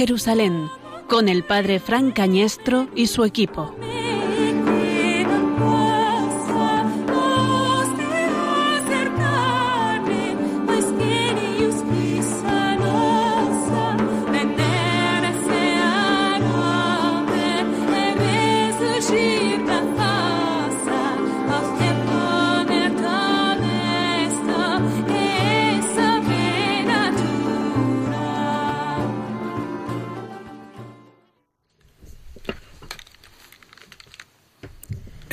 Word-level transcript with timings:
Jerusalén, 0.00 0.70
con 1.10 1.28
el 1.28 1.44
padre 1.44 1.78
Fran 1.78 2.10
Cañestro 2.10 2.88
y 2.94 3.08
su 3.08 3.22
equipo. 3.22 3.76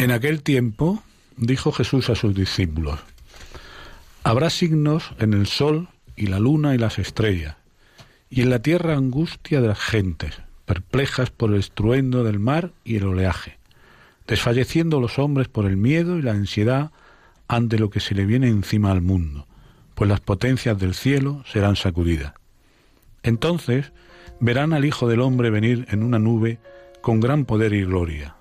En 0.07 0.13
aquel 0.13 0.41
tiempo 0.41 1.03
dijo 1.35 1.73
Jesús 1.73 2.09
a 2.09 2.15
sus 2.15 2.33
discípulos, 2.33 2.97
Habrá 4.23 4.49
signos 4.49 5.11
en 5.19 5.33
el 5.33 5.47
sol 5.47 5.89
y 6.15 6.27
la 6.27 6.39
luna 6.39 6.73
y 6.73 6.77
las 6.77 6.97
estrellas, 6.97 7.57
y 8.29 8.39
en 8.39 8.49
la 8.49 8.61
tierra 8.61 8.95
angustia 8.95 9.59
de 9.59 9.67
las 9.67 9.79
gentes, 9.79 10.39
perplejas 10.63 11.29
por 11.29 11.51
el 11.51 11.59
estruendo 11.59 12.23
del 12.23 12.39
mar 12.39 12.71
y 12.85 12.95
el 12.95 13.03
oleaje, 13.03 13.57
desfalleciendo 14.27 15.01
los 15.01 15.19
hombres 15.19 15.49
por 15.49 15.65
el 15.65 15.75
miedo 15.75 16.17
y 16.17 16.21
la 16.21 16.31
ansiedad 16.31 16.91
ante 17.49 17.77
lo 17.77 17.89
que 17.89 17.99
se 17.99 18.15
le 18.15 18.25
viene 18.25 18.47
encima 18.47 18.93
al 18.93 19.01
mundo, 19.01 19.45
pues 19.93 20.09
las 20.09 20.21
potencias 20.21 20.79
del 20.79 20.93
cielo 20.93 21.43
serán 21.51 21.75
sacudidas. 21.75 22.31
Entonces 23.23 23.91
verán 24.39 24.71
al 24.71 24.85
Hijo 24.85 25.09
del 25.09 25.19
Hombre 25.19 25.49
venir 25.49 25.85
en 25.89 26.01
una 26.01 26.17
nube 26.17 26.59
con 27.01 27.19
gran 27.19 27.43
poder 27.43 27.73
y 27.73 27.83
gloria 27.83 28.36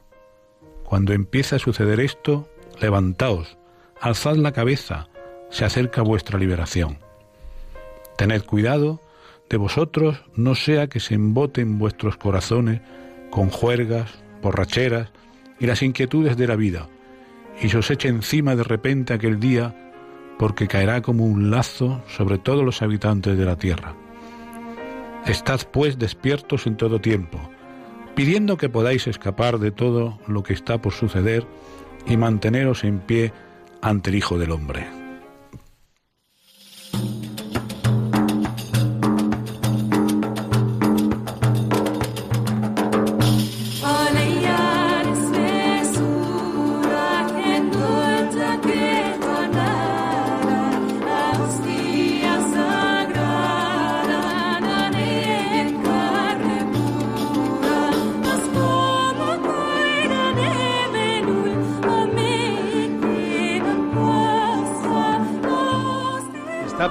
cuando 0.86 1.12
empiece 1.12 1.56
a 1.56 1.58
suceder 1.58 1.98
esto, 2.00 2.48
levantaos, 2.80 3.58
alzad 4.00 4.36
la 4.36 4.52
cabeza, 4.52 5.08
se 5.50 5.64
acerca 5.64 6.00
vuestra 6.02 6.38
liberación. 6.38 6.98
Tened 8.16 8.42
cuidado 8.44 9.00
de 9.50 9.56
vosotros 9.56 10.24
no 10.34 10.54
sea 10.54 10.86
que 10.86 11.00
se 11.00 11.14
emboten 11.14 11.78
vuestros 11.78 12.16
corazones 12.16 12.80
con 13.30 13.50
juergas, 13.50 14.10
borracheras 14.42 15.10
y 15.58 15.66
las 15.66 15.82
inquietudes 15.82 16.36
de 16.36 16.46
la 16.46 16.56
vida, 16.56 16.88
y 17.60 17.68
se 17.68 17.78
os 17.78 17.90
eche 17.90 18.08
encima 18.08 18.54
de 18.54 18.62
repente 18.62 19.12
aquel 19.12 19.40
día, 19.40 19.92
porque 20.38 20.68
caerá 20.68 21.02
como 21.02 21.24
un 21.24 21.50
lazo 21.50 22.02
sobre 22.06 22.38
todos 22.38 22.64
los 22.64 22.80
habitantes 22.82 23.36
de 23.36 23.44
la 23.44 23.56
tierra. 23.56 23.94
Estad 25.26 25.60
pues 25.72 25.98
despiertos 25.98 26.66
en 26.68 26.76
todo 26.76 27.00
tiempo, 27.00 27.50
pidiendo 28.16 28.56
que 28.56 28.70
podáis 28.70 29.06
escapar 29.06 29.58
de 29.58 29.70
todo 29.70 30.18
lo 30.26 30.42
que 30.42 30.54
está 30.54 30.78
por 30.78 30.94
suceder 30.94 31.46
y 32.06 32.16
manteneros 32.16 32.82
en 32.82 32.98
pie 32.98 33.32
ante 33.82 34.10
el 34.10 34.16
Hijo 34.16 34.38
del 34.38 34.50
Hombre. 34.52 35.05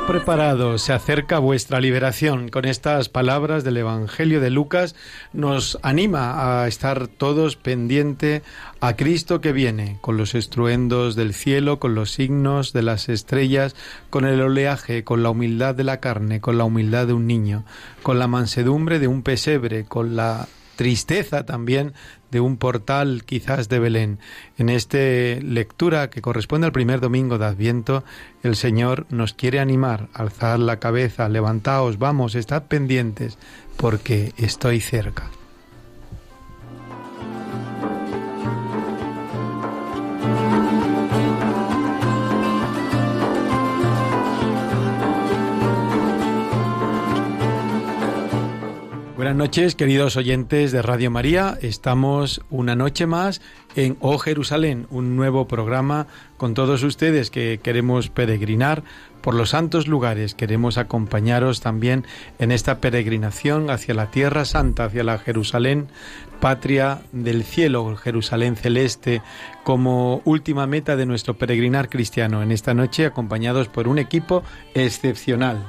Preparado, 0.05 0.77
se 0.77 0.93
acerca 0.93 1.39
vuestra 1.39 1.79
liberación. 1.79 2.49
Con 2.49 2.65
estas 2.65 3.09
palabras 3.09 3.63
del 3.63 3.77
Evangelio 3.77 4.39
de 4.39 4.51
Lucas 4.51 4.95
nos 5.33 5.79
anima 5.81 6.61
a 6.61 6.67
estar 6.67 7.07
todos 7.07 7.55
pendiente 7.55 8.43
a 8.81 8.95
Cristo 8.95 9.41
que 9.41 9.51
viene, 9.51 9.97
con 10.01 10.17
los 10.17 10.35
estruendos 10.35 11.15
del 11.15 11.33
cielo, 11.33 11.79
con 11.79 11.95
los 11.95 12.11
signos 12.11 12.71
de 12.71 12.83
las 12.83 13.09
estrellas, 13.09 13.75
con 14.09 14.25
el 14.25 14.41
oleaje, 14.41 15.03
con 15.03 15.23
la 15.23 15.31
humildad 15.31 15.73
de 15.73 15.83
la 15.83 15.99
carne, 15.99 16.39
con 16.39 16.57
la 16.57 16.65
humildad 16.65 17.07
de 17.07 17.13
un 17.13 17.25
niño, 17.25 17.65
con 18.03 18.19
la 18.19 18.27
mansedumbre 18.27 18.99
de 18.99 19.07
un 19.07 19.23
pesebre, 19.23 19.85
con 19.85 20.15
la 20.15 20.47
tristeza 20.75 21.45
también 21.45 21.93
de 22.31 22.39
un 22.39 22.57
portal 22.57 23.23
quizás 23.25 23.69
de 23.69 23.79
Belén. 23.79 24.19
En 24.57 24.69
esta 24.69 24.97
lectura 24.97 26.09
que 26.09 26.21
corresponde 26.21 26.67
al 26.67 26.73
primer 26.73 26.99
domingo 26.99 27.37
de 27.37 27.45
Adviento, 27.45 28.03
el 28.43 28.55
Señor 28.55 29.05
nos 29.09 29.33
quiere 29.33 29.59
animar, 29.59 30.09
alzar 30.13 30.59
la 30.59 30.79
cabeza, 30.79 31.29
levantaos, 31.29 31.97
vamos, 31.97 32.35
estad 32.35 32.63
pendientes, 32.63 33.37
porque 33.77 34.33
estoy 34.37 34.81
cerca. 34.81 35.29
Buenas 49.25 49.39
noches, 49.39 49.73
queridos 49.73 50.17
oyentes 50.17 50.71
de 50.71 50.83
Radio 50.83 51.09
María. 51.09 51.57
Estamos 51.63 52.41
una 52.51 52.75
noche 52.75 53.07
más 53.07 53.41
en 53.75 53.97
Oh 53.99 54.19
Jerusalén, 54.19 54.85
un 54.91 55.15
nuevo 55.15 55.47
programa 55.47 56.05
con 56.37 56.53
todos 56.53 56.83
ustedes 56.83 57.31
que 57.31 57.59
queremos 57.63 58.09
peregrinar 58.09 58.83
por 59.21 59.33
los 59.33 59.49
santos 59.49 59.87
lugares. 59.87 60.35
Queremos 60.35 60.77
acompañaros 60.77 61.59
también 61.59 62.05
en 62.37 62.51
esta 62.51 62.79
peregrinación 62.79 63.71
hacia 63.71 63.95
la 63.95 64.11
Tierra 64.11 64.45
Santa, 64.45 64.85
hacia 64.85 65.03
la 65.03 65.17
Jerusalén, 65.17 65.87
patria 66.39 67.01
del 67.11 67.43
cielo, 67.43 67.95
Jerusalén 67.95 68.55
celeste, 68.55 69.23
como 69.63 70.21
última 70.23 70.67
meta 70.67 70.95
de 70.95 71.07
nuestro 71.07 71.35
peregrinar 71.35 71.89
cristiano. 71.89 72.43
En 72.43 72.51
esta 72.51 72.75
noche 72.75 73.07
acompañados 73.07 73.69
por 73.69 73.87
un 73.87 73.97
equipo 73.97 74.43
excepcional. 74.75 75.65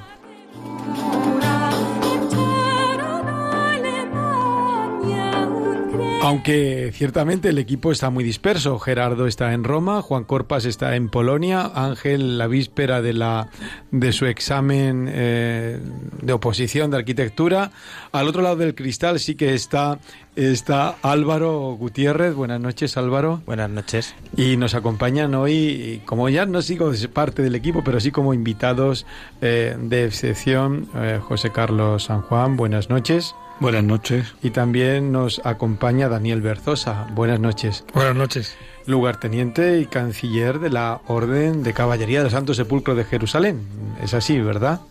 Aunque 6.26 6.90
ciertamente 6.92 7.50
el 7.50 7.58
equipo 7.58 7.92
está 7.92 8.10
muy 8.10 8.24
disperso. 8.24 8.80
Gerardo 8.80 9.28
está 9.28 9.52
en 9.52 9.62
Roma, 9.62 10.02
Juan 10.02 10.24
Corpas 10.24 10.64
está 10.64 10.96
en 10.96 11.08
Polonia, 11.08 11.70
Ángel 11.72 12.36
la 12.36 12.48
víspera 12.48 13.00
de 13.00 13.12
la 13.12 13.48
de 13.92 14.10
su 14.12 14.26
examen 14.26 15.08
eh, 15.08 15.78
de 16.20 16.32
oposición 16.32 16.90
de 16.90 16.96
arquitectura. 16.96 17.70
Al 18.10 18.26
otro 18.26 18.42
lado 18.42 18.56
del 18.56 18.74
cristal 18.74 19.20
sí 19.20 19.36
que 19.36 19.54
está 19.54 20.00
está 20.34 20.96
Álvaro 21.00 21.76
Gutiérrez. 21.78 22.34
Buenas 22.34 22.60
noches, 22.60 22.96
Álvaro. 22.96 23.40
Buenas 23.46 23.70
noches. 23.70 24.16
Y 24.36 24.56
nos 24.56 24.74
acompañan 24.74 25.32
hoy, 25.36 26.02
como 26.06 26.28
ya 26.28 26.44
no 26.44 26.60
sigo 26.60 26.90
parte 27.12 27.40
del 27.40 27.54
equipo, 27.54 27.84
pero 27.84 28.00
sí 28.00 28.10
como 28.10 28.34
invitados 28.34 29.06
eh, 29.42 29.76
de 29.78 30.04
excepción, 30.06 30.88
eh, 30.96 31.20
José 31.22 31.52
Carlos 31.52 32.02
San 32.02 32.22
Juan. 32.22 32.56
Buenas 32.56 32.90
noches. 32.90 33.36
Buenas 33.58 33.84
noches. 33.84 34.34
Y 34.42 34.50
también 34.50 35.12
nos 35.12 35.40
acompaña 35.44 36.08
Daniel 36.08 36.42
Berzosa. 36.42 37.06
Buenas 37.14 37.40
noches. 37.40 37.84
Buenas 37.94 38.14
noches. 38.14 38.54
Lugarteniente 38.86 39.80
y 39.80 39.86
canciller 39.86 40.58
de 40.58 40.70
la 40.70 41.00
Orden 41.06 41.62
de 41.62 41.72
Caballería 41.72 42.22
del 42.22 42.30
Santo 42.30 42.52
Sepulcro 42.52 42.94
de 42.94 43.04
Jerusalén. 43.04 43.66
Es 44.02 44.12
así, 44.12 44.38
¿verdad? 44.40 44.82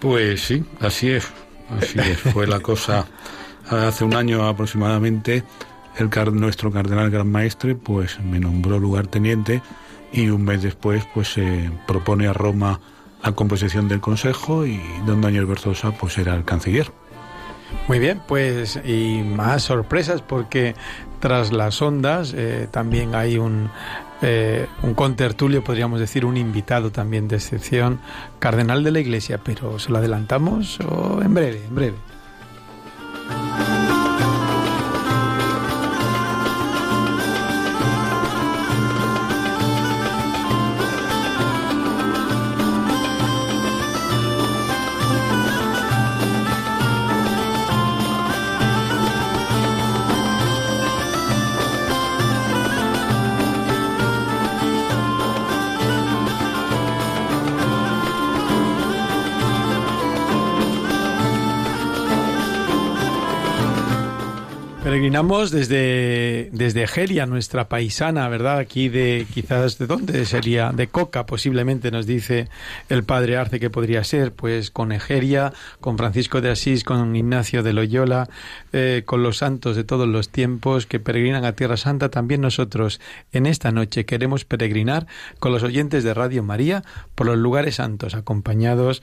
Pues 0.00 0.42
sí, 0.42 0.64
así 0.80 1.10
es. 1.10 1.32
Así 1.70 1.98
es. 1.98 2.18
Fue 2.32 2.46
la 2.46 2.60
cosa 2.60 3.06
hace 3.70 4.04
un 4.04 4.14
año 4.14 4.46
aproximadamente. 4.46 5.42
El 5.96 6.10
nuestro 6.38 6.70
cardenal 6.70 7.10
gran 7.10 7.30
maestre 7.30 7.74
pues 7.74 8.20
me 8.20 8.38
nombró 8.38 8.78
lugarteniente 8.78 9.62
y 10.12 10.28
un 10.28 10.44
mes 10.44 10.62
después 10.62 11.04
pues 11.14 11.28
se 11.28 11.70
propone 11.86 12.26
a 12.26 12.32
Roma 12.32 12.80
la 13.22 13.32
composición 13.32 13.88
del 13.88 14.00
consejo 14.00 14.66
y 14.66 14.80
don 15.06 15.22
Daniel 15.22 15.46
Berzosa 15.46 15.92
pues 15.92 16.18
era 16.18 16.34
el 16.34 16.44
canciller. 16.44 16.92
Muy 17.88 17.98
bien, 17.98 18.20
pues 18.26 18.80
y 18.84 19.22
más 19.22 19.64
sorpresas 19.64 20.22
porque 20.22 20.74
tras 21.20 21.52
las 21.52 21.80
ondas 21.82 22.32
eh, 22.34 22.66
también 22.70 23.14
hay 23.14 23.38
un, 23.38 23.70
eh, 24.22 24.66
un 24.82 24.94
contertulio, 24.94 25.62
podríamos 25.62 26.00
decir, 26.00 26.24
un 26.24 26.36
invitado 26.36 26.90
también 26.90 27.28
de 27.28 27.36
excepción, 27.36 28.00
cardenal 28.38 28.82
de 28.84 28.90
la 28.90 29.00
Iglesia, 29.00 29.38
pero 29.42 29.78
¿se 29.78 29.90
lo 29.90 29.98
adelantamos 29.98 30.80
o 30.80 31.20
en 31.22 31.34
breve, 31.34 31.62
en 31.66 31.74
breve? 31.74 31.96
Peregrinamos 65.04 65.50
desde, 65.50 66.48
desde 66.52 66.84
Egeria, 66.84 67.26
nuestra 67.26 67.68
paisana, 67.68 68.26
¿verdad? 68.30 68.56
Aquí 68.56 68.88
de, 68.88 69.26
quizás, 69.34 69.76
¿de 69.76 69.86
dónde 69.86 70.24
sería? 70.24 70.72
De 70.72 70.86
Coca, 70.86 71.26
posiblemente, 71.26 71.90
nos 71.90 72.06
dice 72.06 72.48
el 72.88 73.04
padre 73.04 73.36
Arce 73.36 73.60
que 73.60 73.68
podría 73.68 74.02
ser, 74.02 74.32
pues 74.32 74.70
con 74.70 74.92
Egeria, 74.92 75.52
con 75.82 75.98
Francisco 75.98 76.40
de 76.40 76.52
Asís, 76.52 76.84
con 76.84 77.14
Ignacio 77.16 77.62
de 77.62 77.74
Loyola, 77.74 78.30
eh, 78.72 79.02
con 79.04 79.22
los 79.22 79.36
santos 79.36 79.76
de 79.76 79.84
todos 79.84 80.08
los 80.08 80.30
tiempos 80.30 80.86
que 80.86 81.00
peregrinan 81.00 81.44
a 81.44 81.52
Tierra 81.52 81.76
Santa, 81.76 82.08
también 82.08 82.40
nosotros 82.40 82.98
en 83.30 83.44
esta 83.44 83.72
noche 83.72 84.06
queremos 84.06 84.46
peregrinar 84.46 85.06
con 85.38 85.52
los 85.52 85.62
oyentes 85.64 86.02
de 86.02 86.14
Radio 86.14 86.42
María 86.42 86.82
por 87.14 87.26
los 87.26 87.36
lugares 87.36 87.74
santos, 87.74 88.14
acompañados 88.14 89.02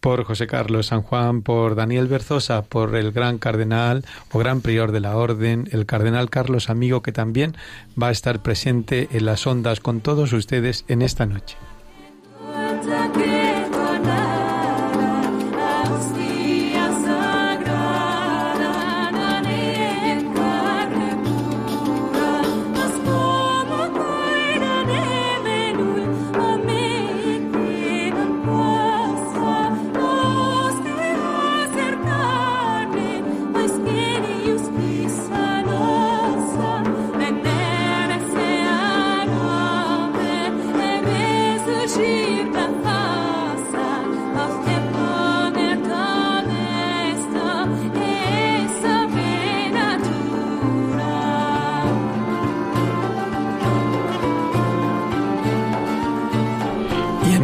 por 0.00 0.24
José 0.24 0.46
Carlos 0.46 0.86
San 0.86 1.02
Juan, 1.02 1.42
por 1.42 1.76
Daniel 1.76 2.08
Berzosa, 2.08 2.62
por 2.62 2.96
el 2.96 3.12
gran 3.12 3.38
cardenal 3.38 4.04
o 4.32 4.38
gran 4.40 4.60
prior 4.60 4.90
de 4.90 4.98
la 4.98 5.14
orden, 5.16 5.41
el 5.44 5.86
cardenal 5.86 6.30
Carlos 6.30 6.70
Amigo, 6.70 7.02
que 7.02 7.12
también 7.12 7.56
va 8.00 8.08
a 8.08 8.12
estar 8.12 8.42
presente 8.42 9.08
en 9.12 9.26
las 9.26 9.46
ondas 9.46 9.80
con 9.80 10.00
todos 10.00 10.32
ustedes 10.32 10.84
en 10.88 11.02
esta 11.02 11.26
noche. 11.26 11.56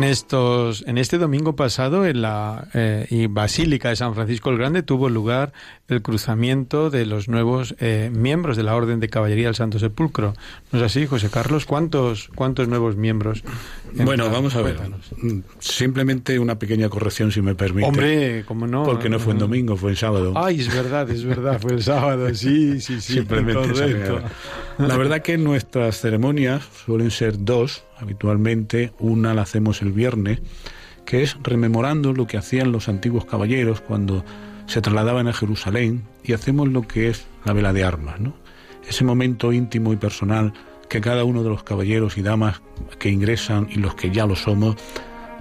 Estos, 0.09 0.85
en 0.87 0.99
este 0.99 1.19
domingo 1.19 1.55
pasado, 1.55 2.05
en 2.07 2.23
la 2.23 2.69
eh, 2.75 3.29
Basílica 3.31 3.91
de 3.91 3.97
San 3.97 4.15
Francisco 4.15 4.51
el 4.51 4.59
Grande, 4.59 4.83
tuvo 4.83 5.09
lugar 5.09 5.53
el 5.89 6.03
cruzamiento 6.03 6.91
de 6.91 7.07
los 7.07 7.29
nuevos 7.29 7.75
eh, 7.79 8.11
miembros 8.13 8.57
de 8.57 8.63
la 8.63 8.75
Orden 8.75 9.01
de 9.01 9.09
Caballería 9.09 9.47
del 9.47 9.55
Santo 9.55 9.79
Sepulcro. 9.79 10.35
¿No 10.73 10.79
es 10.79 10.85
así, 10.85 11.07
José 11.07 11.31
Carlos? 11.31 11.65
¿Cuántos, 11.65 12.29
cuántos 12.35 12.69
nuevos 12.69 12.97
miembros? 12.97 13.43
Bueno, 13.95 14.31
vamos 14.31 14.57
a 14.57 14.63
ver. 14.63 14.79
Mm, 15.23 15.41
simplemente 15.59 16.39
una 16.39 16.59
pequeña 16.59 16.89
corrección, 16.89 17.33
si 17.33 17.41
me 17.41 17.55
permite. 17.55 17.89
Hombre, 17.89 18.45
¿cómo 18.47 18.67
no? 18.67 18.85
Porque 18.85 19.09
no 19.09 19.19
fue 19.19 19.33
en 19.33 19.39
domingo, 19.39 19.77
fue 19.77 19.91
en 19.91 19.97
sábado. 19.97 20.33
Ay, 20.37 20.61
es 20.61 20.75
verdad, 20.75 21.09
es 21.11 21.25
verdad, 21.25 21.61
fue 21.61 21.73
el 21.73 21.83
sábado. 21.83 22.35
Sí, 22.35 22.81
sí, 22.81 23.01
sí. 23.01 23.13
Simplemente. 23.19 24.23
La 24.79 24.97
verdad 24.97 25.23
que 25.23 25.39
nuestras 25.39 26.01
ceremonias 26.01 26.63
suelen 26.85 27.11
ser 27.11 27.45
dos 27.45 27.83
habitualmente. 28.01 28.93
Una 28.99 29.35
la 29.35 29.43
hacemos 29.43 29.83
el 29.83 29.93
viernes, 29.93 30.41
que 31.05 31.23
es 31.23 31.37
rememorando 31.43 32.13
lo 32.13 32.27
que 32.27 32.37
hacían 32.37 32.73
los 32.73 32.89
antiguos 32.89 33.25
caballeros 33.25 33.81
cuando 33.81 34.25
se 34.67 34.83
trasladaban 34.83 35.29
a 35.29 35.33
Jerusalén 35.33 36.03
y 36.23 36.35
hacemos 36.35 36.69
lo 36.69 36.83
que 36.83 37.09
es 37.09 37.27
la 37.45 37.53
vela 37.53 37.73
de 37.73 37.85
armas, 37.85 38.21
¿no? 38.21 38.35
Ese 38.87 39.05
momento 39.05 39.53
íntimo 39.53 39.93
y 39.93 39.97
personal 39.97 40.53
que 40.89 41.01
cada 41.01 41.25
uno 41.25 41.43
de 41.43 41.51
los 41.51 41.63
caballeros 41.63 42.17
y 42.19 42.23
damas 42.23 42.61
que 42.99 43.11
ingresan 43.11 43.69
y 43.71 43.77
los 43.77 43.95
que 43.95 44.11
ya 44.11 44.27
lo 44.27 44.37
somos, 44.37 44.77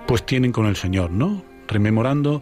pues 0.05 0.25
tienen 0.25 0.51
con 0.51 0.65
el 0.65 0.75
Señor, 0.75 1.11
¿no? 1.11 1.43
Rememorando 1.67 2.41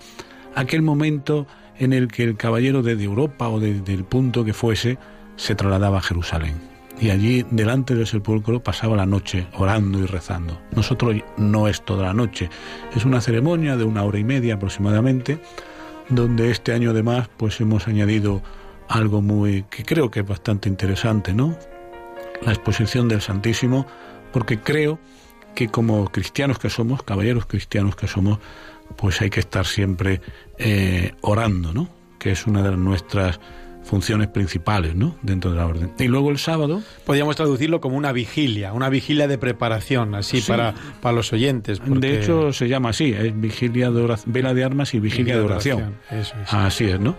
aquel 0.55 0.81
momento 0.81 1.47
en 1.77 1.93
el 1.93 2.07
que 2.07 2.23
el 2.23 2.37
caballero 2.37 2.81
desde 2.81 3.03
Europa 3.03 3.49
o 3.49 3.59
desde 3.59 3.93
el 3.93 4.03
punto 4.03 4.45
que 4.45 4.53
fuese 4.53 4.97
se 5.35 5.55
trasladaba 5.55 5.99
a 5.99 6.01
Jerusalén 6.01 6.74
y 6.99 7.09
allí 7.09 7.45
delante 7.51 7.95
del 7.95 8.07
sepulcro 8.07 8.61
pasaba 8.63 8.95
la 8.95 9.05
noche 9.05 9.47
orando 9.53 9.99
y 9.99 10.05
rezando. 10.05 10.59
Nosotros 10.75 11.15
no 11.37 11.67
es 11.67 11.83
toda 11.83 12.05
la 12.07 12.13
noche, 12.13 12.49
es 12.95 13.05
una 13.05 13.21
ceremonia 13.21 13.75
de 13.75 13.83
una 13.83 14.03
hora 14.03 14.19
y 14.19 14.23
media 14.23 14.55
aproximadamente, 14.55 15.39
donde 16.09 16.51
este 16.51 16.73
año 16.73 16.91
además 16.91 17.29
pues 17.37 17.59
hemos 17.61 17.87
añadido 17.87 18.41
algo 18.87 19.21
muy 19.21 19.63
que 19.63 19.83
creo 19.83 20.11
que 20.11 20.21
es 20.21 20.27
bastante 20.27 20.69
interesante, 20.69 21.33
¿no? 21.33 21.57
La 22.41 22.51
exposición 22.51 23.07
del 23.07 23.21
Santísimo, 23.21 23.85
porque 24.31 24.59
creo 24.59 24.99
que 25.55 25.69
como 25.69 26.05
cristianos 26.09 26.59
que 26.59 26.69
somos, 26.69 27.01
caballeros 27.03 27.45
cristianos 27.45 27.95
que 27.95 28.07
somos, 28.07 28.39
pues 28.97 29.21
hay 29.21 29.29
que 29.29 29.39
estar 29.39 29.65
siempre 29.65 30.21
eh, 30.57 31.13
orando, 31.21 31.73
¿no? 31.73 31.89
Que 32.19 32.31
es 32.31 32.45
una 32.45 32.61
de 32.61 32.75
nuestras 32.77 33.39
funciones 33.85 34.27
principales 34.27 34.95
¿no? 34.95 35.15
dentro 35.21 35.51
de 35.51 35.57
la 35.57 35.65
orden. 35.65 35.91
Y 35.99 36.07
luego 36.07 36.31
el 36.31 36.37
sábado... 36.37 36.81
Podríamos 37.05 37.35
traducirlo 37.35 37.79
como 37.79 37.97
una 37.97 38.11
vigilia, 38.11 38.73
una 38.73 38.89
vigilia 38.89 39.27
de 39.27 39.37
preparación, 39.37 40.15
así 40.15 40.41
para, 40.41 40.73
para 41.01 41.15
los 41.15 41.31
oyentes. 41.31 41.81
De 41.85 42.19
hecho, 42.19 42.51
se 42.51 42.67
llama 42.67 42.89
así, 42.89 43.13
es 43.13 43.39
vigilia 43.39 43.91
de 43.91 44.01
oración, 44.01 44.33
vela 44.33 44.53
de 44.53 44.63
armas 44.63 44.93
y 44.93 44.99
vigilia, 44.99 45.37
de 45.37 45.41
oración. 45.41 45.95
Así 46.49 46.85
es, 46.85 46.99
¿no? 46.99 47.15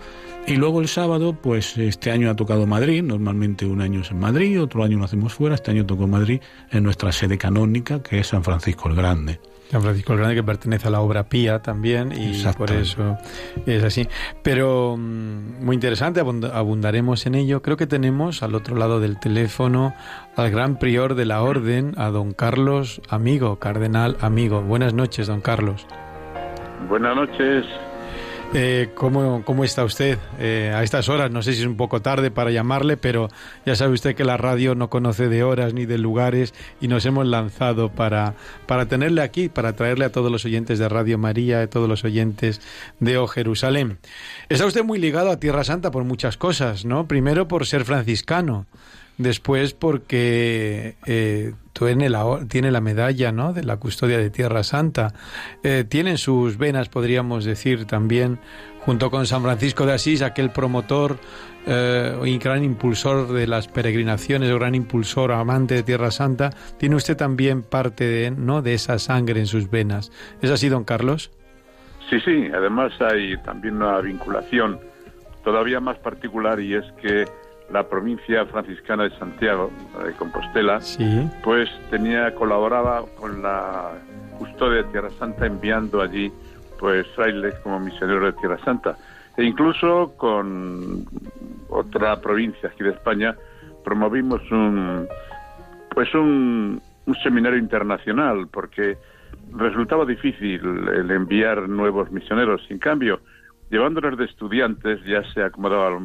Y 0.49 0.57
luego 0.57 0.81
el 0.81 0.87
sábado, 0.87 1.37
pues 1.41 1.77
este 1.77 2.13
año 2.13 2.31
ha 2.31 2.37
tocado 2.37 2.67
Madrid, 2.67 3.03
normalmente 3.03 3.67
un 3.67 3.81
año 3.81 4.03
es 4.03 4.13
en 4.13 4.21
Madrid, 4.21 4.63
otro 4.63 4.85
año 4.85 4.99
lo 4.99 5.05
hacemos 5.05 5.35
fuera, 5.35 5.57
este 5.57 5.73
año 5.73 5.85
tocó 5.87 6.07
Madrid 6.07 6.41
en 6.71 6.85
nuestra 6.85 7.11
sede 7.11 7.37
canónica, 7.37 8.01
que 8.01 8.21
es 8.21 8.29
San 8.29 8.45
Francisco 8.45 8.89
el 8.89 8.95
Grande. 8.95 9.41
San 9.71 9.83
Francisco 9.83 10.13
el 10.13 10.19
Grande, 10.19 10.37
que 10.37 10.43
pertenece 10.43 10.89
a 10.89 10.91
la 10.91 11.01
obra 11.01 11.29
pía 11.29 11.61
también, 11.61 12.13
y 12.13 12.43
por 12.57 12.71
eso 12.71 13.19
es 13.67 13.83
así. 13.83 14.09
Pero 14.43 14.97
mm, 14.97 15.65
muy 15.65 15.75
interesante, 15.75 16.21
abundaremos 16.21 17.27
en 17.27 17.35
ello. 17.35 17.63
Creo 17.63 17.77
que 17.77 17.87
tenemos 17.87 18.43
al 18.43 18.55
otro 18.55 18.77
lado 18.77 19.01
del 19.01 19.19
teléfono 19.19 19.95
al 20.37 20.51
gran 20.51 20.79
prior 20.79 21.15
de 21.15 21.25
la 21.25 21.43
orden, 21.43 21.95
a 21.97 22.11
don 22.11 22.33
Carlos 22.33 23.01
Amigo, 23.09 23.59
cardenal 23.59 24.17
Amigo. 24.21 24.63
Buenas 24.63 24.95
noches, 24.95 25.27
don 25.27 25.41
Carlos. 25.41 25.87
Buenas 26.89 27.17
noches. 27.17 27.65
Eh, 28.55 28.91
¿cómo, 28.95 29.43
¿cómo, 29.45 29.65
está 29.65 29.85
usted 29.85 30.19
eh, 30.39 30.73
a 30.75 30.83
estas 30.83 31.09
horas? 31.09 31.31
No 31.31 31.43
sé 31.43 31.53
si 31.53 31.61
es 31.61 31.67
un 31.67 31.77
poco 31.77 32.01
tarde 32.01 32.31
para 32.31 32.51
llamarle, 32.51 32.97
pero 32.97 33.29
ya 33.67 33.77
sabe 33.77 33.93
usted 33.93 34.15
que 34.15 34.25
la 34.25 34.37
radio 34.37 34.75
no 34.75 34.89
conoce 34.89 35.29
de 35.29 35.43
horas 35.43 35.75
ni 35.75 35.85
de 35.85 35.99
lugares 35.99 36.55
y 36.81 36.89
nos 36.89 37.05
hemos 37.05 37.27
lanzado 37.27 37.91
para, 37.91 38.35
para 38.67 38.87
tenerle 38.87 39.21
aquí, 39.23 39.49
para 39.49 39.75
traerle 39.75 40.07
a 40.07 40.13
todos 40.13 40.31
los 40.31 40.45
oyentes 40.45 40.79
de 40.79 40.89
Radio 40.89 41.19
María, 41.19 41.61
a 41.61 41.67
todos 41.67 41.89
los 41.89 42.05
oyentes 42.05 42.61
de 43.01 43.19
O 43.19 43.27
Jerusalén. 43.27 43.99
Está 44.49 44.65
usted 44.65 44.85
muy 44.85 44.99
ligado 44.99 45.31
a 45.31 45.41
Tierra 45.41 45.65
Santa 45.65 45.91
por 45.91 46.05
muchas 46.05 46.37
cosas, 46.37 46.85
¿no? 46.85 47.09
Primero 47.09 47.49
por 47.49 47.67
ser 47.67 47.85
franciscano, 47.85 48.67
después 49.19 49.75
porque 49.75 50.97
eh, 51.07 51.55
tiene 51.73 52.09
la, 52.11 52.81
medalla 52.81 53.33
¿no? 53.33 53.53
de 53.53 53.65
la 53.65 53.77
custodia 53.77 54.19
de 54.19 54.31
Tierra 54.31 54.63
Santa. 54.63 55.13
Eh, 55.63 55.85
tiene 55.89 56.11
en 56.11 56.19
sus 56.19 56.59
venas, 56.59 56.89
podríamos 56.89 57.45
decir 57.45 57.87
también, 57.87 58.39
junto 58.81 59.11
con 59.11 59.27
San 59.27 59.43
Francisco 59.43 59.87
de 59.87 59.95
Asís, 59.95 60.23
aquel 60.23 60.51
promotor 60.51 61.19
eh, 61.67 62.39
gran 62.43 62.63
impulsor 62.65 63.33
de 63.33 63.47
las 63.47 63.69
peregrinaciones, 63.69 64.53
gran 64.55 64.75
impulsor, 64.75 65.33
amante 65.33 65.75
de 65.75 65.83
Tierra 65.83 66.11
Santa, 66.11 66.51
tiene 66.79 66.97
usted 66.97 67.17
también 67.17 67.63
parte 67.63 68.05
de, 68.05 68.31
¿no? 68.31 68.63
de 68.63 68.75
esa 68.75 68.99
sangre 68.99 69.41
en 69.41 69.47
sus 69.47 69.71
venas. 69.71 70.13
¿Es 70.41 70.51
así, 70.51 70.69
don 70.69 70.85
Carlos? 70.85 71.31
Sí, 72.09 72.21
sí, 72.21 72.49
además 72.55 72.93
hay 73.01 73.37
también 73.39 73.77
una 73.77 74.01
vinculación 74.01 74.79
todavía 75.43 75.81
más 75.81 75.99
particular 75.99 76.61
y 76.61 76.75
es 76.75 76.85
que 77.03 77.25
la 77.71 77.89
provincia 77.89 78.47
franciscana 78.47 79.05
de 79.05 79.11
Santiago, 79.19 79.71
de 80.05 80.13
Compostela, 80.13 80.81
pues 81.43 81.69
tenía 81.91 82.35
colaboraba 82.35 83.05
con 83.19 83.43
la 83.43 83.93
custodia 84.39 84.83
de 84.83 84.85
Tierra 84.85 85.11
Santa 85.19 85.47
enviando 85.47 86.01
allí 86.01 86.31
pues 86.79 87.07
frailes 87.15 87.55
como 87.61 87.81
misioneros 87.81 88.35
de 88.35 88.41
Tierra 88.41 88.59
Santa 88.65 88.97
e 89.37 89.45
incluso 89.45 90.15
con 90.17 91.07
otra 91.69 92.21
provincia 92.21 92.69
aquí 92.69 92.85
de 92.85 92.91
España 92.91 93.35
promovimos 93.85 94.43
un 94.51 95.09
pues 95.91 96.15
un, 96.15 96.81
un 97.07 97.15
seminario 97.23 97.59
internacional 97.59 98.47
porque 98.49 98.99
resultaba 99.53 100.05
difícil 100.05 100.61
el 100.89 101.11
enviar 101.11 101.69
nuevos 101.69 102.11
misioneros. 102.11 102.63
En 102.69 102.79
cambio, 102.79 103.21
llevándolos 103.71 104.19
de 104.19 104.27
estudiantes 104.27 105.03
ya 105.05 105.23
se 105.33 105.43
acomodaba 105.43 105.99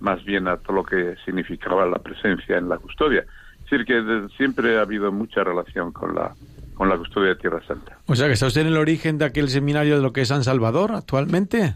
más 0.00 0.24
bien 0.24 0.48
a 0.48 0.56
todo 0.56 0.76
lo 0.76 0.84
que 0.84 1.16
significaba 1.24 1.86
la 1.86 1.98
presencia 1.98 2.56
en 2.56 2.68
la 2.68 2.78
custodia. 2.78 3.24
Es 3.64 3.70
decir, 3.70 3.84
que 3.84 4.28
siempre 4.36 4.78
ha 4.78 4.82
habido 4.82 5.12
mucha 5.12 5.44
relación 5.44 5.92
con 5.92 6.14
la, 6.14 6.34
con 6.74 6.88
la 6.88 6.96
custodia 6.96 7.30
de 7.30 7.36
Tierra 7.36 7.60
Santa. 7.66 7.98
O 8.06 8.14
sea, 8.14 8.26
que 8.28 8.34
está 8.34 8.46
usted 8.46 8.62
en 8.62 8.68
el 8.68 8.76
origen 8.76 9.18
de 9.18 9.26
aquel 9.26 9.48
seminario 9.48 9.96
de 9.96 10.02
lo 10.02 10.12
que 10.12 10.22
es 10.22 10.28
San 10.28 10.44
Salvador 10.44 10.92
actualmente. 10.92 11.74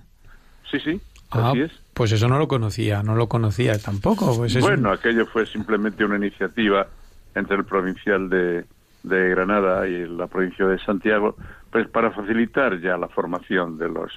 Sí, 0.70 0.80
sí, 0.80 1.00
ah, 1.30 1.50
así 1.50 1.60
es. 1.62 1.72
Pues 1.92 2.12
eso 2.12 2.28
no 2.28 2.38
lo 2.38 2.48
conocía, 2.48 3.02
no 3.02 3.14
lo 3.14 3.28
conocía 3.28 3.78
tampoco. 3.78 4.34
Pues 4.36 4.58
bueno, 4.60 4.90
aquello 4.90 5.26
fue 5.26 5.44
simplemente 5.44 6.04
una 6.04 6.16
iniciativa 6.16 6.86
entre 7.34 7.56
el 7.56 7.64
provincial 7.64 8.30
de, 8.30 8.64
de 9.02 9.28
Granada 9.28 9.86
y 9.86 10.06
la 10.06 10.26
provincia 10.26 10.66
de 10.66 10.78
Santiago, 10.78 11.36
pues 11.70 11.88
para 11.88 12.10
facilitar 12.12 12.80
ya 12.80 12.96
la 12.96 13.08
formación 13.08 13.76
de 13.76 13.88
los 13.88 14.10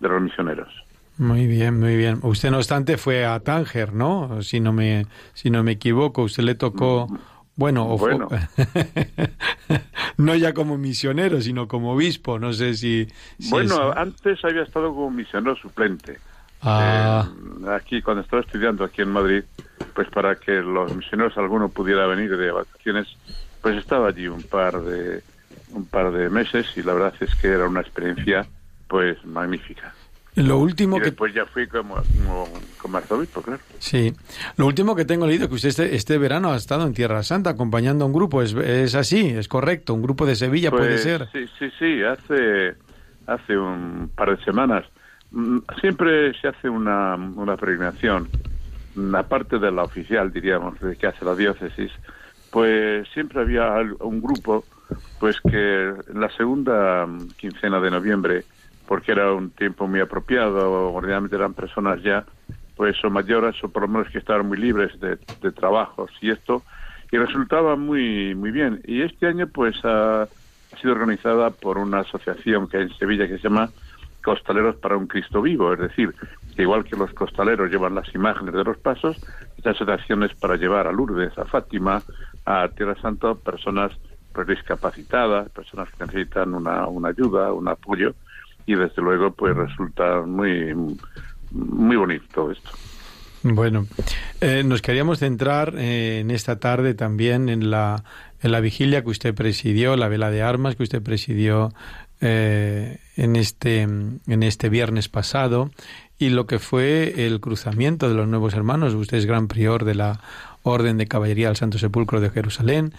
de 0.00 0.08
los 0.08 0.20
misioneros. 0.20 0.68
Muy 1.18 1.46
bien, 1.46 1.78
muy 1.78 1.96
bien. 1.96 2.20
Usted 2.22 2.50
no 2.50 2.56
obstante 2.56 2.96
fue 2.96 3.24
a 3.24 3.38
Tánger, 3.40 3.92
¿no? 3.92 4.42
Si 4.42 4.60
no 4.60 4.72
me 4.72 5.06
si 5.34 5.50
no 5.50 5.62
me 5.62 5.72
equivoco, 5.72 6.22
usted 6.22 6.42
le 6.42 6.54
tocó 6.54 7.08
bueno, 7.54 7.86
o 7.86 7.98
bueno. 7.98 8.28
no 10.16 10.34
ya 10.34 10.54
como 10.54 10.78
misionero, 10.78 11.40
sino 11.40 11.68
como 11.68 11.92
obispo, 11.92 12.38
no 12.38 12.52
sé 12.52 12.74
si... 12.74 13.06
bueno, 13.50 13.92
antes 13.94 14.42
había 14.44 14.62
estado 14.62 14.88
como 14.94 15.10
misionero 15.10 15.54
suplente. 15.56 16.18
Ah. 16.62 17.28
Eh, 17.64 17.70
aquí, 17.70 18.00
cuando 18.00 18.22
estaba 18.22 18.40
estudiando 18.40 18.84
aquí 18.84 19.02
en 19.02 19.10
Madrid, 19.10 19.44
pues 19.94 20.08
para 20.08 20.36
que 20.36 20.52
los 20.52 20.94
misioneros 20.96 21.36
alguno 21.36 21.68
pudiera 21.68 22.06
venir 22.06 22.36
de 22.36 22.50
vacaciones, 22.50 23.08
pues 23.60 23.76
estaba 23.76 24.08
allí 24.08 24.28
un 24.28 24.42
par 24.42 24.80
de 24.80 25.22
un 25.72 25.86
par 25.86 26.12
de 26.12 26.28
meses 26.30 26.66
y 26.76 26.82
la 26.82 26.92
verdad 26.92 27.14
es 27.20 27.34
que 27.34 27.48
era 27.48 27.66
una 27.66 27.80
experiencia 27.80 28.46
pues 28.88 29.22
magnífica. 29.24 29.94
Lo 30.34 30.58
último 30.58 30.98
que... 30.98 31.06
Después 31.06 31.34
ya 31.34 31.44
fui 31.44 31.66
como, 31.66 31.96
como, 32.78 32.96
arzobispo, 32.96 33.42
claro. 33.42 33.60
Sí. 33.78 34.14
Lo 34.56 34.66
último 34.66 34.96
que 34.96 35.04
tengo 35.04 35.26
leído 35.26 35.48
que 35.48 35.56
usted 35.56 35.68
este, 35.68 35.94
este 35.94 36.16
verano 36.16 36.52
ha 36.52 36.56
estado 36.56 36.86
en 36.86 36.94
Tierra 36.94 37.22
Santa 37.22 37.50
acompañando 37.50 38.04
a 38.04 38.06
un 38.06 38.14
grupo. 38.14 38.40
¿Es, 38.40 38.54
es 38.54 38.94
así? 38.94 39.28
¿Es 39.28 39.48
correcto? 39.48 39.92
¿Un 39.92 40.02
grupo 40.02 40.24
de 40.24 40.34
Sevilla 40.34 40.70
puede 40.70 40.92
pues, 40.92 41.02
ser? 41.02 41.28
Sí, 41.32 41.46
sí, 41.58 41.70
sí. 41.78 42.02
Hace, 42.02 42.74
hace 43.26 43.58
un 43.58 44.10
par 44.14 44.36
de 44.36 44.42
semanas. 44.42 44.86
Mm, 45.32 45.58
siempre 45.80 46.32
se 46.40 46.48
hace 46.48 46.68
una, 46.68 47.14
una 47.14 47.56
peregrinación, 47.56 48.28
aparte 49.14 49.58
de 49.58 49.70
la 49.70 49.82
oficial, 49.82 50.32
diríamos, 50.32 50.78
que 50.98 51.06
hace 51.06 51.24
la 51.24 51.34
diócesis, 51.34 51.92
pues 52.50 53.06
siempre 53.12 53.40
había 53.40 53.80
un 54.00 54.20
grupo 54.20 54.64
pues 55.18 55.40
que 55.40 55.88
en 55.88 56.20
la 56.20 56.28
segunda 56.36 57.06
quincena 57.38 57.80
de 57.80 57.90
noviembre 57.90 58.44
porque 58.86 59.12
era 59.12 59.32
un 59.32 59.50
tiempo 59.50 59.86
muy 59.86 60.00
apropiado, 60.00 60.92
ordinariamente 60.92 61.36
eran 61.36 61.54
personas 61.54 62.02
ya, 62.02 62.24
pues 62.76 63.02
o 63.04 63.10
mayores 63.10 63.62
o 63.62 63.68
por 63.68 63.82
lo 63.82 63.88
menos 63.88 64.08
que 64.10 64.18
estaban 64.18 64.46
muy 64.46 64.58
libres 64.58 64.98
de, 65.00 65.18
de 65.40 65.52
trabajos 65.52 66.10
y 66.20 66.30
esto, 66.30 66.62
y 67.12 67.18
resultaba 67.18 67.76
muy, 67.76 68.34
muy 68.34 68.50
bien. 68.50 68.80
Y 68.84 69.02
este 69.02 69.26
año 69.26 69.46
pues 69.46 69.76
ha, 69.84 70.26
sido 70.80 70.92
organizada 70.92 71.50
por 71.50 71.76
una 71.76 72.00
asociación 72.00 72.66
que 72.66 72.78
hay 72.78 72.82
en 72.84 72.96
Sevilla 72.96 73.28
que 73.28 73.36
se 73.36 73.42
llama 73.42 73.70
Costaleros 74.24 74.76
para 74.76 74.96
un 74.96 75.06
Cristo 75.06 75.42
Vivo, 75.42 75.74
es 75.74 75.80
decir, 75.80 76.14
que 76.56 76.62
igual 76.62 76.84
que 76.84 76.96
los 76.96 77.12
costaleros 77.12 77.70
llevan 77.70 77.94
las 77.94 78.12
imágenes 78.14 78.54
de 78.54 78.64
los 78.64 78.78
pasos, 78.78 79.20
esta 79.58 79.70
asociación 79.70 80.22
es 80.22 80.34
para 80.34 80.56
llevar 80.56 80.86
a 80.86 80.92
Lourdes, 80.92 81.36
a 81.38 81.44
Fátima, 81.44 82.02
a 82.46 82.68
Tierra 82.68 82.94
Santa, 83.02 83.34
personas 83.34 83.92
pues, 84.32 84.46
discapacitadas, 84.46 85.50
personas 85.50 85.90
que 85.90 86.06
necesitan 86.06 86.54
una, 86.54 86.86
una 86.86 87.10
ayuda, 87.10 87.52
un 87.52 87.68
apoyo, 87.68 88.14
y 88.66 88.74
desde 88.74 89.02
luego 89.02 89.32
pues 89.32 89.56
resulta 89.56 90.22
muy 90.22 90.74
muy 91.52 91.96
bonito 91.96 92.24
todo 92.32 92.50
esto. 92.52 92.70
Bueno, 93.44 93.86
eh, 94.40 94.62
nos 94.64 94.82
queríamos 94.82 95.18
centrar 95.18 95.74
eh, 95.76 96.20
en 96.20 96.30
esta 96.30 96.60
tarde 96.60 96.94
también 96.94 97.48
en 97.48 97.70
la, 97.70 98.04
en 98.40 98.52
la 98.52 98.60
vigilia 98.60 99.02
que 99.02 99.10
usted 99.10 99.34
presidió, 99.34 99.96
la 99.96 100.06
vela 100.06 100.30
de 100.30 100.42
armas 100.42 100.76
que 100.76 100.84
usted 100.84 101.02
presidió 101.02 101.72
eh, 102.20 102.98
en, 103.16 103.34
este, 103.34 103.82
en 103.82 104.42
este 104.42 104.68
viernes 104.68 105.08
pasado 105.08 105.70
y 106.18 106.28
lo 106.28 106.46
que 106.46 106.60
fue 106.60 107.26
el 107.26 107.40
cruzamiento 107.40 108.08
de 108.08 108.14
los 108.14 108.28
nuevos 108.28 108.54
hermanos. 108.54 108.94
Usted 108.94 109.18
es 109.18 109.26
gran 109.26 109.48
prior 109.48 109.84
de 109.84 109.96
la 109.96 110.20
Orden 110.62 110.96
de 110.96 111.08
Caballería 111.08 111.48
al 111.48 111.56
Santo 111.56 111.78
Sepulcro 111.78 112.20
de 112.20 112.30
Jerusalén. 112.30 112.94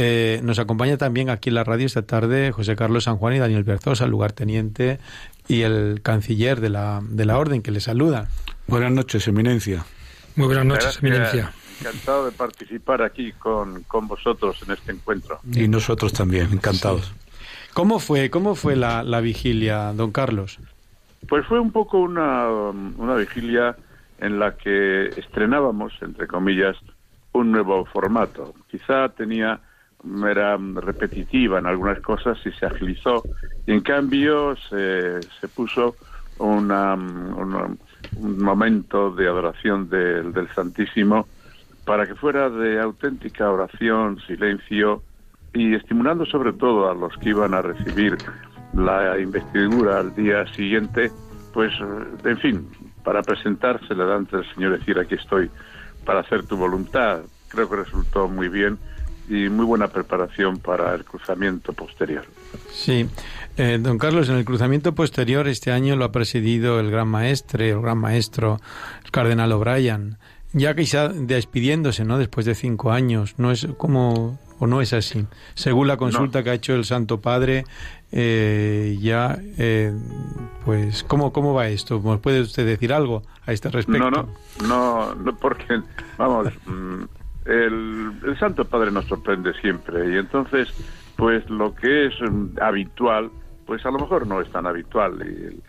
Eh, 0.00 0.38
nos 0.44 0.60
acompaña 0.60 0.96
también 0.96 1.28
aquí 1.28 1.48
en 1.48 1.56
la 1.56 1.64
radio 1.64 1.84
esta 1.84 2.02
tarde 2.02 2.52
José 2.52 2.76
Carlos 2.76 3.02
San 3.02 3.16
Juan 3.16 3.34
y 3.34 3.40
Daniel 3.40 3.64
Berzosa, 3.64 4.06
lugarteniente 4.06 5.00
y 5.48 5.62
el 5.62 6.02
canciller 6.04 6.60
de 6.60 6.68
la, 6.68 7.00
de 7.02 7.24
la 7.24 7.36
orden, 7.36 7.62
que 7.62 7.72
le 7.72 7.80
saluda. 7.80 8.28
Buenas 8.68 8.92
noches, 8.92 9.26
Eminencia. 9.26 9.84
Muy 10.36 10.46
buenas 10.46 10.66
noches, 10.66 11.00
Eminencia. 11.02 11.50
Encantado 11.80 12.26
de 12.26 12.30
participar 12.30 13.02
aquí 13.02 13.32
con, 13.32 13.82
con, 13.88 14.06
vosotros 14.06 14.62
en 14.64 14.74
este 14.74 14.92
encuentro. 14.92 15.40
Y 15.52 15.66
nosotros 15.66 16.12
también, 16.12 16.52
encantados. 16.52 17.12
¿Cómo 17.74 17.98
fue, 17.98 18.30
cómo 18.30 18.54
fue 18.54 18.76
la, 18.76 19.02
la, 19.02 19.20
vigilia, 19.20 19.92
don 19.94 20.12
Carlos? 20.12 20.60
Pues 21.28 21.44
fue 21.46 21.58
un 21.58 21.72
poco 21.72 21.98
una, 21.98 22.48
una 22.48 23.16
vigilia 23.16 23.74
en 24.20 24.38
la 24.38 24.56
que 24.56 25.08
estrenábamos, 25.16 25.92
entre 26.02 26.28
comillas, 26.28 26.76
un 27.32 27.50
nuevo 27.50 27.84
formato. 27.86 28.54
Quizá 28.70 29.08
tenía 29.08 29.60
era 30.28 30.56
repetitiva 30.56 31.58
en 31.58 31.66
algunas 31.66 32.00
cosas 32.00 32.38
y 32.44 32.52
se 32.52 32.66
agilizó. 32.66 33.22
Y 33.66 33.72
en 33.72 33.80
cambio 33.80 34.56
se, 34.68 35.20
se 35.22 35.48
puso 35.48 35.96
una, 36.38 36.94
un 36.94 38.42
momento 38.42 39.10
de 39.10 39.26
adoración 39.26 39.88
del, 39.88 40.32
del 40.32 40.48
Santísimo 40.54 41.26
para 41.84 42.06
que 42.06 42.14
fuera 42.14 42.50
de 42.50 42.80
auténtica 42.80 43.50
oración, 43.50 44.20
silencio 44.26 45.02
y 45.54 45.74
estimulando 45.74 46.26
sobre 46.26 46.52
todo 46.52 46.90
a 46.90 46.94
los 46.94 47.16
que 47.18 47.30
iban 47.30 47.54
a 47.54 47.62
recibir 47.62 48.16
la 48.74 49.18
investidura 49.18 49.98
al 49.98 50.14
día 50.14 50.46
siguiente, 50.54 51.10
pues, 51.54 51.72
en 52.24 52.38
fin, 52.38 52.68
para 53.02 53.22
presentársela 53.22 54.04
delante 54.04 54.36
del 54.36 54.54
Señor, 54.54 54.78
decir 54.78 54.98
aquí 54.98 55.14
estoy 55.14 55.50
para 56.04 56.20
hacer 56.20 56.44
tu 56.44 56.56
voluntad. 56.56 57.20
Creo 57.48 57.68
que 57.68 57.76
resultó 57.76 58.28
muy 58.28 58.48
bien 58.48 58.78
y 59.28 59.48
muy 59.48 59.64
buena 59.64 59.88
preparación 59.88 60.58
para 60.58 60.94
el 60.94 61.04
cruzamiento 61.04 61.72
posterior. 61.72 62.24
Sí, 62.70 63.08
eh, 63.56 63.78
don 63.80 63.98
Carlos, 63.98 64.28
en 64.28 64.36
el 64.36 64.44
cruzamiento 64.44 64.94
posterior 64.94 65.48
este 65.48 65.72
año 65.72 65.96
lo 65.96 66.04
ha 66.04 66.12
presidido 66.12 66.80
el 66.80 66.90
gran 66.90 67.08
maestre, 67.08 67.70
el 67.70 67.80
gran 67.80 67.98
maestro, 67.98 68.60
el 69.04 69.10
cardenal 69.10 69.52
O'Brien, 69.52 70.18
ya 70.52 70.74
quizá 70.74 71.08
despidiéndose, 71.08 72.04
¿no? 72.04 72.18
Después 72.18 72.46
de 72.46 72.54
cinco 72.54 72.92
años, 72.92 73.34
no 73.36 73.50
es 73.50 73.66
como 73.76 74.38
o 74.58 74.66
no 74.66 74.80
es 74.80 74.92
así. 74.92 75.26
Según 75.54 75.86
la 75.86 75.96
consulta 75.96 76.42
que 76.42 76.50
ha 76.50 76.54
hecho 76.54 76.74
el 76.74 76.84
Santo 76.84 77.20
Padre, 77.20 77.64
eh, 78.10 78.96
ya, 79.00 79.38
eh, 79.58 79.92
pues, 80.64 81.04
¿cómo, 81.04 81.32
¿cómo 81.32 81.54
va 81.54 81.68
esto? 81.68 82.00
¿Puede 82.20 82.40
usted 82.40 82.66
decir 82.66 82.92
algo 82.92 83.22
a 83.46 83.52
este 83.52 83.68
respecto? 83.70 84.10
No, 84.10 84.28
no, 84.66 85.14
no, 85.14 85.36
porque, 85.36 85.80
vamos, 86.16 86.48
el, 87.48 88.36
Santo 88.38 88.64
Padre 88.64 88.90
nos 88.90 89.06
sorprende 89.06 89.52
siempre 89.60 90.12
y 90.12 90.18
entonces, 90.18 90.68
pues 91.16 91.48
lo 91.48 91.74
que 91.74 92.06
es 92.06 92.14
mm, 92.20 92.60
habitual, 92.60 93.30
pues 93.66 93.84
a 93.86 93.90
lo 93.90 93.98
mejor 93.98 94.26
no 94.26 94.40
es 94.40 94.50
tan 94.50 94.66
habitual 94.66 95.18
y 95.20 95.44
el, 95.46 95.62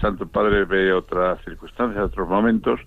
Santo 0.00 0.26
Padre 0.26 0.64
ve 0.64 0.92
otras 0.92 1.42
circunstancias, 1.44 2.04
otros 2.04 2.28
momentos 2.28 2.78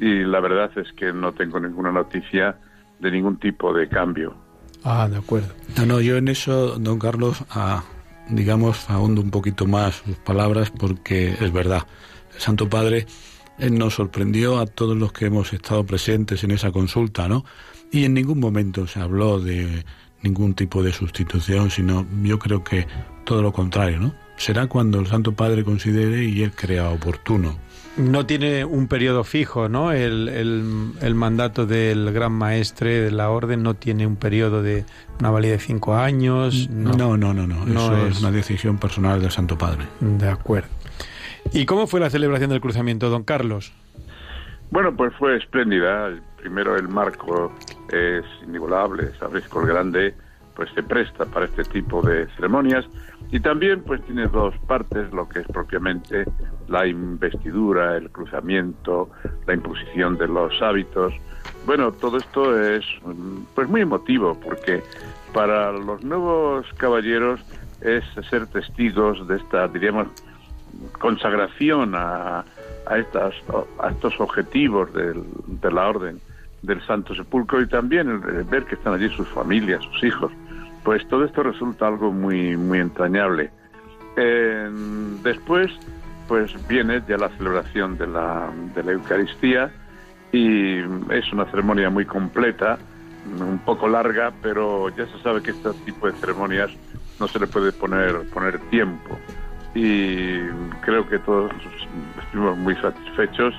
y 0.00 0.24
la 0.24 0.40
verdad 0.40 0.70
es 0.76 0.92
que 0.94 1.12
no 1.12 1.32
tengo 1.32 1.60
ninguna 1.60 1.92
noticia 1.92 2.56
de 2.98 3.10
ningún 3.10 3.38
tipo 3.38 3.72
de 3.72 3.88
cambio. 3.88 4.34
Ah, 4.82 5.08
de 5.08 5.18
acuerdo. 5.18 5.54
No, 5.76 5.86
no, 5.86 6.00
yo 6.00 6.16
en 6.16 6.26
eso, 6.26 6.76
don 6.78 6.98
Carlos, 6.98 7.44
ah, 7.50 7.84
digamos, 8.28 8.90
ahondo 8.90 9.20
un 9.20 9.30
poquito 9.30 9.66
más 9.66 10.02
sus 10.04 10.16
palabras 10.16 10.70
porque 10.70 11.36
es 11.38 11.52
verdad. 11.52 11.82
El 12.34 12.40
Santo 12.40 12.68
Padre 12.68 13.06
él 13.60 13.78
nos 13.78 13.94
sorprendió 13.94 14.58
a 14.58 14.66
todos 14.66 14.96
los 14.96 15.12
que 15.12 15.26
hemos 15.26 15.52
estado 15.52 15.84
presentes 15.84 16.42
en 16.44 16.50
esa 16.50 16.72
consulta, 16.72 17.28
¿no? 17.28 17.44
Y 17.90 18.04
en 18.04 18.14
ningún 18.14 18.40
momento 18.40 18.86
se 18.86 19.00
habló 19.00 19.40
de 19.40 19.84
ningún 20.22 20.54
tipo 20.54 20.82
de 20.82 20.92
sustitución, 20.92 21.70
sino 21.70 22.06
yo 22.22 22.38
creo 22.38 22.62
que 22.62 22.86
todo 23.24 23.42
lo 23.42 23.52
contrario, 23.52 23.98
¿no? 24.00 24.14
Será 24.36 24.66
cuando 24.66 25.00
el 25.00 25.06
Santo 25.06 25.32
Padre 25.32 25.64
considere 25.64 26.24
y 26.24 26.42
él 26.42 26.52
crea 26.52 26.88
oportuno. 26.90 27.58
No 27.96 28.24
tiene 28.24 28.64
un 28.64 28.86
periodo 28.86 29.24
fijo, 29.24 29.68
¿no? 29.68 29.92
El, 29.92 30.28
el, 30.28 31.14
mandato 31.14 31.66
del 31.66 32.12
gran 32.12 32.32
maestre 32.32 33.00
de 33.00 33.10
la 33.10 33.30
orden 33.30 33.62
no 33.62 33.74
tiene 33.74 34.06
un 34.06 34.16
periodo 34.16 34.62
de 34.62 34.84
una 35.18 35.30
validez 35.30 35.60
de 35.60 35.66
cinco 35.66 35.96
años. 35.96 36.70
No, 36.70 37.16
no, 37.16 37.34
no, 37.34 37.46
no. 37.46 37.66
no. 37.66 37.66
Eso 37.66 38.06
es... 38.06 38.16
es 38.16 38.20
una 38.20 38.30
decisión 38.30 38.78
personal 38.78 39.20
del 39.20 39.30
Santo 39.30 39.58
Padre. 39.58 39.86
De 40.00 40.28
acuerdo. 40.28 40.68
¿Y 41.52 41.66
cómo 41.66 41.86
fue 41.86 42.00
la 42.00 42.10
celebración 42.10 42.50
del 42.50 42.60
cruzamiento, 42.60 43.10
don 43.10 43.24
Carlos? 43.24 43.72
Bueno, 44.70 44.94
pues 44.96 45.12
fue 45.18 45.36
espléndida. 45.36 46.10
Primero 46.40 46.76
el 46.76 46.88
marco 46.88 47.52
es 47.90 48.24
inigualable, 48.42 49.12
sabes, 49.18 49.44
el 49.54 49.66
grande 49.66 50.14
pues 50.60 50.70
se 50.74 50.82
presta 50.82 51.24
para 51.24 51.46
este 51.46 51.64
tipo 51.64 52.02
de 52.02 52.26
ceremonias. 52.36 52.84
Y 53.30 53.40
también 53.40 53.82
pues 53.82 54.02
tiene 54.04 54.26
dos 54.26 54.54
partes, 54.66 55.12
lo 55.12 55.28
que 55.28 55.40
es 55.40 55.46
propiamente 55.46 56.24
la 56.68 56.86
investidura, 56.86 57.96
el 57.96 58.10
cruzamiento, 58.10 59.10
la 59.46 59.54
imposición 59.54 60.18
de 60.18 60.28
los 60.28 60.60
hábitos. 60.60 61.14
Bueno, 61.64 61.92
todo 61.92 62.18
esto 62.18 62.60
es 62.60 62.84
pues 63.54 63.68
muy 63.68 63.82
emotivo 63.82 64.38
porque 64.38 64.82
para 65.32 65.72
los 65.72 66.02
nuevos 66.02 66.66
caballeros 66.76 67.40
es 67.80 68.04
ser 68.28 68.46
testigos 68.48 69.26
de 69.28 69.36
esta, 69.36 69.68
diríamos, 69.68 70.08
consagración 70.98 71.94
a, 71.94 72.44
a, 72.86 72.98
estas, 72.98 73.34
a 73.78 73.90
estos 73.90 74.20
objetivos 74.20 74.92
de 74.92 75.70
la 75.70 75.88
orden 75.88 76.20
del 76.62 76.84
Santo 76.86 77.14
Sepulcro 77.14 77.60
y 77.62 77.66
también 77.66 78.08
el, 78.08 78.44
ver 78.44 78.64
que 78.64 78.74
están 78.74 78.94
allí 78.94 79.08
sus 79.10 79.28
familias, 79.28 79.82
sus 79.84 80.04
hijos, 80.04 80.32
pues 80.84 81.06
todo 81.08 81.24
esto 81.24 81.42
resulta 81.42 81.86
algo 81.86 82.12
muy, 82.12 82.56
muy 82.56 82.78
entrañable. 82.78 83.50
después, 85.22 85.70
pues 86.28 86.54
viene 86.68 87.02
ya 87.08 87.16
la 87.16 87.28
celebración 87.30 87.98
de 87.98 88.06
la, 88.06 88.50
de 88.74 88.82
la 88.84 88.92
Eucaristía 88.92 89.70
y 90.32 90.78
es 91.10 91.32
una 91.32 91.44
ceremonia 91.46 91.90
muy 91.90 92.04
completa, 92.04 92.78
un 93.38 93.58
poco 93.58 93.88
larga, 93.88 94.32
pero 94.42 94.88
ya 94.90 95.06
se 95.06 95.18
sabe 95.22 95.42
que 95.42 95.50
este 95.50 95.70
tipo 95.84 96.06
de 96.06 96.12
ceremonias 96.14 96.70
no 97.18 97.28
se 97.28 97.38
le 97.38 97.46
puede 97.46 97.72
poner, 97.72 98.28
poner 98.32 98.58
tiempo. 98.70 99.18
Y 99.74 100.38
creo 100.80 101.08
que 101.08 101.18
todos 101.18 101.52
estuvimos 102.24 102.56
muy 102.58 102.74
satisfechos 102.76 103.54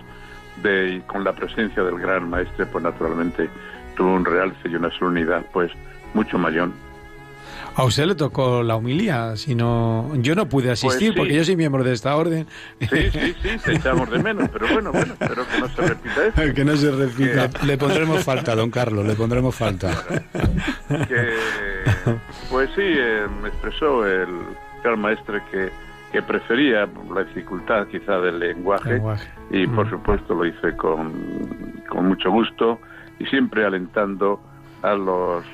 de, 0.62 1.02
con 1.08 1.24
la 1.24 1.34
presencia 1.34 1.84
del 1.84 1.98
gran 2.00 2.30
maestre, 2.30 2.66
pues 2.66 2.84
naturalmente 2.84 3.50
tuvo 3.96 4.14
un 4.14 4.26
realce 4.26 4.70
y 4.70 4.76
una 4.76 4.92
solemnidad 4.98 5.46
pues 5.52 5.72
mucho 6.14 6.38
mayor. 6.38 6.70
A 7.74 7.86
usted 7.86 8.06
le 8.06 8.16
tocó 8.16 8.64
la 8.64 8.76
humilía, 8.76 9.38
si 9.38 9.56
no, 9.56 10.12
yo 10.16 10.36
no 10.36 10.50
pude 10.50 10.68
pues 10.68 10.84
asistir 10.84 11.16
porque 11.16 11.36
yo 11.36 11.44
soy 11.46 11.56
miembro 11.56 11.84
de 11.84 11.94
esta 11.94 12.16
orden. 12.18 12.46
Sí, 12.82 13.10
sí, 13.12 13.36
sí, 13.42 13.50
te 13.64 13.76
echamos 13.76 14.10
de 14.10 14.20
menos, 14.20 14.50
pero 14.50 14.68
bueno, 14.68 14.92
bueno, 14.92 15.14
espero 15.14 15.48
que 15.48 15.60
no 15.60 15.70
se 15.70 15.82
repita 15.82 16.26
eso. 16.26 16.54
que 16.56 16.66
no 16.66 16.76
se 16.76 16.92
repita. 16.92 17.50
Le 17.66 17.78
pondremos 17.78 18.24
falta, 18.24 18.56
don 18.56 18.72
Carlos, 18.72 19.06
le 19.06 19.16
pondremos 19.16 19.56
falta. 19.56 20.04
pues 22.50 22.70
sí, 22.76 22.82
eh, 22.84 23.28
me 23.42 23.48
expresó 23.48 24.06
el 24.06 24.28
gran 24.84 25.00
maestre 25.00 25.42
que, 25.50 25.72
que 26.12 26.22
prefería 26.22 26.88
la 27.14 27.24
dificultad 27.24 27.88
quizá 27.88 28.20
del 28.20 28.40
lenguaje, 28.40 29.02
y 29.50 29.66
por 29.68 29.90
supuesto 29.90 30.34
lo 30.36 30.46
hice 30.46 30.76
con, 30.76 31.12
con 31.88 32.08
mucho 32.08 32.30
gusto 32.32 32.80
y 33.20 33.26
siempre 33.28 33.66
alentando 33.66 34.42
a 34.82 34.94
los, 34.94 35.46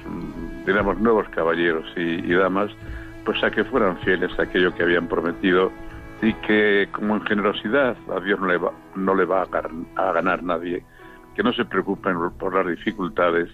digamos, 0.66 1.00
nuevos 1.00 1.28
caballeros 1.30 1.86
y, 1.96 2.34
damas, 2.34 2.72
pues 3.26 3.44
a 3.44 3.52
que 3.52 3.64
fueran 3.66 3.98
fieles 4.00 4.32
a 4.40 4.44
aquello 4.44 4.74
que 4.74 4.84
habían 4.84 5.08
prometido 5.08 5.72
y 6.22 6.34
que 6.34 6.88
como 6.92 7.16
en 7.16 7.22
generosidad 7.24 7.96
a 8.16 8.20
Dios 8.22 8.40
no 8.40 8.48
le 8.48 8.58
va, 8.58 8.72
no 8.96 9.14
le 9.14 9.26
va 9.26 9.44
a, 9.44 10.12
ganar 10.12 10.44
nadie, 10.44 10.84
que 11.36 11.44
no 11.44 11.54
se 11.54 11.66
preocupen 11.66 12.16
por 12.40 12.56
las 12.56 12.68
dificultades, 12.68 13.50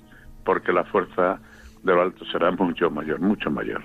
porque 0.45 0.71
la 0.71 0.83
fuerza 0.85 1.39
de 1.81 1.93
lo 1.93 2.01
alto 2.01 2.23
será 2.25 2.51
mucho 2.51 2.89
mayor, 2.89 3.19
mucho 3.19 3.49
mayor. 3.49 3.83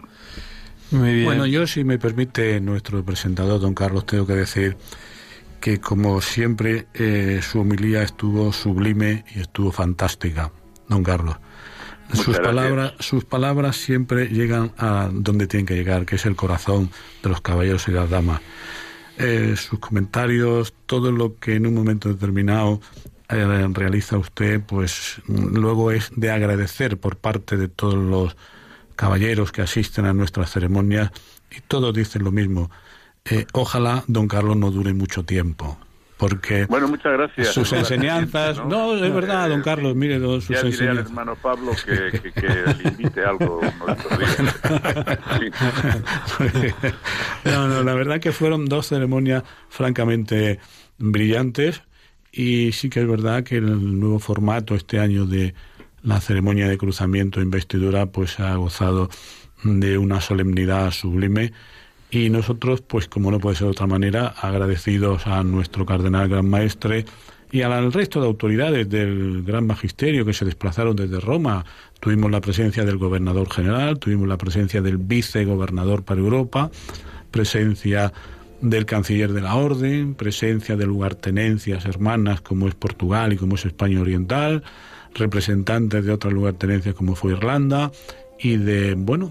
Muy 0.91 1.13
bien. 1.13 1.25
Bueno, 1.27 1.47
yo 1.47 1.67
si 1.67 1.85
me 1.85 1.99
permite 1.99 2.61
nuestro 2.61 3.05
presentador, 3.05 3.61
don 3.61 3.75
Carlos, 3.75 4.07
tengo 4.07 4.27
que 4.27 4.35
decir 4.35 4.77
que 5.61 5.81
como 5.81 6.21
siempre 6.21 6.87
eh, 6.95 7.41
su 7.43 7.61
homilía 7.61 8.03
estuvo 8.03 8.53
sublime 8.53 9.25
y 9.35 9.41
estuvo 9.41 9.73
fantástica, 9.73 10.53
don 10.89 11.03
Carlos 11.03 11.37
sus 12.13 12.39
palabras, 12.39 12.95
sus 13.01 13.25
palabras 13.25 13.77
siempre 13.77 14.29
llegan 14.29 14.73
a 14.79 15.11
donde 15.13 15.47
tienen 15.47 15.67
que 15.67 15.75
llegar, 15.75 16.07
que 16.07 16.17
es 16.17 16.27
el 16.27 16.37
corazón 16.37 16.91
de 17.23 17.29
los 17.29 17.41
caballeros 17.41 17.87
y 17.89 17.93
las 17.93 18.09
damas. 18.09 18.41
Eh, 19.19 19.55
sus 19.57 19.79
comentarios, 19.79 20.75
todo 20.87 21.11
lo 21.13 21.37
que 21.39 21.57
en 21.57 21.67
un 21.67 21.75
momento 21.75 22.09
determinado 22.09 22.81
eh, 23.29 23.69
realiza 23.73 24.17
usted, 24.17 24.61
pues 24.61 25.21
luego 25.27 25.91
es 25.91 26.11
de 26.17 26.31
agradecer 26.31 26.99
por 26.99 27.17
parte 27.17 27.57
de 27.57 27.69
todos 27.69 27.97
los 27.97 28.37
caballeros 28.99 29.53
que 29.53 29.63
asisten 29.63 30.05
a 30.07 30.13
nuestras 30.13 30.51
ceremonias 30.51 31.13
y 31.57 31.61
todos 31.61 31.95
dicen 31.95 32.25
lo 32.25 32.33
mismo. 32.33 32.69
Eh, 33.25 33.47
ojalá 33.53 34.03
don 34.09 34.27
Carlos 34.27 34.57
no 34.57 34.73
dure 34.73 34.93
mucho 34.93 35.25
tiempo 35.25 35.79
porque 36.17 36.67
bueno 36.67 36.89
muchas 36.89 37.13
gracias. 37.13 37.55
sus 37.55 37.73
enseñanzas 37.73 38.59
no, 38.67 38.97
es 38.97 39.15
verdad 39.15 39.51
don 39.51 39.63
Carlos 39.63 39.95
mire 39.95 40.19
sus 40.19 40.49
ya 40.49 40.63
diré 40.63 40.89
al 40.89 40.99
hermano 40.99 41.37
Pablo 41.37 41.71
que, 41.85 42.19
que, 42.19 42.33
que 42.33 42.49
le 42.49 42.89
invite 42.89 43.25
algo 43.25 43.61
no 47.45 47.69
no 47.69 47.85
la 47.85 47.95
verdad 47.95 48.19
que 48.19 48.33
fueron 48.33 48.67
dos 48.67 48.89
ceremonias 48.89 49.45
francamente 49.69 50.59
brillantes 50.97 51.83
y 52.33 52.73
sí 52.73 52.91
que 52.91 52.99
es 53.01 53.07
verdad 53.07 53.45
que 53.45 53.59
el 53.59 54.01
nuevo 54.01 54.19
formato 54.19 54.75
este 54.75 54.99
año 54.99 55.25
de 55.25 55.55
la 56.09 56.23
ceremonia 56.23 56.67
de 56.67 56.79
cruzamiento 56.79 57.39
e 57.39 57.43
investidura 57.43 58.07
pues 58.07 58.41
ha 58.41 58.57
gozado 58.57 59.11
de 59.63 59.99
una 59.99 60.23
solemnidad 60.23 60.91
sublime 60.91 61.53
y 62.11 62.31
nosotros, 62.31 62.81
pues 62.81 63.09
como 63.09 63.31
no 63.31 63.39
puede 63.39 63.57
ser 63.57 63.67
de 63.67 63.73
otra 63.73 63.87
manera, 63.87 64.29
agradecidos 64.29 65.27
a 65.27 65.43
nuestro 65.43 65.85
cardenal 65.85 66.31
gran 66.31 66.49
maestre 66.49 67.05
y 67.53 67.61
al 67.61 67.93
resto 67.93 68.23
de 68.23 68.27
autoridades 68.27 68.89
del 68.89 69.43
gran 69.43 69.67
magisterio 69.67 70.25
que 70.25 70.33
se 70.33 70.47
desplazaron 70.47 70.97
desde 70.97 71.21
Roma. 71.21 71.67
Tuvimos 72.01 72.31
la 72.31 72.41
presencia 72.41 72.87
del 72.87 72.97
gobernador 72.97 73.53
general, 73.53 73.99
tuvimos 73.99 74.29
la 74.29 74.39
presencia 74.39 74.81
del 74.81 74.97
vicegobernador 74.97 76.05
para 76.05 76.21
Europa, 76.21 76.71
presencia 77.31 78.15
del 78.63 78.87
canciller 78.87 79.35
de 79.35 79.43
la 79.43 79.57
orden, 79.57 80.15
presencia 80.15 80.75
de 80.75 80.87
lugartenencias 80.87 81.85
hermanas 81.85 82.41
como 82.41 82.67
es 82.67 82.75
Portugal 82.75 83.35
y 83.35 83.37
como 83.37 83.57
es 83.57 83.67
España 83.67 84.01
Oriental, 84.01 84.65
representantes 85.15 86.05
de 86.05 86.13
otras 86.13 86.33
lugartenencias 86.33 86.95
como 86.95 87.15
fue 87.15 87.33
Irlanda 87.33 87.91
y 88.39 88.57
de, 88.57 88.95
bueno, 88.95 89.31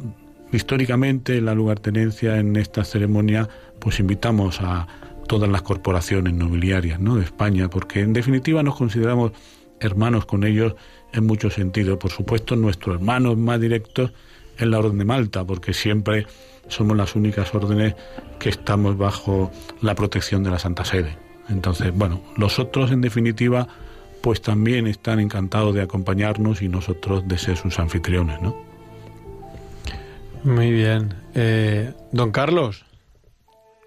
Históricamente, 0.51 1.41
la 1.41 1.53
lugartenencia 1.53 2.37
en 2.37 2.55
esta 2.55 2.85
ceremonia, 2.85 3.49
pues 3.79 3.99
invitamos 3.99 4.61
a 4.61 4.87
todas 5.27 5.49
las 5.49 5.61
corporaciones 5.61 6.33
nobiliarias 6.33 7.01
¿no? 7.01 7.15
de 7.17 7.25
España, 7.25 7.69
porque 7.69 7.99
en 7.99 8.13
definitiva 8.13 8.63
nos 8.63 8.77
consideramos 8.77 9.33
hermanos 9.81 10.25
con 10.25 10.45
ellos 10.45 10.75
en 11.11 11.25
muchos 11.25 11.55
sentidos. 11.55 11.97
Por 11.97 12.11
supuesto, 12.11 12.55
nuestros 12.55 12.95
hermanos 12.95 13.37
más 13.37 13.59
directos 13.59 14.13
en 14.57 14.71
la 14.71 14.79
Orden 14.79 14.97
de 14.97 15.05
Malta, 15.05 15.43
porque 15.43 15.73
siempre 15.73 16.25
somos 16.69 16.95
las 16.95 17.15
únicas 17.15 17.53
órdenes 17.53 17.95
que 18.39 18.49
estamos 18.49 18.97
bajo 18.97 19.51
la 19.81 19.95
protección 19.95 20.43
de 20.43 20.51
la 20.51 20.59
Santa 20.59 20.85
Sede. 20.85 21.17
Entonces, 21.49 21.93
bueno, 21.93 22.21
los 22.37 22.57
otros, 22.57 22.91
en 22.91 23.01
definitiva, 23.01 23.67
pues 24.27 24.41
también 24.41 24.87
están 24.87 25.21
encantados 25.21 25.73
de 25.73 25.81
acompañarnos 25.81 26.61
y 26.61 26.67
nosotros 26.67 27.25
de 27.29 27.37
ser 27.37 27.55
sus 27.55 27.79
anfitriones, 27.79 28.41
¿no? 28.41 28.57
Muy 30.43 30.69
bien. 30.69 31.13
Eh, 31.33 31.93
don 32.11 32.31
Carlos. 32.33 32.85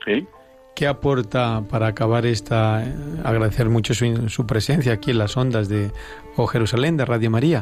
Sí. 0.07 0.26
¿Qué 0.74 0.87
aporta 0.87 1.62
para 1.68 1.88
acabar 1.88 2.24
esta... 2.24 2.83
Agradecer 3.22 3.68
mucho 3.68 3.92
su, 3.92 4.31
su, 4.31 4.46
presencia 4.46 4.94
aquí 4.94 5.11
en 5.11 5.18
las 5.18 5.37
ondas 5.37 5.68
de 5.68 5.92
O 6.37 6.46
Jerusalén, 6.46 6.96
de 6.96 7.05
Radio 7.05 7.31
María. 7.31 7.61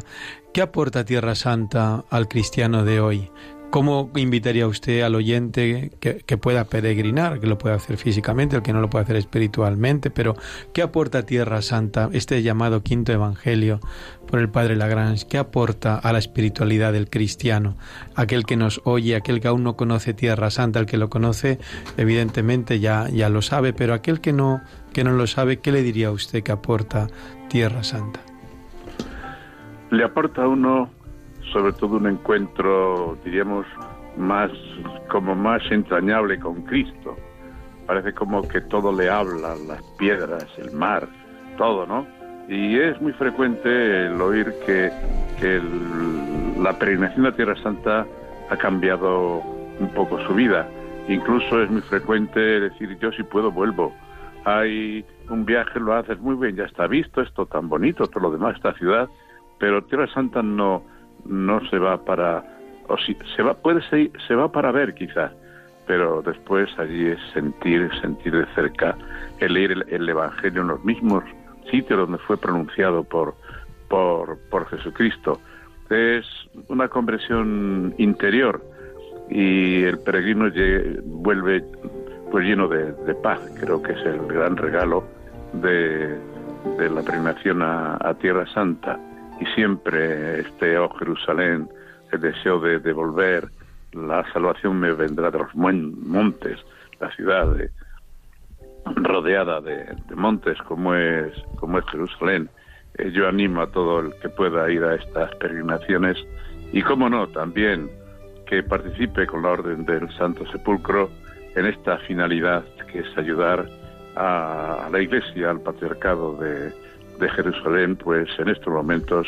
¿Qué 0.54 0.62
aporta 0.62 1.04
Tierra 1.04 1.34
Santa 1.34 2.04
al 2.10 2.28
cristiano 2.28 2.84
de 2.84 3.00
hoy? 3.00 3.28
¿Cómo 3.70 4.10
invitaría 4.16 4.66
usted 4.66 5.02
al 5.02 5.14
oyente 5.14 5.90
que, 6.00 6.38
pueda 6.38 6.64
peregrinar, 6.64 7.38
que 7.38 7.46
lo 7.46 7.58
pueda 7.58 7.76
hacer 7.76 7.98
físicamente, 7.98 8.56
el 8.56 8.62
que 8.62 8.72
no 8.72 8.80
lo 8.80 8.88
pueda 8.88 9.04
hacer 9.04 9.16
espiritualmente? 9.16 10.10
Pero, 10.10 10.36
¿qué 10.72 10.80
aporta 10.80 11.26
Tierra 11.26 11.60
Santa, 11.60 12.08
este 12.12 12.42
llamado 12.42 12.82
quinto 12.82 13.12
evangelio 13.12 13.80
por 14.26 14.40
el 14.40 14.48
Padre 14.48 14.74
Lagrange? 14.74 15.26
¿Qué 15.28 15.36
aporta 15.36 15.96
a 15.96 16.12
la 16.14 16.18
espiritualidad 16.18 16.94
del 16.94 17.10
cristiano? 17.10 17.76
Aquel 18.14 18.46
que 18.46 18.56
nos 18.56 18.80
oye, 18.84 19.16
aquel 19.16 19.38
que 19.38 19.48
aún 19.48 19.64
no 19.64 19.76
conoce 19.76 20.14
Tierra 20.14 20.50
Santa, 20.50 20.80
el 20.80 20.86
que 20.86 20.96
lo 20.96 21.10
conoce, 21.10 21.58
evidentemente 21.98 22.80
ya, 22.80 23.06
ya 23.10 23.28
lo 23.28 23.42
sabe, 23.42 23.74
pero 23.74 23.92
aquel 23.92 24.22
que 24.22 24.32
no, 24.32 24.62
que 24.94 25.04
no 25.04 25.12
lo 25.12 25.26
sabe, 25.26 25.58
¿qué 25.58 25.72
le 25.72 25.82
diría 25.82 26.08
a 26.08 26.12
usted 26.12 26.42
que 26.42 26.52
aporta 26.52 27.08
Tierra 27.50 27.84
Santa? 27.84 28.20
Le 29.90 30.04
aporta 30.04 30.44
a 30.44 30.48
uno 30.48 30.90
sobre 31.52 31.72
todo 31.72 31.96
un 31.96 32.06
encuentro, 32.06 33.16
diríamos, 33.24 33.66
más 34.16 34.50
como 35.08 35.34
más 35.34 35.62
entrañable 35.70 36.38
con 36.38 36.62
Cristo. 36.62 37.16
Parece 37.86 38.12
como 38.12 38.46
que 38.46 38.60
todo 38.60 38.92
le 38.92 39.08
habla, 39.08 39.54
las 39.66 39.82
piedras, 39.98 40.46
el 40.58 40.72
mar, 40.72 41.08
todo, 41.56 41.86
¿no? 41.86 42.06
Y 42.48 42.78
es 42.78 43.00
muy 43.00 43.12
frecuente 43.12 44.06
el 44.06 44.20
oír 44.20 44.52
que, 44.66 44.90
que 45.40 45.60
la 46.60 46.78
peregrinación 46.78 47.26
a 47.26 47.32
Tierra 47.32 47.56
Santa 47.62 48.06
ha 48.50 48.56
cambiado 48.56 49.42
un 49.78 49.88
poco 49.94 50.18
su 50.26 50.34
vida. 50.34 50.68
Incluso 51.08 51.62
es 51.62 51.70
muy 51.70 51.82
frecuente 51.82 52.40
decir, 52.40 52.98
yo 52.98 53.12
si 53.12 53.22
puedo 53.22 53.50
vuelvo. 53.50 53.94
Hay 54.44 55.04
un 55.28 55.44
viaje, 55.44 55.80
lo 55.80 55.94
haces 55.94 56.18
muy 56.20 56.36
bien, 56.36 56.56
ya 56.56 56.64
está 56.64 56.86
visto, 56.86 57.20
esto 57.20 57.46
tan 57.46 57.68
bonito, 57.68 58.06
todo 58.06 58.24
lo 58.24 58.30
demás, 58.30 58.56
esta 58.56 58.74
ciudad, 58.74 59.08
pero 59.58 59.84
Tierra 59.84 60.06
Santa 60.12 60.42
no, 60.42 60.82
no 61.28 61.60
se 61.68 61.78
va 61.78 62.04
para 62.04 62.44
o 62.88 62.96
si 62.98 63.16
se 63.36 63.42
va 63.42 63.54
puede 63.54 63.82
ser, 63.88 64.10
se 64.26 64.34
va 64.34 64.50
para 64.50 64.72
ver 64.72 64.94
quizás 64.94 65.32
pero 65.86 66.22
después 66.22 66.68
allí 66.78 67.06
es 67.06 67.18
sentir 67.32 67.90
sentir 68.00 68.36
de 68.36 68.46
cerca 68.54 68.96
el 69.38 69.54
leer 69.54 69.86
el, 69.88 70.08
evangelio 70.08 70.62
en 70.62 70.68
los 70.68 70.84
mismos 70.84 71.24
sitios 71.70 71.98
donde 71.98 72.18
fue 72.18 72.36
pronunciado 72.36 73.04
por 73.04 73.34
por, 73.88 74.38
por 74.50 74.68
Jesucristo. 74.68 75.40
Es 75.90 76.26
una 76.68 76.88
conversión 76.88 77.94
interior 77.98 78.62
y 79.30 79.82
el 79.82 79.98
peregrino 79.98 80.50
vuelve 81.04 81.64
pues 82.30 82.44
lleno 82.44 82.68
de, 82.68 82.92
de, 82.92 83.14
paz. 83.14 83.40
Creo 83.58 83.82
que 83.82 83.92
es 83.92 84.00
el 84.04 84.26
gran 84.26 84.56
regalo 84.56 85.04
de, 85.54 86.18
la 86.78 87.02
peregrinación 87.02 87.62
a, 87.62 88.14
Tierra 88.20 88.46
Santa 88.52 88.98
y 89.40 89.46
siempre 89.54 90.40
este, 90.40 90.78
oh 90.78 90.90
Jerusalén, 90.98 91.68
el 92.12 92.20
deseo 92.20 92.60
de, 92.60 92.92
volver, 92.92 93.48
la 93.92 94.24
salvación 94.32 94.80
me 94.80 94.92
vendrá 94.92 95.30
de 95.30 95.38
los 95.38 95.54
montes, 95.54 96.58
la 97.00 97.10
ciudad 97.14 97.54
rodeada 98.84 99.60
de, 99.60 99.94
montes 100.14 100.58
como 100.62 100.94
es, 100.94 101.32
como 101.56 101.78
es 101.78 101.84
Jerusalén. 101.86 102.48
Eh, 102.96 103.10
yo 103.12 103.28
animo 103.28 103.62
a 103.62 103.70
todo 103.70 104.00
el 104.00 104.14
que 104.20 104.28
pueda 104.28 104.70
ir 104.70 104.82
a 104.84 104.94
estas 104.94 105.34
peregrinaciones 105.36 106.16
y, 106.72 106.82
como 106.82 107.08
no, 107.08 107.28
también 107.28 107.90
que 108.46 108.62
participe 108.62 109.26
con 109.26 109.42
la 109.42 109.50
Orden 109.50 109.84
del 109.84 110.10
Santo 110.16 110.46
Sepulcro 110.50 111.10
en 111.54 111.66
esta 111.66 111.98
finalidad 111.98 112.64
que 112.90 113.00
es 113.00 113.18
ayudar 113.18 113.66
a, 114.16 114.88
la 114.90 115.00
Iglesia, 115.00 115.50
al 115.50 115.60
Patriarcado 115.60 116.34
de, 116.36 116.72
de 117.18 117.28
Jerusalén, 117.30 117.96
pues 117.96 118.28
en 118.38 118.48
estos 118.48 118.72
momentos 118.72 119.26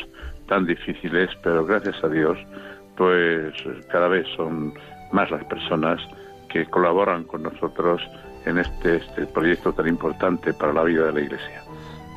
tan 0.48 0.66
difíciles, 0.66 1.30
pero 1.42 1.64
gracias 1.64 1.96
a 2.02 2.08
Dios, 2.08 2.36
pues 2.96 3.52
cada 3.90 4.08
vez 4.08 4.26
son 4.36 4.74
más 5.12 5.30
las 5.30 5.44
personas 5.44 6.00
que 6.48 6.66
colaboran 6.66 7.24
con 7.24 7.42
nosotros 7.42 8.00
en 8.44 8.58
este, 8.58 8.96
este 8.96 9.26
proyecto 9.26 9.72
tan 9.72 9.88
importante 9.88 10.52
para 10.54 10.72
la 10.72 10.84
vida 10.84 11.06
de 11.06 11.12
la 11.12 11.20
Iglesia. 11.20 11.62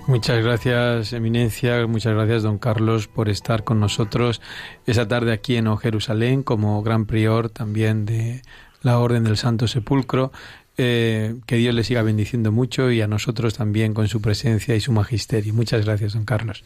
Muchas 0.06 0.44
gracias, 0.44 1.14
Eminencia, 1.14 1.88
muchas 1.88 2.14
gracias, 2.14 2.44
don 2.44 2.58
Carlos, 2.58 3.08
por 3.08 3.30
estar 3.30 3.64
con 3.64 3.80
nosotros 3.80 4.42
esa 4.86 5.08
tarde 5.08 5.32
aquí 5.32 5.56
en 5.56 5.78
Jerusalén 5.78 6.44
como 6.44 6.84
gran 6.84 7.06
prior 7.06 7.50
también 7.50 8.06
de 8.06 8.42
la 8.82 9.00
Orden 9.00 9.24
del 9.24 9.38
Santo 9.38 9.66
Sepulcro. 9.68 10.34
Eh, 10.78 11.36
que 11.46 11.58
Dios 11.58 11.76
le 11.76 11.84
siga 11.84 12.02
bendiciendo 12.02 12.52
mucho 12.52 12.90
y 12.90 13.02
a 13.02 13.08
nosotros 13.08 13.56
también 13.56 13.94
con 13.94 14.08
su 14.08 14.22
presencia 14.22 14.76
y 14.76 14.80
su 14.80 14.92
magisterio. 14.92 15.54
Muchas 15.54 15.86
gracias, 15.86 16.14
don 16.14 16.26
Carlos. 16.26 16.64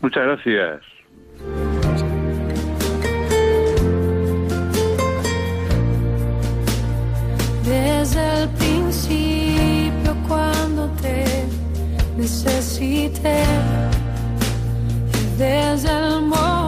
Muchas 0.00 0.24
gracias. 0.24 0.82
Desde 7.64 8.42
el 8.42 8.48
principio 8.50 10.16
cuando 10.26 10.90
te 11.00 11.24
necesité, 12.16 13.44
desde 15.38 15.90
el 15.90 16.22
momento 16.22 16.63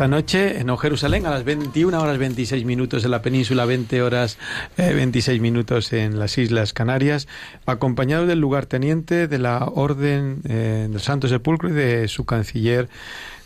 esta 0.00 0.08
noche 0.08 0.58
en 0.58 0.78
Jerusalén 0.78 1.26
a 1.26 1.30
las 1.30 1.44
21 1.44 2.00
horas 2.00 2.16
26 2.16 2.64
minutos 2.64 3.04
en 3.04 3.10
la 3.10 3.20
península, 3.20 3.66
20 3.66 4.00
horas 4.00 4.38
26 4.78 5.36
eh, 5.36 5.42
minutos 5.42 5.92
en 5.92 6.18
las 6.18 6.38
Islas 6.38 6.72
Canarias, 6.72 7.28
acompañado 7.66 8.24
del 8.24 8.40
lugarteniente 8.40 9.28
de 9.28 9.38
la 9.38 9.58
Orden 9.66 10.40
eh, 10.48 10.88
del 10.90 11.00
Santo 11.02 11.28
Sepulcro 11.28 11.68
y 11.68 11.72
de 11.72 12.08
su 12.08 12.24
canciller 12.24 12.88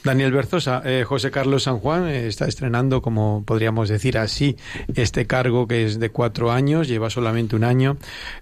Daniel 0.04 0.32
Berzosa, 0.32 0.82
eh, 0.84 1.04
José 1.04 1.30
Carlos 1.30 1.62
San 1.62 1.78
Juan 1.78 2.06
eh, 2.06 2.26
está 2.26 2.46
estrenando, 2.46 3.00
como 3.00 3.42
podríamos 3.46 3.88
decir 3.88 4.18
así, 4.18 4.54
este 4.94 5.26
cargo 5.26 5.66
que 5.66 5.86
es 5.86 5.98
de 5.98 6.10
cuatro 6.10 6.52
años, 6.52 6.88
lleva 6.88 7.08
solamente 7.08 7.56
un 7.56 7.64
año. 7.64 7.96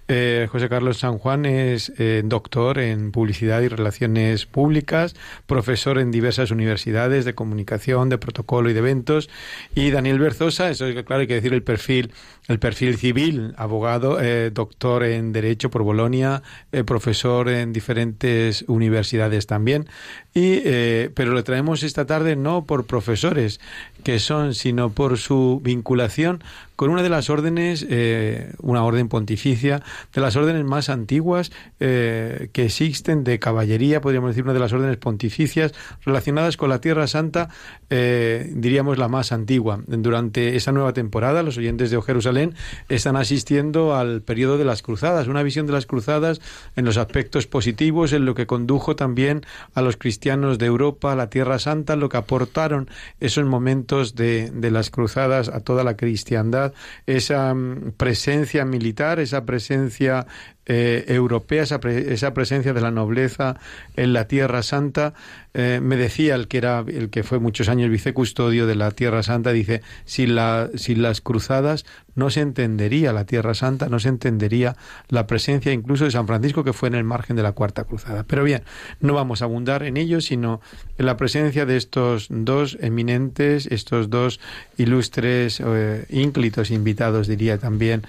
Eh, 0.09 0.49
José 0.51 0.67
Carlos 0.67 0.97
San 0.97 1.17
Juan 1.17 1.45
es 1.45 1.93
doctor 2.25 2.79
en 2.79 3.13
publicidad 3.13 3.61
y 3.61 3.69
relaciones 3.69 4.45
públicas, 4.45 5.15
profesor 5.47 5.99
en 5.99 6.11
diversas 6.11 6.51
universidades 6.51 7.23
de 7.23 7.33
comunicación, 7.33 8.09
de 8.09 8.17
protocolo 8.17 8.69
y 8.69 8.73
de 8.73 8.79
eventos. 8.79 9.29
Y 9.73 9.89
Daniel 9.91 10.19
Berzosa, 10.19 10.69
eso 10.69 10.85
es 10.85 11.01
claro, 11.05 11.21
hay 11.21 11.27
que 11.27 11.35
decir 11.35 11.53
el 11.53 11.63
perfil 11.63 12.11
el 12.47 12.59
perfil 12.59 12.97
civil, 12.97 13.53
abogado, 13.57 14.19
eh, 14.19 14.51
doctor 14.51 15.03
en 15.03 15.31
Derecho 15.31 15.69
por 15.69 15.83
Bolonia, 15.83 16.43
eh, 16.71 16.83
profesor 16.83 17.47
en 17.49 17.71
diferentes 17.71 18.65
universidades 18.67 19.47
también. 19.47 19.87
Y, 20.35 20.61
eh, 20.65 21.11
pero 21.13 21.33
le 21.33 21.43
traemos 21.43 21.83
esta 21.83 22.05
tarde 22.05 22.35
no 22.35 22.65
por 22.65 22.85
profesores 22.85 23.59
que 24.03 24.19
son, 24.19 24.55
sino 24.55 24.89
por 24.89 25.17
su 25.17 25.61
vinculación 25.63 26.43
con 26.83 26.91
una 26.91 27.01
de 27.01 27.07
las 27.07 27.29
órdenes, 27.29 27.87
eh, 27.89 28.51
una 28.61 28.83
orden 28.83 29.07
pontificia, 29.07 29.81
de 30.13 30.19
las 30.19 30.35
órdenes 30.35 30.65
más 30.65 30.89
antiguas 30.89 31.49
eh, 31.79 32.49
que 32.51 32.65
existen 32.65 33.23
de 33.23 33.39
caballería, 33.39 34.01
podríamos 34.01 34.31
decir 34.31 34.43
una 34.43 34.51
de 34.51 34.59
las 34.59 34.73
órdenes 34.73 34.97
pontificias 34.97 35.73
relacionadas 36.03 36.57
con 36.57 36.67
la 36.67 36.81
Tierra 36.81 37.07
Santa, 37.07 37.47
eh, 37.89 38.51
diríamos 38.53 38.97
la 38.97 39.07
más 39.07 39.31
antigua. 39.31 39.81
Durante 39.87 40.57
esa 40.57 40.73
nueva 40.73 40.91
temporada, 40.91 41.41
los 41.41 41.57
oyentes 41.57 41.89
de 41.89 42.01
Jerusalén 42.01 42.53
están 42.89 43.15
asistiendo 43.15 43.95
al 43.95 44.21
periodo 44.21 44.57
de 44.57 44.65
las 44.65 44.81
cruzadas, 44.81 45.29
una 45.29 45.41
visión 45.41 45.65
de 45.65 45.71
las 45.71 45.85
cruzadas 45.85 46.41
en 46.75 46.83
los 46.83 46.97
aspectos 46.97 47.47
positivos, 47.47 48.11
en 48.11 48.25
lo 48.25 48.35
que 48.35 48.45
condujo 48.45 48.97
también 48.97 49.45
a 49.73 49.81
los 49.81 49.95
cristianos 49.95 50.57
de 50.57 50.65
Europa 50.65 51.13
a 51.13 51.15
la 51.15 51.29
Tierra 51.29 51.59
Santa, 51.59 51.95
lo 51.95 52.09
que 52.09 52.17
aportaron 52.17 52.89
esos 53.21 53.45
momentos 53.45 54.15
de, 54.15 54.51
de 54.51 54.69
las 54.69 54.89
cruzadas 54.89 55.47
a 55.47 55.61
toda 55.61 55.85
la 55.85 55.95
cristiandad 55.95 56.72
esa 57.05 57.53
mm, 57.53 57.93
presencia 57.97 58.65
militar, 58.65 59.19
esa 59.19 59.45
presencia 59.45 60.25
eh, 60.65 61.03
europea, 61.09 61.63
esa, 61.63 61.81
esa, 61.83 62.33
presencia 62.33 62.73
de 62.73 62.79
la 62.79 62.89
nobleza 62.89 63.57
en 63.97 64.13
la 64.13 64.27
Tierra 64.27 64.63
Santa. 64.63 65.13
Eh, 65.53 65.79
me 65.83 65.97
decía 65.97 66.35
el 66.35 66.47
que 66.47 66.57
era 66.57 66.85
el 66.87 67.09
que 67.09 67.23
fue 67.23 67.39
muchos 67.39 67.67
años 67.67 67.89
vicecustodio 67.89 68.65
de 68.65 68.75
la 68.75 68.91
Tierra 68.91 69.23
Santa, 69.23 69.51
dice, 69.51 69.81
sin, 70.05 70.35
la, 70.35 70.69
sin 70.75 71.01
las 71.01 71.19
cruzadas 71.19 71.85
no 72.15 72.29
se 72.29 72.41
entendería 72.41 73.11
la 73.11 73.25
Tierra 73.25 73.53
Santa, 73.53 73.89
no 73.89 73.99
se 73.99 74.09
entendería 74.09 74.75
la 75.09 75.27
presencia 75.27 75.71
incluso 75.73 76.05
de 76.05 76.11
San 76.11 76.27
Francisco, 76.27 76.63
que 76.63 76.73
fue 76.73 76.87
en 76.87 76.95
el 76.95 77.03
margen 77.03 77.35
de 77.35 77.43
la 77.43 77.53
Cuarta 77.53 77.83
Cruzada. 77.83 78.23
Pero 78.23 78.43
bien, 78.43 78.63
no 78.99 79.13
vamos 79.13 79.41
a 79.41 79.45
abundar 79.45 79.83
en 79.83 79.97
ello, 79.97 80.21
sino 80.21 80.61
en 80.97 81.05
la 81.05 81.17
presencia 81.17 81.65
de 81.65 81.75
estos 81.75 82.27
dos 82.29 82.77
eminentes, 82.81 83.65
estos 83.67 84.09
dos 84.09 84.39
ilustres, 84.77 85.59
eh, 85.59 86.05
ínclitos 86.09 86.71
invitados, 86.71 87.27
diría 87.27 87.57
también 87.57 88.03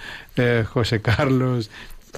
José 0.67 1.01
Carlos 1.01 1.71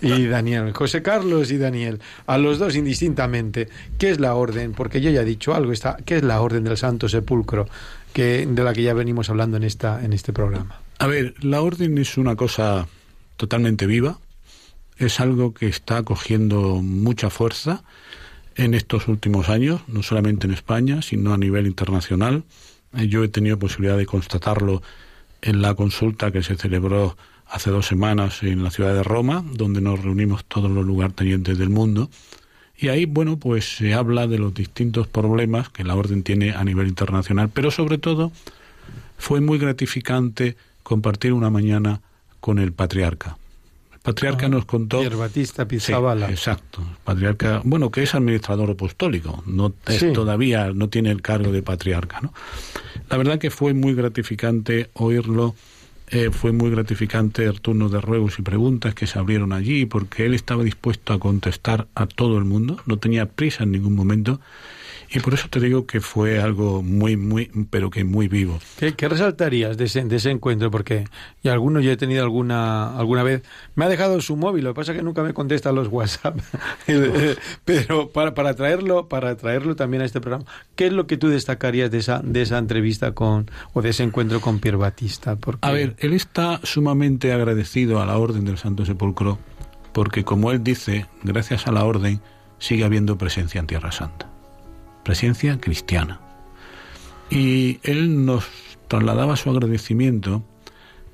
y 0.02 0.26
Daniel, 0.26 0.72
José 0.72 1.02
Carlos 1.02 1.50
y 1.50 1.58
Daniel, 1.58 2.00
a 2.26 2.38
los 2.38 2.58
dos 2.58 2.76
indistintamente, 2.76 3.68
¿qué 3.98 4.10
es 4.10 4.20
la 4.20 4.34
orden? 4.34 4.72
Porque 4.72 5.00
yo 5.00 5.10
ya 5.10 5.22
he 5.22 5.24
dicho 5.24 5.54
algo, 5.54 5.72
está, 5.72 5.96
¿qué 6.04 6.16
es 6.16 6.22
la 6.22 6.40
orden 6.40 6.64
del 6.64 6.76
Santo 6.76 7.08
Sepulcro 7.08 7.66
que, 8.12 8.46
de 8.46 8.64
la 8.64 8.72
que 8.72 8.82
ya 8.82 8.94
venimos 8.94 9.30
hablando 9.30 9.56
en, 9.56 9.64
esta, 9.64 10.04
en 10.04 10.12
este 10.12 10.32
programa? 10.32 10.80
A 10.98 11.06
ver, 11.06 11.34
la 11.42 11.60
orden 11.60 11.98
es 11.98 12.16
una 12.16 12.36
cosa 12.36 12.86
totalmente 13.36 13.86
viva, 13.86 14.18
es 14.98 15.20
algo 15.20 15.52
que 15.52 15.66
está 15.66 16.02
cogiendo 16.02 16.80
mucha 16.82 17.30
fuerza 17.30 17.82
en 18.54 18.74
estos 18.74 19.08
últimos 19.08 19.48
años, 19.48 19.82
no 19.86 20.02
solamente 20.02 20.46
en 20.46 20.54
España, 20.54 21.02
sino 21.02 21.34
a 21.34 21.38
nivel 21.38 21.66
internacional. 21.66 22.44
Yo 22.92 23.22
he 23.22 23.28
tenido 23.28 23.58
posibilidad 23.58 23.98
de 23.98 24.06
constatarlo 24.06 24.82
en 25.42 25.60
la 25.60 25.74
consulta 25.74 26.30
que 26.30 26.42
se 26.42 26.56
celebró 26.56 27.16
hace 27.48 27.70
dos 27.70 27.86
semanas 27.86 28.42
en 28.42 28.62
la 28.62 28.70
ciudad 28.70 28.94
de 28.94 29.02
Roma, 29.02 29.44
donde 29.52 29.80
nos 29.80 30.02
reunimos 30.02 30.44
todos 30.44 30.70
los 30.70 30.84
lugartenientes 30.84 31.58
del 31.58 31.70
mundo. 31.70 32.10
Y 32.78 32.88
ahí, 32.88 33.06
bueno, 33.06 33.38
pues 33.38 33.76
se 33.76 33.94
habla 33.94 34.26
de 34.26 34.38
los 34.38 34.52
distintos 34.52 35.06
problemas 35.06 35.70
que 35.70 35.84
la 35.84 35.94
orden 35.94 36.22
tiene 36.22 36.52
a 36.52 36.62
nivel 36.64 36.88
internacional, 36.88 37.48
pero 37.48 37.70
sobre 37.70 37.98
todo 37.98 38.32
fue 39.16 39.40
muy 39.40 39.58
gratificante 39.58 40.56
compartir 40.82 41.32
una 41.32 41.50
mañana 41.50 42.02
con 42.40 42.58
el 42.58 42.72
patriarca. 42.72 43.38
El 43.92 44.00
patriarca 44.00 44.46
ah, 44.46 44.50
nos 44.50 44.66
contó. 44.66 45.02
Batista 45.16 45.66
Pizzabala. 45.66 46.30
exacto. 46.30 46.82
Patriarca, 47.02 47.62
bueno, 47.64 47.90
que 47.90 48.02
es 48.02 48.14
administrador 48.14 48.70
apostólico, 48.70 49.42
no 49.46 49.70
todavía 50.12 50.72
no 50.72 50.88
tiene 50.88 51.10
el 51.10 51.22
cargo 51.22 51.50
de 51.50 51.62
patriarca, 51.62 52.20
¿no? 52.20 52.32
La 53.08 53.16
verdad 53.16 53.38
que 53.38 53.50
fue 53.50 53.72
muy 53.72 53.94
gratificante 53.94 54.90
oírlo 54.94 55.54
eh, 56.08 56.30
fue 56.30 56.52
muy 56.52 56.70
gratificante 56.70 57.44
el 57.44 57.60
turno 57.60 57.88
de 57.88 58.00
ruegos 58.00 58.38
y 58.38 58.42
preguntas 58.42 58.94
que 58.94 59.06
se 59.06 59.18
abrieron 59.18 59.52
allí, 59.52 59.86
porque 59.86 60.26
él 60.26 60.34
estaba 60.34 60.62
dispuesto 60.62 61.12
a 61.12 61.18
contestar 61.18 61.88
a 61.94 62.06
todo 62.06 62.38
el 62.38 62.44
mundo, 62.44 62.80
no 62.86 62.98
tenía 62.98 63.26
prisa 63.26 63.64
en 63.64 63.72
ningún 63.72 63.94
momento 63.94 64.40
y 65.10 65.20
por 65.20 65.34
eso 65.34 65.48
te 65.48 65.60
digo 65.60 65.86
que 65.86 66.00
fue 66.00 66.40
algo 66.40 66.82
muy, 66.82 67.16
muy, 67.16 67.50
pero 67.70 67.90
que 67.90 68.04
muy 68.04 68.28
vivo. 68.28 68.58
¿Qué, 68.78 69.08
resaltarías 69.08 69.76
de 69.76 69.84
ese, 69.84 70.04
de 70.04 70.16
ese 70.16 70.30
encuentro? 70.30 70.70
Porque 70.70 71.04
y 71.42 71.48
alguno 71.48 71.80
yo 71.80 71.92
he 71.92 71.96
tenido 71.96 72.24
alguna, 72.24 72.96
alguna 72.98 73.22
vez, 73.22 73.42
me 73.74 73.84
ha 73.84 73.88
dejado 73.88 74.20
su 74.20 74.36
móvil, 74.36 74.64
lo 74.64 74.70
que 74.70 74.80
pasa 74.80 74.92
es 74.92 74.98
que 74.98 75.04
nunca 75.04 75.22
me 75.22 75.32
contesta 75.32 75.70
los 75.72 75.88
WhatsApp, 75.88 76.38
pero 77.64 78.10
para, 78.10 78.34
para, 78.34 78.54
traerlo, 78.54 79.08
para 79.08 79.36
traerlo 79.36 79.76
también 79.76 80.02
a 80.02 80.06
este 80.06 80.20
programa, 80.20 80.44
¿qué 80.74 80.86
es 80.86 80.92
lo 80.92 81.06
que 81.06 81.16
tú 81.16 81.28
destacarías 81.28 81.90
de 81.90 81.98
esa, 81.98 82.20
de 82.22 82.42
esa 82.42 82.58
entrevista 82.58 83.12
con, 83.12 83.50
o 83.72 83.82
de 83.82 83.90
ese 83.90 84.02
encuentro 84.02 84.40
con 84.40 84.58
Pierre 84.58 84.78
Batista? 84.78 85.38
A 85.60 85.70
ver, 85.72 85.94
él 85.98 86.12
está 86.12 86.60
sumamente 86.64 87.32
agradecido 87.32 88.00
a 88.00 88.06
la 88.06 88.18
Orden 88.18 88.44
del 88.44 88.58
Santo 88.58 88.84
Sepulcro, 88.84 89.38
porque 89.92 90.24
como 90.24 90.50
él 90.50 90.64
dice, 90.64 91.06
gracias 91.22 91.66
a 91.66 91.72
la 91.72 91.84
Orden 91.84 92.20
sigue 92.58 92.84
habiendo 92.84 93.18
presencia 93.18 93.60
en 93.60 93.66
Tierra 93.66 93.92
Santa 93.92 94.35
presencia 95.06 95.60
cristiana. 95.60 96.18
Y 97.30 97.78
él 97.84 98.26
nos 98.26 98.44
trasladaba 98.88 99.36
su 99.36 99.50
agradecimiento, 99.50 100.42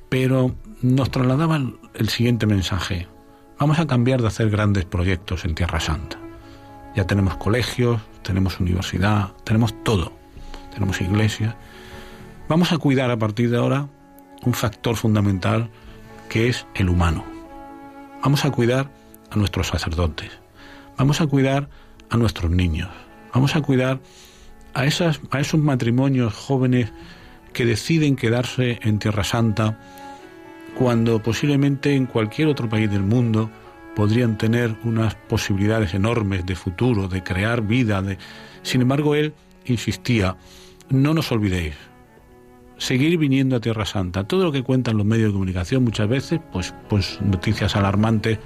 pero 0.08 0.54
nos 0.80 1.10
trasladaba 1.10 1.60
el 1.92 2.08
siguiente 2.08 2.46
mensaje. 2.46 3.06
Vamos 3.58 3.78
a 3.78 3.86
cambiar 3.86 4.22
de 4.22 4.28
hacer 4.28 4.48
grandes 4.48 4.86
proyectos 4.86 5.44
en 5.44 5.54
Tierra 5.54 5.78
Santa. 5.78 6.16
Ya 6.96 7.06
tenemos 7.06 7.36
colegios, 7.36 8.00
tenemos 8.22 8.60
universidad, 8.60 9.34
tenemos 9.44 9.74
todo. 9.84 10.10
Tenemos 10.72 10.98
iglesia. 11.02 11.54
Vamos 12.48 12.72
a 12.72 12.78
cuidar 12.78 13.10
a 13.10 13.18
partir 13.18 13.50
de 13.50 13.58
ahora 13.58 13.88
un 14.42 14.54
factor 14.54 14.96
fundamental 14.96 15.68
que 16.30 16.48
es 16.48 16.66
el 16.76 16.88
humano. 16.88 17.26
Vamos 18.22 18.46
a 18.46 18.50
cuidar 18.50 18.90
a 19.30 19.36
nuestros 19.36 19.66
sacerdotes. 19.66 20.30
Vamos 20.96 21.20
a 21.20 21.26
cuidar 21.26 21.68
a 22.08 22.16
nuestros 22.16 22.50
niños. 22.50 22.88
Vamos 23.32 23.56
a 23.56 23.62
cuidar 23.62 24.00
a, 24.74 24.84
esas, 24.84 25.20
a 25.30 25.40
esos 25.40 25.60
matrimonios 25.60 26.34
jóvenes 26.34 26.92
que 27.52 27.64
deciden 27.64 28.16
quedarse 28.16 28.78
en 28.82 28.98
Tierra 28.98 29.24
Santa 29.24 29.78
cuando 30.76 31.22
posiblemente 31.22 31.94
en 31.94 32.06
cualquier 32.06 32.48
otro 32.48 32.68
país 32.68 32.90
del 32.90 33.02
mundo 33.02 33.50
podrían 33.94 34.38
tener 34.38 34.74
unas 34.84 35.14
posibilidades 35.14 35.94
enormes 35.94 36.46
de 36.46 36.56
futuro, 36.56 37.08
de 37.08 37.22
crear 37.22 37.62
vida. 37.62 38.02
Sin 38.62 38.82
embargo, 38.82 39.14
él 39.14 39.34
insistía, 39.66 40.36
no 40.88 41.12
nos 41.12 41.30
olvidéis, 41.30 41.74
seguir 42.78 43.18
viniendo 43.18 43.56
a 43.56 43.60
Tierra 43.60 43.84
Santa. 43.84 44.24
Todo 44.24 44.44
lo 44.44 44.52
que 44.52 44.62
cuentan 44.62 44.96
los 44.96 45.06
medios 45.06 45.28
de 45.28 45.32
comunicación 45.34 45.84
muchas 45.84 46.08
veces, 46.08 46.40
pues, 46.52 46.74
pues 46.88 47.20
noticias 47.20 47.76
alarmantes, 47.76 48.38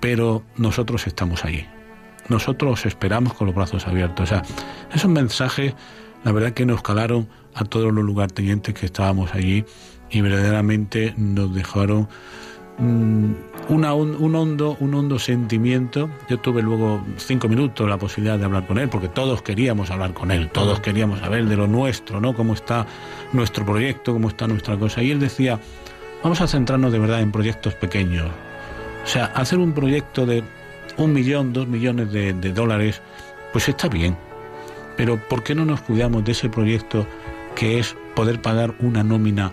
pero 0.00 0.42
nosotros 0.56 1.06
estamos 1.06 1.44
allí 1.44 1.64
nosotros 2.28 2.86
esperamos 2.86 3.34
con 3.34 3.46
los 3.46 3.54
brazos 3.56 3.86
abiertos. 3.86 4.24
O 4.24 4.26
sea, 4.26 4.42
esos 4.92 5.10
mensajes, 5.10 5.74
la 6.24 6.32
verdad 6.32 6.52
que 6.52 6.66
nos 6.66 6.82
calaron 6.82 7.28
a 7.54 7.64
todos 7.64 7.92
los 7.92 8.04
lugartenientes 8.04 8.74
que 8.74 8.86
estábamos 8.86 9.34
allí 9.34 9.64
y 10.10 10.20
verdaderamente 10.20 11.14
nos 11.16 11.54
dejaron 11.54 12.08
mm, 12.78 13.32
una, 13.68 13.94
un, 13.94 14.34
hondo, 14.34 14.76
un 14.80 14.94
hondo 14.94 15.18
sentimiento. 15.18 16.08
Yo 16.28 16.38
tuve 16.38 16.62
luego 16.62 17.04
cinco 17.16 17.48
minutos 17.48 17.88
la 17.88 17.98
posibilidad 17.98 18.38
de 18.38 18.44
hablar 18.44 18.66
con 18.66 18.78
él, 18.78 18.88
porque 18.88 19.08
todos 19.08 19.42
queríamos 19.42 19.90
hablar 19.90 20.14
con 20.14 20.30
él, 20.30 20.50
todos 20.50 20.80
queríamos 20.80 21.20
saber 21.20 21.46
de 21.46 21.56
lo 21.56 21.66
nuestro, 21.66 22.20
¿no? 22.20 22.34
Cómo 22.34 22.54
está 22.54 22.86
nuestro 23.32 23.64
proyecto, 23.64 24.12
cómo 24.12 24.28
está 24.28 24.46
nuestra 24.46 24.76
cosa. 24.76 25.02
Y 25.02 25.10
él 25.10 25.20
decía, 25.20 25.60
vamos 26.22 26.40
a 26.40 26.46
centrarnos 26.46 26.92
de 26.92 26.98
verdad 26.98 27.20
en 27.20 27.32
proyectos 27.32 27.74
pequeños. 27.74 28.26
O 29.04 29.06
sea, 29.06 29.26
hacer 29.26 29.58
un 29.58 29.72
proyecto 29.72 30.26
de 30.26 30.42
un 30.98 31.12
millón, 31.12 31.52
dos 31.52 31.66
millones 31.66 32.12
de, 32.12 32.32
dólares, 32.52 33.00
pues 33.52 33.68
está 33.68 33.88
bien. 33.88 34.16
Pero 34.96 35.16
¿por 35.28 35.42
qué 35.42 35.54
no 35.54 35.64
nos 35.64 35.80
cuidamos 35.80 36.24
de 36.24 36.32
ese 36.32 36.48
proyecto 36.48 37.06
que 37.54 37.78
es 37.78 37.96
poder 38.14 38.42
pagar 38.42 38.74
una 38.80 39.02
nómina 39.02 39.52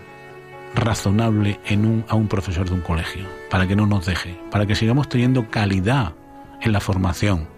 razonable 0.74 1.60
en 1.64 1.86
un, 1.86 2.04
a 2.08 2.16
un 2.16 2.28
profesor 2.28 2.68
de 2.68 2.74
un 2.74 2.80
colegio? 2.80 3.24
Para 3.48 3.66
que 3.66 3.76
no 3.76 3.86
nos 3.86 4.06
deje, 4.06 4.38
para 4.50 4.66
que 4.66 4.74
sigamos 4.74 5.08
teniendo 5.08 5.48
calidad 5.48 6.14
en 6.60 6.72
la 6.72 6.80
formación, 6.80 7.48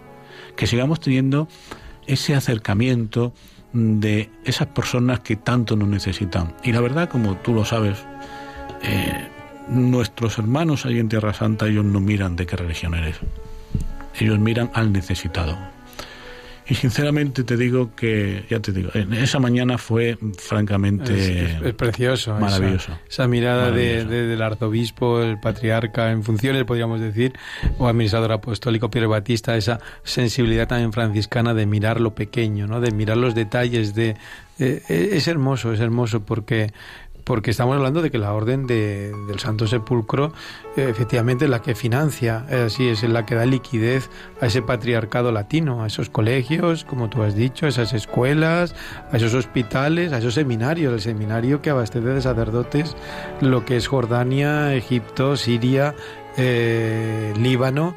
que 0.54 0.66
sigamos 0.66 1.00
teniendo 1.00 1.48
ese 2.06 2.34
acercamiento 2.34 3.32
de 3.72 4.30
esas 4.44 4.68
personas 4.68 5.20
que 5.20 5.36
tanto 5.36 5.76
nos 5.76 5.88
necesitan. 5.88 6.54
Y 6.62 6.72
la 6.72 6.80
verdad, 6.80 7.08
como 7.08 7.36
tú 7.36 7.54
lo 7.54 7.64
sabes, 7.64 7.98
eh, 8.82 9.28
nuestros 9.68 10.38
hermanos 10.38 10.86
ahí 10.86 10.98
en 10.98 11.08
Tierra 11.08 11.32
Santa, 11.34 11.66
ellos 11.66 11.84
no 11.84 12.00
miran 12.00 12.36
de 12.36 12.46
qué 12.46 12.56
religión 12.56 12.94
eres. 12.94 13.20
Ellos 14.18 14.38
miran 14.38 14.70
al 14.74 14.92
necesitado. 14.92 15.56
Y 16.70 16.74
sinceramente 16.74 17.44
te 17.44 17.56
digo 17.56 17.94
que, 17.96 18.44
ya 18.50 18.60
te 18.60 18.72
digo, 18.72 18.90
esa 18.92 19.38
mañana 19.38 19.78
fue 19.78 20.18
francamente 20.36 21.44
es, 21.66 21.74
precioso, 21.74 22.34
maravilloso. 22.38 22.92
Esa, 23.08 23.26
mirada 23.26 23.70
De, 23.70 24.04
del 24.04 24.42
arzobispo, 24.42 25.22
el 25.22 25.40
patriarca 25.40 26.10
en 26.10 26.22
funciones, 26.22 26.64
podríamos 26.64 27.00
decir, 27.00 27.32
o 27.78 27.88
administrador 27.88 28.32
apostólico 28.32 28.90
Piero 28.90 29.08
Batista, 29.08 29.56
esa 29.56 29.80
sensibilidad 30.02 30.68
también 30.68 30.92
franciscana 30.92 31.54
de 31.54 31.64
mirar 31.64 32.02
lo 32.02 32.14
pequeño, 32.14 32.66
¿no? 32.66 32.82
de 32.82 32.90
mirar 32.90 33.16
los 33.16 33.34
detalles, 33.34 33.94
de, 33.94 34.16
eh, 34.58 34.82
es 34.88 35.26
hermoso, 35.26 35.72
es 35.72 35.80
hermoso 35.80 36.20
porque 36.20 36.72
porque 37.28 37.50
estamos 37.50 37.76
hablando 37.76 38.00
de 38.00 38.10
que 38.10 38.16
la 38.16 38.32
orden 38.32 38.66
de, 38.66 39.12
del 39.26 39.38
Santo 39.38 39.66
Sepulcro 39.66 40.32
eh, 40.78 40.86
efectivamente 40.88 41.44
es 41.44 41.50
la 41.50 41.60
que 41.60 41.74
financia, 41.74 42.46
así 42.64 42.88
es 42.88 43.02
la 43.02 43.26
que 43.26 43.34
da 43.34 43.44
liquidez 43.44 44.08
a 44.40 44.46
ese 44.46 44.62
patriarcado 44.62 45.30
latino, 45.30 45.84
a 45.84 45.88
esos 45.88 46.08
colegios, 46.08 46.86
como 46.86 47.10
tú 47.10 47.22
has 47.22 47.34
dicho, 47.34 47.66
a 47.66 47.68
esas 47.68 47.92
escuelas, 47.92 48.74
a 49.12 49.18
esos 49.18 49.34
hospitales, 49.34 50.14
a 50.14 50.18
esos 50.18 50.32
seminarios, 50.32 50.94
el 50.94 51.02
seminario 51.02 51.60
que 51.60 51.68
abastece 51.68 52.06
de 52.06 52.22
sacerdotes 52.22 52.96
lo 53.42 53.66
que 53.66 53.76
es 53.76 53.88
Jordania, 53.88 54.74
Egipto, 54.74 55.36
Siria, 55.36 55.94
eh, 56.38 57.34
Líbano 57.38 57.94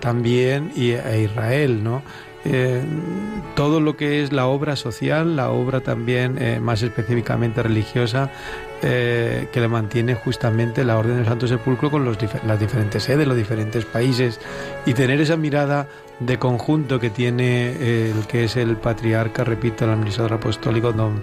también 0.00 0.72
y, 0.76 0.90
e 0.90 1.22
Israel, 1.22 1.82
¿no? 1.82 2.02
Eh, 2.46 2.82
todo 3.54 3.80
lo 3.80 3.96
que 3.96 4.22
es 4.22 4.30
la 4.30 4.44
obra 4.44 4.76
social, 4.76 5.36
la 5.36 5.48
obra 5.48 5.80
también 5.80 6.62
más 6.62 6.82
específicamente 6.82 7.62
religiosa, 7.62 8.30
eh, 8.82 9.48
que 9.52 9.60
le 9.60 9.68
mantiene 9.68 10.14
justamente 10.14 10.84
la 10.84 10.98
Orden 10.98 11.16
del 11.16 11.26
Santo 11.26 11.46
Sepulcro 11.46 11.90
con 11.90 12.04
los, 12.04 12.18
las 12.46 12.60
diferentes 12.60 13.02
sedes, 13.02 13.26
los 13.26 13.36
diferentes 13.36 13.84
países, 13.84 14.40
y 14.86 14.94
tener 14.94 15.20
esa 15.20 15.36
mirada 15.36 15.88
de 16.20 16.38
conjunto 16.38 17.00
que 17.00 17.10
tiene 17.10 17.70
eh, 17.70 18.12
el 18.16 18.26
que 18.26 18.44
es 18.44 18.56
el 18.56 18.76
patriarca, 18.76 19.44
repito, 19.44 19.84
el 19.84 19.90
administrador 19.90 20.34
apostólico, 20.34 20.92
don 20.92 21.20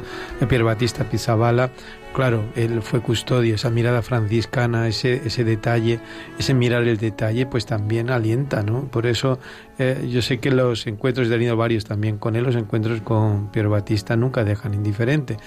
Pierre 0.47 0.63
Batista 0.63 1.05
Pizzabala, 1.05 1.71
claro, 2.13 2.43
él 2.55 2.81
fue 2.81 3.01
custodio, 3.01 3.55
esa 3.55 3.69
mirada 3.69 4.01
franciscana, 4.01 4.87
ese, 4.87 5.21
ese 5.25 5.43
detalle, 5.43 5.99
ese 6.37 6.53
mirar 6.53 6.83
el 6.83 6.97
detalle, 6.97 7.45
pues 7.45 7.65
también 7.65 8.09
alienta, 8.09 8.63
¿no? 8.63 8.85
Por 8.85 9.05
eso 9.05 9.39
eh, 9.77 10.07
yo 10.09 10.21
sé 10.21 10.39
que 10.39 10.51
los 10.51 10.85
encuentros, 10.87 11.27
he 11.27 11.29
tenido 11.29 11.55
varios 11.55 11.85
también 11.85 12.17
con 12.17 12.35
él, 12.35 12.43
los 12.43 12.55
encuentros 12.55 13.01
con 13.01 13.47
Pierre 13.51 13.69
Batista 13.69 14.15
nunca 14.15 14.43
dejan 14.43 14.73
indiferente. 14.73 15.37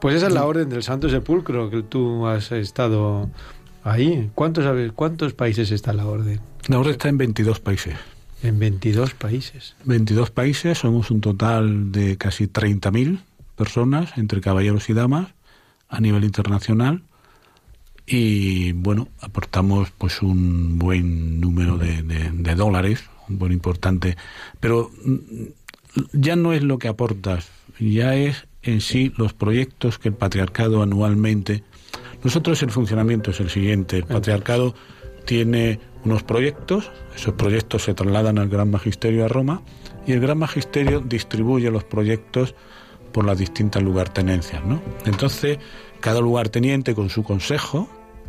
Pues 0.00 0.14
esa 0.14 0.28
es 0.28 0.32
la 0.32 0.46
orden 0.46 0.70
del 0.70 0.82
Santo 0.82 1.10
Sepulcro, 1.10 1.68
que 1.68 1.82
tú 1.82 2.26
has 2.26 2.52
estado 2.52 3.28
ahí. 3.84 4.30
¿Cuántos, 4.34 4.64
cuántos 4.94 5.34
países 5.34 5.70
está 5.72 5.92
la 5.92 6.06
orden? 6.06 6.40
La 6.68 6.78
orden 6.78 6.92
está 6.92 7.10
en 7.10 7.18
22 7.18 7.60
países. 7.60 7.96
En 8.42 8.58
22 8.58 9.12
países. 9.12 9.76
22 9.84 10.30
países, 10.30 10.78
somos 10.78 11.10
un 11.10 11.20
total 11.20 11.92
de 11.92 12.16
casi 12.16 12.46
30.000 12.46 13.20
personas, 13.56 14.16
entre 14.16 14.40
caballeros 14.40 14.88
y 14.88 14.94
damas, 14.94 15.28
a 15.90 16.00
nivel 16.00 16.24
internacional. 16.24 17.02
Y 18.06 18.72
bueno, 18.72 19.08
aportamos 19.20 19.90
pues 19.98 20.22
un 20.22 20.78
buen 20.78 21.40
número 21.42 21.76
de, 21.76 22.02
de 22.02 22.54
dólares, 22.54 23.04
un 23.28 23.38
buen 23.38 23.52
importante. 23.52 24.16
Pero 24.60 24.90
mm, 25.04 25.44
ya 26.14 26.36
no 26.36 26.54
es 26.54 26.62
lo 26.62 26.78
que 26.78 26.88
aportas, 26.88 27.50
ya 27.78 28.14
es 28.14 28.46
en 28.62 28.80
sí 28.80 29.12
los 29.16 29.32
proyectos 29.32 29.98
que 29.98 30.08
el 30.08 30.14
patriarcado 30.14 30.82
anualmente. 30.82 31.64
Nosotros 32.22 32.62
el 32.62 32.70
funcionamiento 32.70 33.30
es 33.30 33.40
el 33.40 33.50
siguiente. 33.50 33.98
El 33.98 34.04
patriarcado 34.04 34.74
tiene 35.24 35.80
unos 36.04 36.22
proyectos, 36.22 36.90
esos 37.14 37.34
proyectos 37.34 37.84
se 37.84 37.94
trasladan 37.94 38.38
al 38.38 38.48
Gran 38.48 38.70
Magisterio 38.70 39.24
a 39.24 39.28
Roma 39.28 39.62
y 40.06 40.12
el 40.12 40.20
Gran 40.20 40.38
Magisterio 40.38 41.00
distribuye 41.00 41.70
los 41.70 41.84
proyectos 41.84 42.54
por 43.12 43.24
las 43.24 43.38
distintas 43.38 43.82
lugartenencias. 43.82 44.64
¿no? 44.64 44.80
Entonces, 45.04 45.58
cada 46.00 46.20
lugarteniente 46.20 46.94
con 46.94 47.10
su 47.10 47.22
consejo 47.22 47.88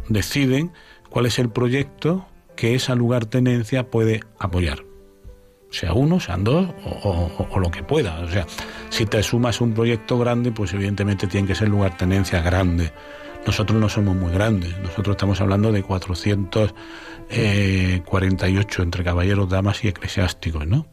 deciden 0.09 0.71
cuál 1.09 1.27
es 1.27 1.39
el 1.39 1.49
proyecto 1.49 2.25
que 2.55 2.75
esa 2.75 2.95
lugartenencia 2.95 3.89
puede 3.89 4.21
apoyar 4.37 4.90
sea 5.71 5.93
uno, 5.93 6.19
sean 6.19 6.43
dos 6.43 6.67
o, 6.83 7.59
lo 7.59 7.71
que 7.71 7.81
pueda. 7.81 8.19
O 8.19 8.29
sea, 8.29 8.45
si 8.89 9.05
te 9.05 9.23
sumas 9.23 9.61
un 9.61 9.73
proyecto 9.73 10.19
grande, 10.19 10.51
pues 10.51 10.73
evidentemente 10.73 11.25
tiene 11.27 11.47
que 11.47 11.55
ser 11.55 11.69
lugar 11.69 11.97
tenencia 11.97 12.41
grande. 12.41 12.91
Nosotros 13.45 13.79
no 13.79 13.89
somos 13.89 14.15
muy 14.15 14.31
grandes, 14.31 14.77
nosotros 14.79 15.15
estamos 15.15 15.41
hablando 15.41 15.71
de 15.71 15.81
448 15.81 16.73
eh, 17.31 18.03
entre 18.83 19.03
caballeros, 19.03 19.49
damas 19.49 19.83
y 19.83 19.87
eclesiásticos, 19.87 20.67
¿no? 20.67 20.85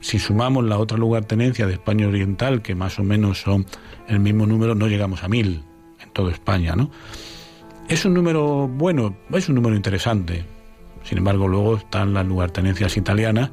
Si 0.00 0.18
sumamos 0.18 0.64
la 0.64 0.78
otra 0.78 0.96
lugartenencia 0.96 1.66
de 1.66 1.74
España 1.74 2.08
Oriental, 2.08 2.62
que 2.62 2.74
más 2.74 2.98
o 2.98 3.02
menos 3.02 3.42
son 3.42 3.66
el 4.08 4.18
mismo 4.18 4.46
número, 4.46 4.74
no 4.74 4.86
llegamos 4.88 5.24
a 5.24 5.28
mil 5.28 5.62
en 6.00 6.10
toda 6.12 6.32
España, 6.32 6.74
¿no? 6.74 6.90
Es 7.88 8.06
un 8.06 8.14
número 8.14 8.66
bueno, 8.66 9.14
es 9.32 9.48
un 9.50 9.56
número 9.56 9.76
interesante. 9.76 10.46
Sin 11.02 11.18
embargo, 11.18 11.46
luego 11.46 11.76
están 11.76 12.14
las 12.14 12.26
lugartenencias 12.26 12.96
italianas, 12.96 13.50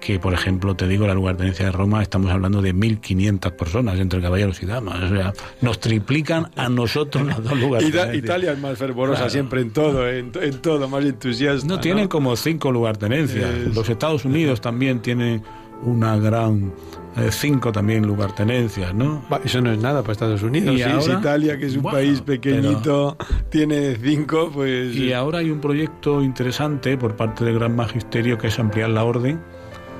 que, 0.00 0.18
por 0.18 0.32
ejemplo, 0.32 0.74
te 0.74 0.88
digo, 0.88 1.06
la 1.06 1.14
lugartenencia 1.14 1.66
de 1.66 1.72
Roma, 1.72 2.02
estamos 2.02 2.30
hablando 2.30 2.62
de 2.62 2.74
1.500 2.74 3.52
personas 3.52 3.98
entre 4.00 4.20
caballeros 4.20 4.62
y 4.62 4.66
damas. 4.66 5.02
O 5.02 5.08
sea, 5.08 5.32
nos 5.60 5.78
triplican 5.78 6.50
a 6.56 6.68
nosotros 6.68 7.26
las 7.26 7.42
dos 7.42 7.58
lugartenencias. 7.58 8.14
Italia 8.14 8.52
es 8.52 8.58
más 8.58 8.78
fervorosa 8.78 9.28
siempre 9.28 9.60
en 9.60 9.70
todo, 9.70 10.08
en, 10.08 10.32
todo, 10.32 10.88
más 10.88 11.04
entusiasta. 11.04 11.66
No, 11.66 11.78
tienen 11.80 12.08
como 12.08 12.34
cinco 12.36 12.72
lugartenencias. 12.72 13.74
Los 13.74 13.88
Estados 13.88 14.24
Unidos 14.24 14.60
también 14.60 15.00
tienen 15.00 15.42
una 15.82 16.16
gran 16.18 16.72
eh, 17.16 17.28
cinco 17.30 17.72
también 17.72 18.06
lugartenencias, 18.06 18.94
¿no? 18.94 19.24
Eso 19.44 19.60
no 19.60 19.72
es 19.72 19.78
nada 19.78 20.02
para 20.02 20.12
Estados 20.12 20.42
Unidos. 20.42 20.76
Y 20.76 20.82
ahora, 20.82 21.18
Italia, 21.18 21.58
que 21.58 21.66
es 21.66 21.76
un 21.76 21.82
país 21.82 22.20
pequeñito, 22.20 23.16
tiene 23.48 23.96
cinco, 23.96 24.50
pues... 24.52 24.94
Y 24.94 25.12
ahora 25.12 25.38
hay 25.38 25.50
un 25.50 25.60
proyecto 25.60 26.22
interesante 26.22 26.96
por 26.96 27.16
parte 27.16 27.44
del 27.44 27.58
Gran 27.58 27.74
Magisterio 27.74 28.38
que 28.38 28.46
es 28.46 28.58
ampliar 28.58 28.90
la 28.90 29.04
orden 29.04 29.40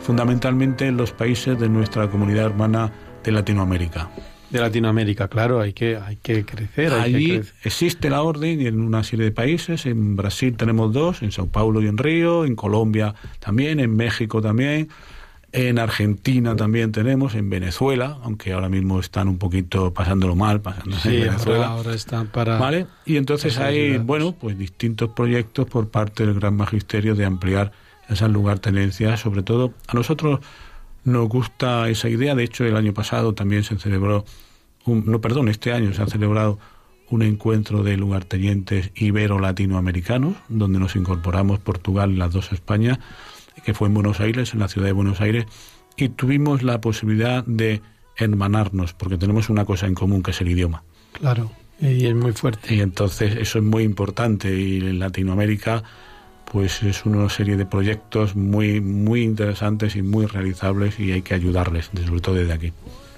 fundamentalmente 0.01 0.87
en 0.87 0.97
los 0.97 1.13
países 1.13 1.59
de 1.59 1.69
nuestra 1.69 2.09
comunidad 2.09 2.47
hermana 2.47 2.93
de 3.23 3.33
Latinoamérica. 3.33 4.11
De 4.51 4.59
Latinoamérica, 4.59 5.29
claro, 5.29 5.61
hay 5.61 5.73
que, 5.73 5.97
hay 5.97 6.17
que 6.17 6.45
crecer. 6.45 6.93
Allí 6.93 7.41
existe 7.63 8.11
la 8.11 8.23
orden 8.23 8.61
en 8.63 8.81
una 8.81 9.05
serie 9.05 9.27
de 9.27 9.31
países, 9.31 9.87
en 9.87 10.17
Brasil 10.17 10.57
tenemos 10.57 10.93
dos, 10.93 11.23
en 11.23 11.31
Sao 11.31 11.47
Paulo 11.47 11.81
y 11.81 11.87
en 11.87 11.97
Río, 11.97 12.45
en 12.45 12.57
Colombia 12.57 13.15
también, 13.39 13.79
en 13.79 13.95
México 13.95 14.43
también, 14.43 14.89
en 15.53 15.79
Argentina 15.79 16.57
también 16.57 16.91
tenemos, 16.91 17.37
en 17.37 17.49
Venezuela, 17.49 18.19
aunque 18.23 18.53
ahora 18.53 18.69
mismo 18.69 18.99
están 18.99 19.29
un 19.29 19.39
poquito 19.39 19.95
pasándolo 19.95 20.35
mal, 20.35 20.61
pasándose 20.61 21.15
en 21.17 21.27
Venezuela. 21.29 21.67
Ahora, 21.67 21.95
están 21.95 22.27
para... 22.27 22.59
¿Vale? 22.59 22.87
Y 23.07 23.19
entonces 23.19 23.59
hay, 23.59 23.99
bueno, 23.99 24.33
pues 24.33 24.59
distintos 24.59 25.11
proyectos 25.11 25.67
por 25.69 25.91
parte 25.91 26.27
del 26.27 26.35
Gran 26.35 26.57
Magisterio 26.57 27.15
de 27.15 27.25
ampliar 27.25 27.71
esas 28.11 28.31
lugartenencias, 28.31 29.21
sobre 29.21 29.43
todo 29.43 29.75
a 29.89 29.95
nosotros 29.95 30.41
nos 31.05 31.29
gusta 31.29 31.89
esa 31.89 32.09
idea, 32.09 32.35
de 32.35 32.45
hecho 32.45 32.65
el 32.65 32.77
año 32.77 32.93
pasado 32.93 33.35
también 33.35 33.65
se 33.65 33.79
celebró, 33.79 34.25
un, 34.85 35.05
no 35.07 35.21
perdón, 35.21 35.49
este 35.49 35.73
año 35.73 35.93
se 35.95 36.03
ha 36.03 36.07
celebrado 36.07 36.59
un 37.09 37.23
encuentro 37.23 37.83
de 37.83 37.97
lugartenientes 37.97 38.93
ibero-latinoamericanos, 38.95 40.37
donde 40.49 40.79
nos 40.79 40.95
incorporamos 40.97 41.59
Portugal 41.59 42.13
y 42.13 42.17
las 42.17 42.33
dos 42.33 42.53
Españas, 42.53 42.99
que 43.65 43.75
fue 43.75 43.89
en 43.89 43.95
Buenos 43.95 44.21
Aires, 44.21 44.55
en 44.55 44.61
la 44.61 44.69
ciudad 44.69 44.87
de 44.87 44.93
Buenos 44.93 45.21
Aires, 45.21 45.47
y 45.97 46.09
tuvimos 46.11 46.63
la 46.63 46.81
posibilidad 46.81 47.45
de 47.45 47.83
hermanarnos, 48.17 48.93
porque 48.93 49.19
tenemos 49.19 49.49
una 49.49 49.65
cosa 49.65 49.87
en 49.87 49.95
común, 49.95 50.23
que 50.23 50.31
es 50.31 50.41
el 50.41 50.49
idioma. 50.49 50.85
Claro, 51.13 51.51
y 51.81 52.07
es 52.07 52.15
muy 52.15 52.33
fuerte. 52.33 52.75
Y 52.75 52.81
entonces 52.81 53.37
eso 53.37 53.59
es 53.59 53.65
muy 53.65 53.83
importante, 53.83 54.57
y 54.57 54.79
en 54.79 54.99
Latinoamérica 55.01 55.83
pues 56.53 56.83
es 56.83 57.07
una 57.07 57.29
serie 57.29 57.57
de 57.57 57.65
proyectos 57.65 58.35
muy, 58.35 58.81
muy 58.81 59.23
interesantes 59.23 59.95
y 59.95 60.03
muy 60.03 60.27
realizables 60.27 60.99
y 60.99 61.13
hay 61.13 61.23
que 61.23 61.35
ayudarles, 61.35 61.91
sobre 62.07 62.21
todo 62.21 62.35
desde 62.35 62.53
aquí. 62.53 62.73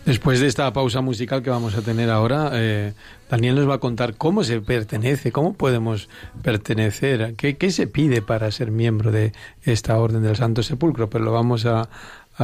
Después 0.04 0.40
de 0.40 0.48
esta 0.48 0.70
pausa 0.72 1.00
musical 1.00 1.42
que 1.42 1.50
vamos 1.50 1.76
a 1.76 1.82
tener 1.82 2.10
ahora, 2.10 2.50
eh, 2.54 2.92
Daniel 3.30 3.54
nos 3.54 3.68
va 3.68 3.74
a 3.74 3.78
contar 3.78 4.16
cómo 4.16 4.42
se 4.44 4.60
pertenece, 4.60 5.32
cómo 5.32 5.54
podemos 5.54 6.08
pertenecer, 6.42 7.34
qué, 7.36 7.56
qué 7.56 7.70
se 7.70 7.86
pide 7.86 8.20
para 8.20 8.50
ser 8.50 8.70
miembro 8.70 9.12
de 9.12 9.32
esta 9.62 9.96
Orden 9.96 10.24
del 10.24 10.36
Santo 10.36 10.62
Sepulcro, 10.62 11.08
pero 11.08 11.24
lo 11.24 11.32
vamos 11.32 11.64
a, 11.66 11.88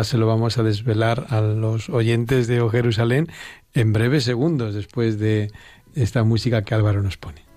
se 0.05 0.16
lo 0.16 0.26
vamos 0.26 0.57
a 0.57 0.62
desvelar 0.62 1.26
a 1.30 1.41
los 1.41 1.91
oyentes 1.91 2.47
de 2.47 2.61
O 2.61 2.70
Jerusalén 2.70 3.26
en 3.74 3.93
breves 3.93 4.24
segundos 4.24 4.74
después 4.74 5.18
de 5.18 5.51
esta 5.95 6.22
música 6.22 6.62
que 6.62 6.74
Álvaro 6.74 7.03
nos 7.03 7.16
pone. 7.16 7.47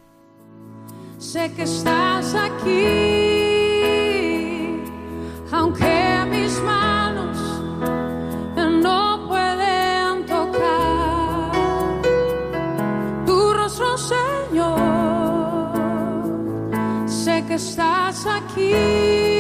Sé 1.21 1.51
que 1.55 1.61
estás 1.61 2.33
aquí, 2.33 2.81
aunque 5.51 6.25
mis 6.31 6.59
manos 6.63 7.37
no 8.81 9.27
pueden 9.29 10.25
tocar 10.25 11.51
tu 13.23 13.53
rostro, 13.53 13.97
Señor. 13.99 14.79
Sé 17.05 17.45
que 17.47 17.53
estás 17.53 18.25
aquí. 18.25 19.30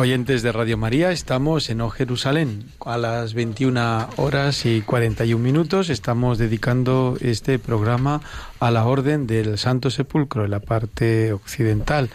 Oyentes 0.00 0.40
de 0.40 0.50
Radio 0.50 0.78
María, 0.78 1.12
estamos 1.12 1.68
en 1.68 1.82
O 1.82 1.90
Jerusalén. 1.90 2.64
A 2.86 2.96
las 2.96 3.34
21 3.34 4.08
horas 4.16 4.64
y 4.64 4.80
41 4.80 5.44
minutos 5.44 5.90
estamos 5.90 6.38
dedicando 6.38 7.18
este 7.20 7.58
programa 7.58 8.22
a 8.60 8.70
la 8.70 8.86
Orden 8.86 9.26
del 9.26 9.58
Santo 9.58 9.90
Sepulcro, 9.90 10.46
en 10.46 10.52
la 10.52 10.60
parte 10.60 11.34
occidental, 11.34 12.08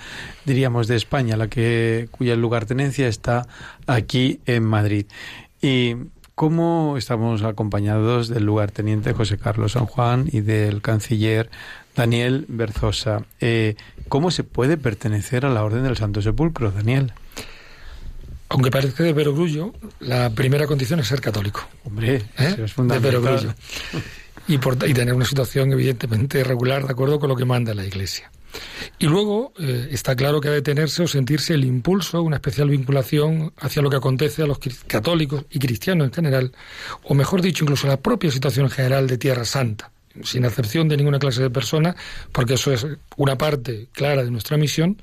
diríamos, 0.45 0.87
de 0.87 0.95
España, 0.95 1.37
la 1.37 1.47
que 1.47 2.07
cuya 2.09 2.35
lugartenencia 2.35 3.07
está 3.07 3.47
aquí 3.85 4.39
en 4.47 4.63
Madrid. 4.63 5.05
Y 5.61 5.95
como 6.33 6.97
estamos 6.97 7.43
acompañados 7.43 8.29
del 8.29 8.45
lugarteniente 8.45 9.13
José 9.13 9.37
Carlos 9.37 9.73
San 9.73 9.85
Juan 9.85 10.27
y 10.31 10.41
del 10.41 10.81
canciller 10.81 11.51
Daniel 11.95 12.45
Berzosa. 12.47 13.25
Eh, 13.41 13.75
¿Cómo 14.09 14.31
se 14.31 14.43
puede 14.43 14.75
pertenecer 14.77 15.45
a 15.45 15.51
la 15.51 15.63
Orden 15.63 15.83
del 15.83 15.97
Santo 15.97 16.23
Sepulcro, 16.23 16.71
Daniel? 16.71 17.13
Aunque 18.49 18.69
parezca 18.69 19.03
de 19.03 19.13
perogrullo, 19.13 19.73
la 19.99 20.29
primera 20.29 20.67
condición 20.67 20.99
es 20.99 21.07
ser 21.07 21.21
católico. 21.21 21.67
Hombre, 21.83 22.21
¿Eh? 22.37 22.55
es 22.63 22.73
fundamental. 22.73 23.55
Y, 24.47 24.59
por, 24.59 24.77
y 24.87 24.93
tener 24.93 25.15
una 25.15 25.25
situación 25.25 25.73
evidentemente 25.73 26.43
regular 26.43 26.85
de 26.85 26.91
acuerdo 26.91 27.19
con 27.19 27.29
lo 27.29 27.35
que 27.35 27.45
manda 27.45 27.73
la 27.73 27.83
Iglesia. 27.83 28.29
Y 28.99 29.07
luego 29.07 29.53
eh, 29.59 29.89
está 29.89 30.15
claro 30.15 30.39
que 30.39 30.49
ha 30.49 30.51
de 30.51 30.61
tenerse 30.61 31.01
o 31.01 31.07
sentirse 31.07 31.55
el 31.55 31.65
impulso, 31.65 32.21
una 32.21 32.35
especial 32.35 32.69
vinculación 32.69 33.53
hacia 33.57 33.81
lo 33.81 33.89
que 33.89 33.97
acontece 33.97 34.43
a 34.43 34.45
los 34.45 34.59
católicos 34.85 35.45
y 35.49 35.57
cristianos 35.57 36.07
en 36.07 36.13
general, 36.13 36.51
o 37.03 37.15
mejor 37.15 37.41
dicho, 37.41 37.63
incluso 37.63 37.87
la 37.87 37.97
propia 37.97 38.29
situación 38.29 38.69
general 38.69 39.07
de 39.07 39.17
Tierra 39.17 39.45
Santa 39.45 39.91
sin 40.23 40.45
acepción 40.45 40.87
de 40.87 40.97
ninguna 40.97 41.19
clase 41.19 41.41
de 41.41 41.49
persona, 41.49 41.95
porque 42.31 42.53
eso 42.53 42.71
es 42.71 42.87
una 43.17 43.37
parte 43.37 43.87
clara 43.91 44.23
de 44.23 44.31
nuestra 44.31 44.57
misión, 44.57 45.01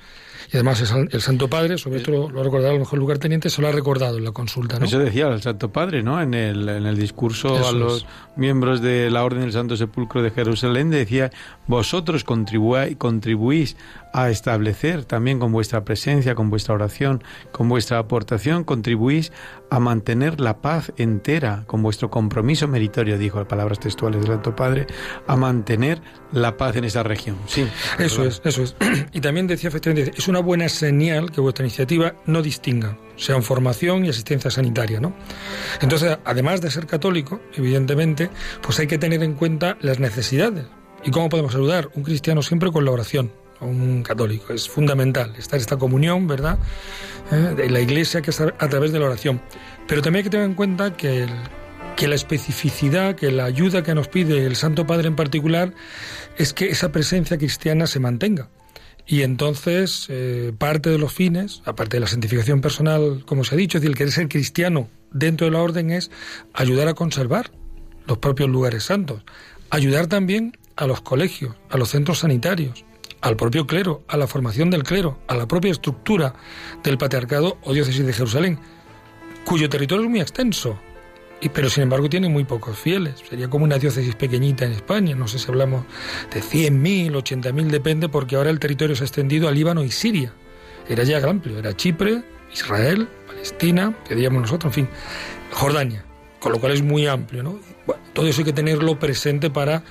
y 0.50 0.56
además 0.56 0.80
el 0.80 1.20
Santo 1.20 1.48
Padre, 1.48 1.78
sobre 1.78 2.00
todo 2.00 2.30
lo 2.30 2.40
ha 2.40 2.44
recordado 2.44 2.70
a 2.70 2.74
lo 2.74 2.80
mejor 2.80 2.98
lugar 2.98 3.18
teniente, 3.18 3.50
se 3.50 3.60
lo 3.62 3.68
ha 3.68 3.72
recordado 3.72 4.18
en 4.18 4.24
la 4.24 4.32
consulta. 4.32 4.78
¿no? 4.78 4.86
Eso 4.86 4.98
decía 4.98 5.28
el 5.28 5.42
Santo 5.42 5.70
Padre, 5.70 6.02
¿no? 6.02 6.20
En 6.20 6.34
el, 6.34 6.68
en 6.68 6.86
el 6.86 6.96
discurso 6.96 7.68
a 7.68 7.72
los 7.72 8.06
miembros 8.36 8.80
de 8.80 9.10
la 9.10 9.24
Orden 9.24 9.42
del 9.42 9.52
Santo 9.52 9.76
Sepulcro 9.76 10.22
de 10.22 10.30
Jerusalén, 10.30 10.90
decía, 10.90 11.30
vosotros 11.66 12.24
contribuís 12.24 13.76
a 14.12 14.30
establecer 14.30 15.04
también 15.04 15.38
con 15.38 15.52
vuestra 15.52 15.84
presencia, 15.84 16.34
con 16.34 16.50
vuestra 16.50 16.74
oración, 16.74 17.22
con 17.50 17.68
vuestra 17.68 17.98
aportación, 17.98 18.64
contribuís 18.64 19.32
a 19.70 19.80
mantener 19.80 20.40
la 20.40 20.60
paz 20.60 20.92
entera, 20.98 21.64
con 21.66 21.82
vuestro 21.82 22.10
compromiso 22.10 22.68
meritorio, 22.68 23.16
dijo 23.16 23.42
palabras 23.46 23.80
textuales 23.80 24.20
del 24.20 24.32
Santo 24.32 24.54
Padre, 24.54 24.86
a 25.26 25.36
mantener 25.36 26.02
la 26.30 26.56
paz 26.56 26.76
en 26.76 26.84
esa 26.84 27.02
región. 27.02 27.36
Sí. 27.46 27.66
Eso 27.98 28.24
es, 28.24 28.42
eso 28.44 28.62
es. 28.62 28.76
Y 29.12 29.20
también 29.20 29.46
decía 29.46 29.68
efectivamente, 29.68 30.12
es 30.16 30.28
una 30.32 30.40
buena 30.40 30.70
señal 30.70 31.30
que 31.30 31.42
vuestra 31.42 31.66
iniciativa 31.66 32.14
no 32.24 32.40
distinga, 32.40 32.96
sean 33.16 33.42
formación 33.42 34.06
y 34.06 34.08
asistencia 34.08 34.50
sanitaria, 34.50 34.98
¿no? 34.98 35.14
Entonces, 35.82 36.16
además 36.24 36.62
de 36.62 36.70
ser 36.70 36.86
católico, 36.86 37.42
evidentemente, 37.54 38.30
pues 38.62 38.78
hay 38.78 38.86
que 38.86 38.96
tener 38.96 39.22
en 39.22 39.34
cuenta 39.34 39.76
las 39.82 40.00
necesidades. 40.00 40.64
¿Y 41.04 41.10
cómo 41.10 41.28
podemos 41.28 41.54
ayudar? 41.54 41.90
Un 41.92 42.02
cristiano 42.02 42.40
siempre 42.40 42.72
con 42.72 42.86
la 42.86 42.92
oración, 42.92 43.30
un 43.60 44.02
católico. 44.02 44.54
Es 44.54 44.70
fundamental 44.70 45.34
estar 45.36 45.60
esta 45.60 45.76
comunión, 45.76 46.26
¿verdad? 46.26 46.58
Eh, 47.30 47.54
de 47.54 47.68
la 47.68 47.80
iglesia 47.80 48.22
que 48.22 48.30
es 48.30 48.40
a 48.40 48.68
través 48.70 48.90
de 48.90 49.00
la 49.00 49.04
oración. 49.04 49.42
Pero 49.86 50.00
también 50.00 50.20
hay 50.20 50.24
que 50.24 50.30
tener 50.30 50.46
en 50.46 50.54
cuenta 50.54 50.96
que, 50.96 51.26
que 51.94 52.08
la 52.08 52.14
especificidad, 52.14 53.16
que 53.16 53.30
la 53.30 53.44
ayuda 53.44 53.82
que 53.82 53.94
nos 53.94 54.08
pide 54.08 54.46
el 54.46 54.56
Santo 54.56 54.86
Padre 54.86 55.08
en 55.08 55.16
particular, 55.16 55.74
es 56.38 56.54
que 56.54 56.70
esa 56.70 56.90
presencia 56.90 57.36
cristiana 57.36 57.86
se 57.86 58.00
mantenga. 58.00 58.48
Y 59.12 59.24
entonces, 59.24 60.06
eh, 60.08 60.54
parte 60.56 60.88
de 60.88 60.96
los 60.96 61.12
fines, 61.12 61.60
aparte 61.66 61.98
de 61.98 62.00
la 62.00 62.06
santificación 62.06 62.62
personal, 62.62 63.24
como 63.26 63.44
se 63.44 63.54
ha 63.54 63.58
dicho, 63.58 63.76
es 63.76 63.82
decir, 63.82 63.90
el 63.90 63.98
querer 63.98 64.10
ser 64.10 64.26
cristiano 64.26 64.88
dentro 65.10 65.44
de 65.44 65.50
la 65.50 65.60
orden 65.60 65.90
es 65.90 66.10
ayudar 66.54 66.88
a 66.88 66.94
conservar 66.94 67.50
los 68.06 68.16
propios 68.16 68.48
lugares 68.48 68.84
santos, 68.84 69.22
ayudar 69.68 70.06
también 70.06 70.56
a 70.76 70.86
los 70.86 71.02
colegios, 71.02 71.54
a 71.68 71.76
los 71.76 71.90
centros 71.90 72.20
sanitarios, 72.20 72.86
al 73.20 73.36
propio 73.36 73.66
clero, 73.66 74.02
a 74.08 74.16
la 74.16 74.26
formación 74.26 74.70
del 74.70 74.82
clero, 74.82 75.20
a 75.28 75.34
la 75.36 75.46
propia 75.46 75.72
estructura 75.72 76.34
del 76.82 76.96
patriarcado 76.96 77.58
o 77.64 77.74
diócesis 77.74 78.06
de 78.06 78.14
Jerusalén, 78.14 78.60
cuyo 79.44 79.68
territorio 79.68 80.04
es 80.04 80.10
muy 80.10 80.22
extenso, 80.22 80.80
y, 81.42 81.48
pero 81.48 81.68
sin 81.68 81.82
embargo 81.82 82.08
tiene 82.08 82.28
muy 82.28 82.44
pocos 82.44 82.78
fieles. 82.78 83.16
Sería 83.28 83.50
como 83.50 83.64
una 83.64 83.76
diócesis 83.76 84.14
pequeñita 84.14 84.64
en 84.64 84.72
España, 84.72 85.16
no 85.16 85.26
sé 85.26 85.40
si 85.40 85.48
hablamos 85.48 85.84
de 86.32 86.40
100.000, 86.40 87.12
80.000, 87.12 87.66
depende, 87.66 88.08
porque 88.08 88.36
ahora 88.36 88.50
el 88.50 88.60
territorio 88.60 88.94
se 88.94 89.02
ha 89.02 89.06
extendido 89.06 89.48
a 89.48 89.50
Líbano 89.50 89.82
y 89.82 89.90
Siria. 89.90 90.32
Era 90.88 91.02
ya 91.02 91.18
amplio, 91.18 91.58
era 91.58 91.76
Chipre, 91.76 92.22
Israel, 92.52 93.08
Palestina, 93.26 93.92
que 94.06 94.14
diríamos 94.14 94.42
nosotros, 94.42 94.70
en 94.70 94.86
fin, 94.86 94.88
Jordania, 95.50 96.04
con 96.38 96.52
lo 96.52 96.60
cual 96.60 96.72
es 96.72 96.82
muy 96.82 97.08
amplio. 97.08 97.42
¿no? 97.42 97.58
Todo 98.12 98.26
eso 98.28 98.42
hay 98.42 98.44
que 98.44 98.52
tenerlo 98.52 98.98
presente 99.00 99.50
para 99.50 99.82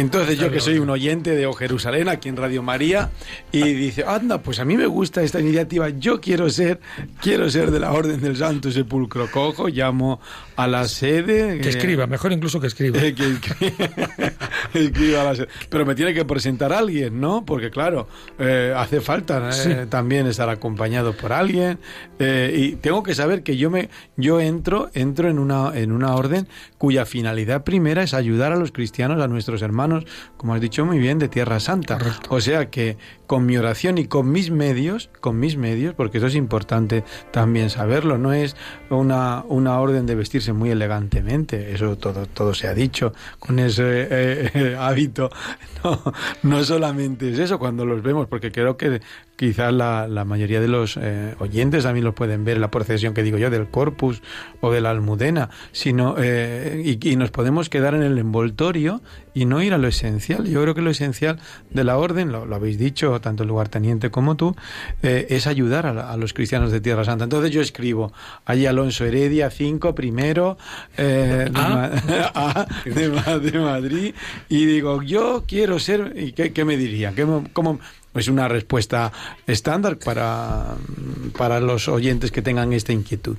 entonces 0.00 0.38
yo 0.38 0.50
que 0.50 0.60
soy 0.60 0.78
un 0.78 0.90
oyente 0.90 1.30
de 1.30 1.46
O 1.46 1.52
Jerusalén 1.52 2.08
aquí 2.08 2.28
en 2.28 2.36
Radio 2.36 2.62
María 2.62 3.10
y 3.52 3.62
dice, 3.72 4.04
anda, 4.06 4.42
pues 4.42 4.58
a 4.58 4.64
mí 4.64 4.76
me 4.76 4.86
gusta 4.86 5.22
esta 5.22 5.40
iniciativa, 5.40 5.88
yo 5.88 6.20
quiero 6.20 6.50
ser, 6.50 6.80
quiero 7.20 7.48
ser 7.50 7.70
de 7.70 7.80
la 7.80 7.92
Orden 7.92 8.20
del 8.20 8.36
Santo 8.36 8.70
Sepulcro. 8.70 9.30
Cojo, 9.30 9.68
llamo 9.68 10.20
a 10.56 10.66
la 10.66 10.86
sede. 10.88 11.60
Que 11.60 11.68
escriba, 11.68 12.06
mejor 12.06 12.32
incluso 12.32 12.60
que 12.60 12.66
escriba. 12.66 12.98
que 13.00 13.38
escriba, 14.74 15.22
a 15.22 15.24
la 15.24 15.34
sede. 15.34 15.48
Pero 15.68 15.86
me 15.86 15.94
tiene 15.94 16.14
que 16.14 16.24
presentar 16.24 16.72
alguien, 16.72 17.20
¿no? 17.20 17.44
Porque 17.44 17.70
claro, 17.70 18.08
eh, 18.38 18.74
hace 18.76 19.00
falta 19.00 19.50
eh, 19.66 19.86
también 19.88 20.26
estar 20.26 20.48
acompañado 20.48 21.14
por 21.14 21.32
alguien 21.32 21.78
eh, 22.18 22.54
y 22.56 22.76
tengo 22.76 23.02
que 23.02 23.14
saber 23.14 23.42
que 23.42 23.56
yo 23.56 23.70
me, 23.70 23.88
yo 24.16 24.40
entro, 24.40 24.90
entro 24.94 25.28
en 25.28 25.38
una 25.38 25.72
en 25.74 25.92
una 25.92 26.14
orden 26.14 26.48
cuya 26.78 27.06
finalidad 27.06 27.64
primera 27.64 28.02
es 28.02 28.14
ayudar 28.14 28.52
a 28.52 28.56
los 28.56 28.72
cristianos, 28.72 29.20
a 29.20 29.28
nuestros 29.28 29.62
hermanos, 29.62 29.85
como 30.36 30.54
has 30.54 30.60
dicho 30.60 30.84
muy 30.84 30.98
bien, 30.98 31.18
de 31.18 31.28
Tierra 31.28 31.60
Santa. 31.60 31.98
O 32.28 32.40
sea 32.40 32.70
que 32.70 32.96
con 33.26 33.46
mi 33.46 33.56
oración 33.56 33.98
y 33.98 34.06
con 34.06 34.30
mis 34.30 34.50
medios, 34.50 35.10
con 35.20 35.38
mis 35.38 35.56
medios, 35.56 35.94
porque 35.94 36.18
eso 36.18 36.28
es 36.28 36.34
importante 36.34 37.04
también 37.30 37.70
saberlo, 37.70 38.18
no 38.18 38.32
es 38.32 38.56
una, 38.90 39.44
una 39.48 39.80
orden 39.80 40.06
de 40.06 40.14
vestirse 40.14 40.52
muy 40.52 40.70
elegantemente, 40.70 41.72
eso 41.72 41.96
todo, 41.96 42.26
todo 42.26 42.54
se 42.54 42.68
ha 42.68 42.74
dicho, 42.74 43.12
con 43.38 43.58
ese 43.58 43.82
eh, 43.84 44.50
eh, 44.54 44.76
hábito, 44.80 45.30
no, 45.84 46.02
no 46.42 46.64
solamente 46.64 47.30
es 47.30 47.38
eso 47.38 47.58
cuando 47.58 47.84
los 47.84 48.02
vemos, 48.02 48.26
porque 48.28 48.52
creo 48.52 48.76
que 48.76 49.00
quizás 49.36 49.72
la, 49.72 50.08
la 50.08 50.24
mayoría 50.24 50.60
de 50.60 50.68
los 50.68 50.96
eh, 50.96 51.34
oyentes 51.38 51.84
también 51.84 52.04
lo 52.04 52.14
pueden 52.14 52.44
ver 52.44 52.58
la 52.58 52.70
procesión 52.70 53.12
que 53.12 53.22
digo 53.22 53.36
yo 53.36 53.50
del 53.50 53.68
Corpus 53.68 54.22
o 54.60 54.72
de 54.72 54.80
la 54.80 54.90
Almudena, 54.90 55.50
sino 55.72 56.16
y, 56.18 56.98
y 57.02 57.16
nos 57.16 57.30
podemos 57.30 57.68
quedar 57.68 57.94
en 57.94 58.02
el 58.02 58.16
envoltorio 58.18 59.02
y 59.36 59.44
no 59.44 59.62
ir 59.62 59.74
a 59.74 59.78
lo 59.78 59.86
esencial. 59.86 60.46
Yo 60.46 60.62
creo 60.62 60.74
que 60.74 60.80
lo 60.80 60.88
esencial 60.88 61.38
de 61.70 61.84
la 61.84 61.98
orden, 61.98 62.32
lo, 62.32 62.54
habéis 62.54 62.78
dicho 62.78 63.15
tanto 63.20 63.42
el 63.42 63.48
lugarteniente 63.48 64.10
como 64.10 64.36
tú, 64.36 64.56
eh, 65.02 65.26
es 65.30 65.46
ayudar 65.46 65.86
a, 65.86 66.16
los 66.16 66.32
cristianos 66.32 66.72
de 66.72 66.80
Tierra 66.80 67.04
Santa. 67.04 67.24
Entonces 67.24 67.50
yo 67.50 67.60
escribo 67.60 68.12
allí 68.44 68.66
Alonso 68.66 69.04
Heredia 69.04 69.50
5 69.50 69.94
primero 69.94 70.56
eh, 70.96 71.50
ah. 71.54 72.66
de, 72.84 73.58
Madrid 73.58 74.14
y 74.48 74.66
digo 74.66 75.02
yo 75.02 75.44
quiero 75.46 75.78
ser 75.78 76.14
y 76.16 76.32
qué, 76.32 76.64
me 76.64 76.76
diría 76.76 77.12
¿Qué, 77.14 77.26
cómo 77.52 77.78
es 78.14 78.28
una 78.28 78.48
respuesta 78.48 79.12
estándar 79.46 79.98
para, 79.98 80.76
para 81.36 81.60
los 81.60 81.88
oyentes 81.88 82.30
que 82.30 82.42
tengan 82.42 82.72
esta 82.72 82.92
inquietud. 82.92 83.36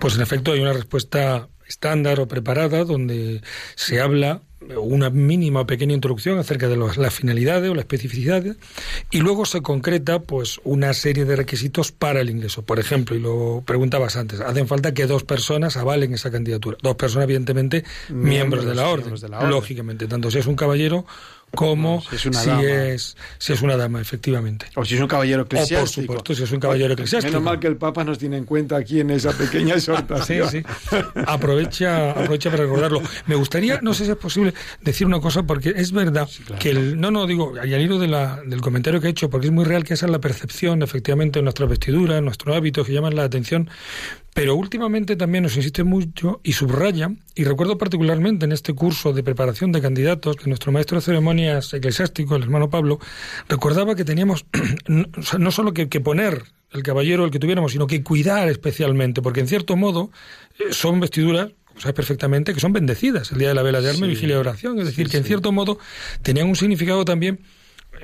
Pues 0.00 0.16
en 0.16 0.22
efecto 0.22 0.52
hay 0.52 0.60
una 0.60 0.72
respuesta 0.72 1.48
estándar 1.66 2.20
o 2.20 2.28
preparada 2.28 2.84
donde 2.84 3.42
se 3.74 4.00
habla 4.00 4.42
una 4.60 5.10
mínima 5.10 5.60
o 5.60 5.66
pequeña 5.66 5.94
introducción 5.94 6.38
acerca 6.38 6.68
de 6.68 6.76
las 6.76 7.14
finalidades 7.14 7.70
o 7.70 7.74
las 7.74 7.82
especificidades 7.84 8.56
y 9.10 9.18
luego 9.18 9.44
se 9.44 9.60
concreta 9.60 10.20
pues 10.20 10.60
una 10.64 10.94
serie 10.94 11.24
de 11.24 11.36
requisitos 11.36 11.92
para 11.92 12.20
el 12.20 12.30
ingreso. 12.30 12.62
Por 12.62 12.78
ejemplo, 12.78 13.14
y 13.16 13.20
lo 13.20 13.62
preguntabas 13.66 14.16
antes, 14.16 14.40
hacen 14.40 14.66
falta 14.66 14.94
que 14.94 15.06
dos 15.06 15.24
personas 15.24 15.76
avalen 15.76 16.14
esa 16.14 16.30
candidatura. 16.30 16.78
Dos 16.82 16.96
personas, 16.96 17.24
evidentemente, 17.24 17.84
miembros, 18.08 18.64
de, 18.64 18.74
la 18.74 18.88
orden, 18.88 19.14
de 19.14 19.28
la 19.28 19.38
orden. 19.38 19.50
Lógicamente, 19.50 20.06
tanto 20.06 20.30
si 20.30 20.38
es 20.38 20.46
un 20.46 20.56
caballero 20.56 21.06
como 21.54 22.02
si, 22.02 22.16
es 22.16 22.26
una, 22.26 22.40
si, 22.40 22.48
dama. 22.48 22.62
Es, 22.62 23.16
si 23.38 23.52
es 23.52 23.62
una 23.62 23.76
dama, 23.76 24.00
efectivamente. 24.00 24.66
O 24.74 24.84
si 24.84 24.94
es 24.94 25.00
un 25.00 25.08
caballero 25.08 25.42
eclesiástico. 25.42 26.06
por 26.06 26.18
supuesto, 26.18 26.34
si 26.34 26.42
es 26.42 26.52
un 26.52 26.60
caballero 26.60 26.92
eclesiástico. 26.92 27.32
Menos 27.32 27.42
mal 27.42 27.58
que 27.58 27.66
el 27.66 27.76
Papa 27.76 28.04
nos 28.04 28.18
tiene 28.18 28.36
en 28.36 28.44
cuenta 28.44 28.76
aquí 28.76 29.00
en 29.00 29.10
esa 29.10 29.32
pequeña 29.32 29.74
exhortación. 29.76 30.50
sí, 30.50 30.62
sí. 30.62 30.98
Aprovecha, 31.26 32.10
aprovecha 32.10 32.50
para 32.50 32.64
recordarlo. 32.64 33.02
Me 33.26 33.34
gustaría, 33.34 33.80
no 33.80 33.94
sé 33.94 34.04
si 34.04 34.10
es 34.10 34.16
posible, 34.16 34.54
decir 34.82 35.06
una 35.06 35.20
cosa, 35.20 35.44
porque 35.44 35.72
es 35.76 35.92
verdad 35.92 36.28
que 36.58 36.70
el... 36.70 37.00
No, 37.00 37.10
no, 37.10 37.26
digo, 37.26 37.54
al 37.60 37.80
hilo 37.80 37.98
de 37.98 38.08
la, 38.08 38.40
del 38.44 38.60
comentario 38.60 39.00
que 39.00 39.06
he 39.08 39.10
hecho, 39.10 39.30
porque 39.30 39.46
es 39.46 39.52
muy 39.52 39.64
real 39.64 39.84
que 39.84 39.94
esa 39.94 40.06
es 40.06 40.12
la 40.12 40.20
percepción, 40.20 40.82
efectivamente, 40.82 41.38
en 41.38 41.44
nuestra 41.44 41.66
vestidura, 41.66 42.18
en 42.18 42.24
nuestros 42.24 42.54
hábitos, 42.54 42.86
que 42.86 42.92
llaman 42.92 43.16
la 43.16 43.24
atención, 43.24 43.70
pero 44.36 44.54
últimamente 44.54 45.16
también 45.16 45.44
nos 45.44 45.56
insiste 45.56 45.82
mucho 45.82 46.42
y 46.44 46.52
subraya, 46.52 47.10
y 47.34 47.44
recuerdo 47.44 47.78
particularmente 47.78 48.44
en 48.44 48.52
este 48.52 48.74
curso 48.74 49.14
de 49.14 49.22
preparación 49.22 49.72
de 49.72 49.80
candidatos, 49.80 50.36
que 50.36 50.46
nuestro 50.50 50.72
maestro 50.72 50.98
de 50.98 51.06
ceremonias 51.06 51.72
eclesiástico, 51.72 52.36
el 52.36 52.42
hermano 52.42 52.68
Pablo, 52.68 53.00
recordaba 53.48 53.94
que 53.94 54.04
teníamos 54.04 54.44
no 55.38 55.50
solo 55.50 55.72
que, 55.72 55.86
poner 56.02 56.42
el 56.70 56.82
caballero 56.82 57.24
el 57.24 57.30
que 57.30 57.38
tuviéramos, 57.38 57.72
sino 57.72 57.86
que 57.86 58.02
cuidar 58.02 58.50
especialmente, 58.50 59.22
porque 59.22 59.40
en 59.40 59.48
cierto 59.48 59.74
modo 59.74 60.10
eh, 60.58 60.64
son 60.70 61.00
vestiduras 61.00 61.52
sabes 61.78 61.94
perfectamente 61.94 62.52
que 62.52 62.60
son 62.60 62.74
bendecidas 62.74 63.32
el 63.32 63.38
día 63.38 63.48
de 63.48 63.54
la 63.54 63.62
vela 63.62 63.80
de 63.80 63.88
arma 63.88 64.04
y 64.04 64.10
vigilia 64.10 64.34
de 64.34 64.40
oración, 64.40 64.78
es 64.80 64.84
decir, 64.84 65.08
que 65.08 65.16
en 65.16 65.24
cierto 65.24 65.50
modo 65.50 65.78
tenían 66.20 66.46
un 66.46 66.56
significado 66.56 67.06
también 67.06 67.40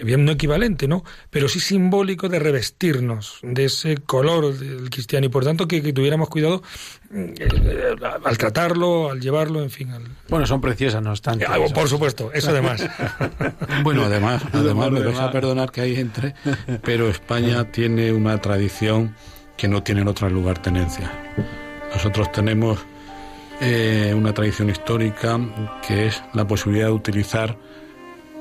bien 0.03 0.25
no 0.25 0.33
equivalente, 0.33 0.89
¿no? 0.89 1.05
Pero 1.31 1.49
sí 1.49 1.61
simbólico 1.61 2.29
de 2.29 2.39
revestirnos 2.39 3.39
de 3.43 3.65
ese 3.65 3.97
color 3.99 4.55
del 4.59 4.91
cristiano 4.91 5.27
y 5.27 5.29
por 5.29 5.45
tanto 5.45 5.69
que, 5.69 5.93
tuviéramos 5.93 6.29
cuidado 6.29 6.63
eh, 7.13 7.49
al 8.25 8.39
tratarlo, 8.39 9.11
al 9.11 9.21
llevarlo, 9.21 9.63
en 9.63 9.71
fin. 9.71 9.91
Bueno, 10.29 10.47
son 10.47 10.61
preciosas, 10.61 11.03
no 11.03 11.11
obstante. 11.11 11.45
Ah, 11.49 11.59
por 11.75 11.89
supuesto, 11.89 12.33
eso 12.33 12.51
además. 12.51 12.85
bueno, 13.83 14.05
además, 14.05 14.43
además 14.53 14.91
me 14.91 15.01
vais 15.01 15.19
a 15.19 15.31
perdonar 15.31 15.71
que 15.71 15.83
hay 15.83 15.97
entre, 15.97 16.35
pero 16.83 17.09
España 17.09 17.71
tiene 17.71 18.13
una 18.13 18.41
tradición 18.41 19.15
que 19.57 19.69
no 19.69 19.83
tiene 19.83 20.01
en 20.01 20.09
otro 20.09 20.29
lugar 20.29 20.61
tenencia. 20.61 21.11
Nosotros 21.93 22.33
tenemos 22.33 22.79
eh, 23.61 24.13
una 24.17 24.33
tradición 24.33 24.71
histórica 24.71 25.39
que 25.87 26.07
es 26.07 26.23
la 26.33 26.47
posibilidad 26.47 26.87
de 26.87 26.93
utilizar 26.93 27.57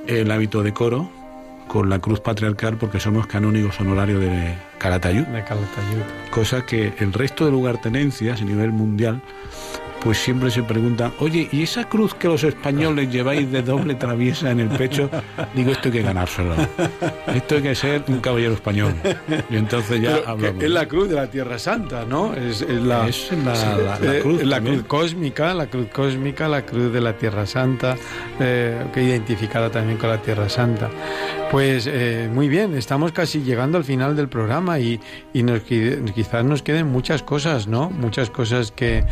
el 0.07 0.31
hábito 0.31 0.63
de 0.63 0.73
coro 0.73 1.11
con 1.71 1.89
la 1.89 1.99
cruz 1.99 2.19
patriarcal 2.19 2.75
porque 2.75 2.99
somos 2.99 3.27
canónigos 3.27 3.79
honorarios 3.79 4.19
de 4.19 4.57
Calatayud. 4.77 5.23
De 5.27 5.41
Calatayud. 5.41 6.01
Cosa 6.29 6.65
que 6.65 6.93
el 6.97 7.13
resto 7.13 7.45
de 7.45 7.51
lugartenencias 7.51 8.41
a 8.41 8.43
nivel 8.43 8.73
mundial 8.73 9.21
pues 10.03 10.17
siempre 10.17 10.49
se 10.49 10.63
preguntan, 10.63 11.13
oye, 11.19 11.47
¿y 11.51 11.63
esa 11.63 11.87
cruz 11.87 12.15
que 12.15 12.27
los 12.27 12.43
españoles 12.43 13.11
lleváis 13.11 13.51
de 13.51 13.61
doble 13.61 13.95
traviesa 13.95 14.49
en 14.51 14.59
el 14.59 14.69
pecho? 14.69 15.09
Digo, 15.53 15.71
esto 15.71 15.89
hay 15.89 15.91
que 15.91 16.01
ganárselo. 16.01 16.55
Esto 17.33 17.55
hay 17.55 17.61
que 17.61 17.75
ser 17.75 18.03
un 18.07 18.19
caballero 18.19 18.53
español. 18.53 18.93
Y 19.49 19.57
entonces 19.57 20.01
ya 20.01 20.17
hablamos. 20.25 20.63
Es 20.63 20.71
la 20.71 20.87
cruz 20.87 21.09
de 21.09 21.15
la 21.15 21.27
Tierra 21.27 21.59
Santa, 21.59 22.05
¿no? 22.05 22.33
Es, 22.33 22.61
la, 22.61 23.07
cruz, 24.21 24.43
la 24.43 24.59
cruz 24.59 24.83
cósmica, 24.87 25.53
la 25.53 25.67
cruz 25.67 25.87
cósmica, 25.93 26.47
la 26.47 26.65
cruz 26.65 26.91
de 26.91 27.01
la 27.01 27.13
Tierra 27.13 27.45
Santa, 27.45 27.95
eh, 28.39 28.83
que 28.93 29.03
identificada 29.03 29.69
también 29.69 29.97
con 29.97 30.09
la 30.09 30.21
Tierra 30.21 30.49
Santa. 30.49 30.89
Pues 31.51 31.85
eh, 31.85 32.29
muy 32.33 32.47
bien, 32.47 32.75
estamos 32.75 33.11
casi 33.11 33.41
llegando 33.41 33.77
al 33.77 33.83
final 33.83 34.15
del 34.15 34.29
programa 34.29 34.79
y, 34.79 34.99
y 35.33 35.43
nos, 35.43 35.61
quizás 35.61 36.45
nos 36.45 36.63
queden 36.63 36.87
muchas 36.87 37.23
cosas, 37.23 37.67
¿no? 37.67 37.89
Muchas 37.89 38.29
cosas 38.29 38.71
que 38.71 39.03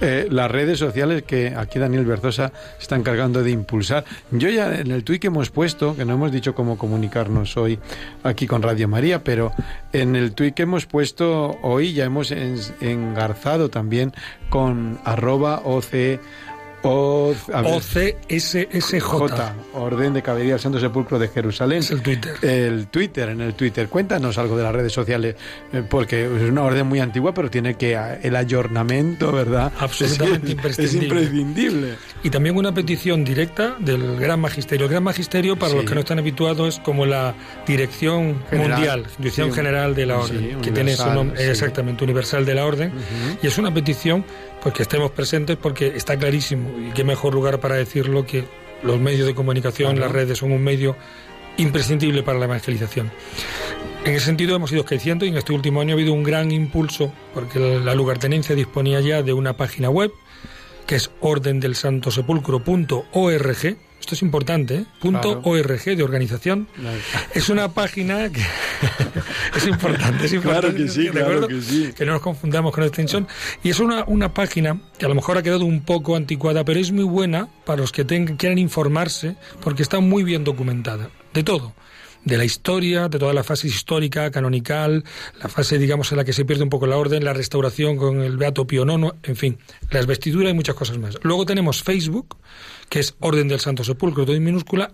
eh, 0.00 0.28
las 0.30 0.50
redes 0.50 0.78
sociales 0.78 1.22
que 1.22 1.54
aquí 1.56 1.78
Daniel 1.78 2.04
Berzosa 2.04 2.52
está 2.78 2.96
encargando 2.96 3.42
de 3.42 3.50
impulsar. 3.50 4.04
Yo 4.30 4.48
ya 4.48 4.78
en 4.78 4.90
el 4.90 5.04
tuit 5.04 5.20
que 5.20 5.26
hemos 5.26 5.50
puesto, 5.50 5.96
que 5.96 6.04
no 6.04 6.14
hemos 6.14 6.32
dicho 6.32 6.54
cómo 6.54 6.78
comunicarnos 6.78 7.56
hoy 7.56 7.78
aquí 8.22 8.46
con 8.46 8.62
Radio 8.62 8.88
María, 8.88 9.24
pero 9.24 9.52
en 9.92 10.16
el 10.16 10.32
tuit 10.32 10.54
que 10.54 10.62
hemos 10.62 10.86
puesto 10.86 11.58
hoy 11.62 11.92
ya 11.92 12.04
hemos 12.04 12.30
engarzado 12.30 13.70
también 13.70 14.12
con 14.50 14.98
arroba 15.04 15.62
OC 16.82 17.36
OCSSJ. 17.64 19.04
Orden 19.74 20.14
de 20.14 20.22
Caballería 20.22 20.54
del 20.54 20.60
Santo 20.60 20.80
Sepulcro 20.80 21.18
de 21.18 21.28
Jerusalén. 21.28 21.78
Es 21.78 21.90
el 21.90 22.02
Twitter. 22.02 22.36
El 22.42 22.88
Twitter, 22.88 23.28
en 23.30 23.40
el 23.40 23.54
Twitter. 23.54 23.88
Cuéntanos 23.88 24.38
algo 24.38 24.56
de 24.56 24.62
las 24.62 24.74
redes 24.74 24.92
sociales, 24.92 25.36
eh, 25.72 25.82
porque 25.88 26.24
es 26.24 26.50
una 26.50 26.62
orden 26.62 26.86
muy 26.86 27.00
antigua, 27.00 27.34
pero 27.34 27.50
tiene 27.50 27.74
que 27.74 27.96
ah, 27.96 28.18
el 28.22 28.36
ayornamiento, 28.36 29.32
¿verdad? 29.32 29.72
Absolutamente 29.78 30.50
imprescindible. 30.52 30.98
Es 30.98 31.04
imprescindible. 31.04 31.94
Y 32.22 32.30
también 32.30 32.56
una 32.56 32.72
petición 32.72 33.24
directa 33.24 33.76
del 33.78 34.16
Gran 34.16 34.40
Magisterio. 34.40 34.86
El 34.86 34.92
Gran 34.92 35.02
Magisterio, 35.02 35.56
para 35.56 35.74
los 35.74 35.84
que 35.84 35.94
no 35.94 36.00
están 36.00 36.18
habituados, 36.18 36.76
es 36.76 36.80
como 36.80 37.06
la 37.06 37.34
Dirección 37.66 38.42
Mundial, 38.52 39.06
Dirección 39.18 39.52
General 39.52 39.94
de 39.94 40.06
la 40.06 40.18
Orden, 40.18 40.60
que 40.60 40.70
tiene 40.70 40.96
su 40.96 41.08
nombre, 41.10 41.50
exactamente, 41.50 42.04
Universal 42.04 42.44
de 42.44 42.54
la 42.54 42.64
Orden. 42.64 42.92
Y 43.42 43.46
es 43.46 43.58
una 43.58 43.72
petición 43.72 44.24
pues 44.62 44.74
que 44.74 44.82
estemos 44.82 45.10
presentes 45.10 45.56
porque 45.56 45.96
está 45.96 46.16
clarísimo 46.16 46.70
y 46.78 46.92
qué 46.92 47.04
mejor 47.04 47.34
lugar 47.34 47.60
para 47.60 47.76
decirlo 47.76 48.26
que 48.26 48.44
los 48.82 48.98
medios 48.98 49.26
de 49.26 49.34
comunicación, 49.34 50.00
las 50.00 50.12
redes 50.12 50.38
son 50.38 50.52
un 50.52 50.62
medio 50.62 50.96
imprescindible 51.56 52.22
para 52.22 52.38
la 52.38 52.46
evangelización. 52.46 53.10
En 54.04 54.14
ese 54.14 54.26
sentido 54.26 54.56
hemos 54.56 54.72
ido 54.72 54.84
creciendo 54.84 55.24
y 55.24 55.28
en 55.28 55.36
este 55.36 55.52
último 55.52 55.80
año 55.80 55.90
ha 55.90 55.94
habido 55.94 56.12
un 56.12 56.22
gran 56.22 56.52
impulso 56.52 57.12
porque 57.34 57.58
la 57.58 57.94
lugartenencia 57.94 58.54
disponía 58.54 59.00
ya 59.00 59.22
de 59.22 59.32
una 59.32 59.56
página 59.56 59.90
web 59.90 60.12
que 60.86 60.94
es 60.96 61.10
ordensantosepulcro.org 61.20 63.76
esto 64.00 64.14
es 64.14 64.22
importante, 64.22 64.74
¿eh? 64.76 64.84
punto 65.00 65.40
.org 65.44 65.84
de 65.84 66.02
organización. 66.02 66.68
Es 67.34 67.48
una 67.48 67.72
página 67.72 68.30
que 68.30 68.40
es 69.56 69.66
importante, 69.66 70.26
es 70.26 70.32
importante. 70.32 70.68
Claro 70.68 70.74
que 70.76 70.88
sí, 70.88 71.08
claro 71.08 71.48
que 71.48 71.60
sí. 71.60 71.92
Que 71.96 72.06
no 72.06 72.12
nos 72.12 72.22
confundamos 72.22 72.72
con 72.72 72.84
extensión. 72.84 73.26
Y 73.62 73.70
es 73.70 73.80
una, 73.80 74.04
una 74.06 74.32
página 74.32 74.80
que 74.98 75.06
a 75.06 75.08
lo 75.08 75.14
mejor 75.14 75.36
ha 75.36 75.42
quedado 75.42 75.64
un 75.64 75.82
poco 75.82 76.16
anticuada, 76.16 76.64
pero 76.64 76.80
es 76.80 76.92
muy 76.92 77.04
buena 77.04 77.48
para 77.64 77.80
los 77.80 77.92
que 77.92 78.06
quieran 78.06 78.58
informarse, 78.58 79.36
porque 79.60 79.82
está 79.82 80.00
muy 80.00 80.22
bien 80.22 80.44
documentada, 80.44 81.10
de 81.34 81.42
todo 81.42 81.74
de 82.24 82.36
la 82.36 82.44
historia, 82.44 83.08
de 83.08 83.18
toda 83.18 83.32
la 83.32 83.42
fase 83.42 83.68
histórica, 83.68 84.30
canonical, 84.30 85.04
la 85.40 85.48
fase, 85.48 85.78
digamos, 85.78 86.10
en 86.12 86.18
la 86.18 86.24
que 86.24 86.32
se 86.32 86.44
pierde 86.44 86.62
un 86.62 86.68
poco 86.68 86.86
la 86.86 86.96
orden, 86.96 87.24
la 87.24 87.32
restauración 87.32 87.96
con 87.96 88.20
el 88.20 88.36
Beato 88.36 88.66
Pío 88.66 88.84
IX, 88.84 89.14
en 89.22 89.36
fin, 89.36 89.58
las 89.90 90.06
vestiduras 90.06 90.52
y 90.52 90.54
muchas 90.54 90.74
cosas 90.74 90.98
más. 90.98 91.18
Luego 91.22 91.46
tenemos 91.46 91.82
Facebook, 91.82 92.36
que 92.88 93.00
es 93.00 93.14
Orden 93.20 93.48
del 93.48 93.60
Santo 93.60 93.84
Sepulcro, 93.84 94.24
todo 94.24 94.36
en 94.36 94.44
minúscula, 94.44 94.92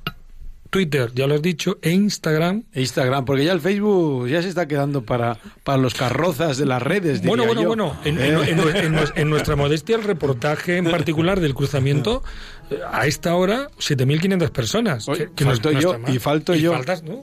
Twitter, 0.75 1.13
ya 1.15 1.29
lo 1.29 1.37
has 1.37 1.43
dicho, 1.43 1.79
e 1.83 1.93
Instagram. 1.93 2.65
E 2.73 2.81
Instagram, 2.81 3.25
porque 3.25 3.45
ya 3.45 3.53
el 3.53 3.61
Facebook 3.61 4.27
ya 4.27 4.43
se 4.43 4.49
está 4.49 4.67
quedando 4.67 5.03
para, 5.03 5.39
para 5.63 5.79
los 5.79 5.95
carrozas 5.95 6.59
de 6.59 6.67
las 6.67 6.83
redes. 6.83 7.23
Bueno, 7.23 7.47
bueno, 7.47 7.63
bueno. 7.63 7.97
En, 8.05 8.19
en, 8.19 9.31
nuestra 9.31 9.55
modestia, 9.55 9.95
el 9.95 10.03
reportaje 10.03 10.79
en 10.79 10.91
particular 10.91 11.39
del 11.39 11.55
cruzamiento, 11.55 12.25
a 12.91 13.07
esta 13.07 13.35
hora, 13.35 13.69
7.500 13.79 14.51
personas. 14.51 15.07
que, 15.35 15.45
falto 15.45 15.73
yo, 15.73 15.97
y 16.09 16.19
falto 16.19 16.55
yo. 16.55 16.75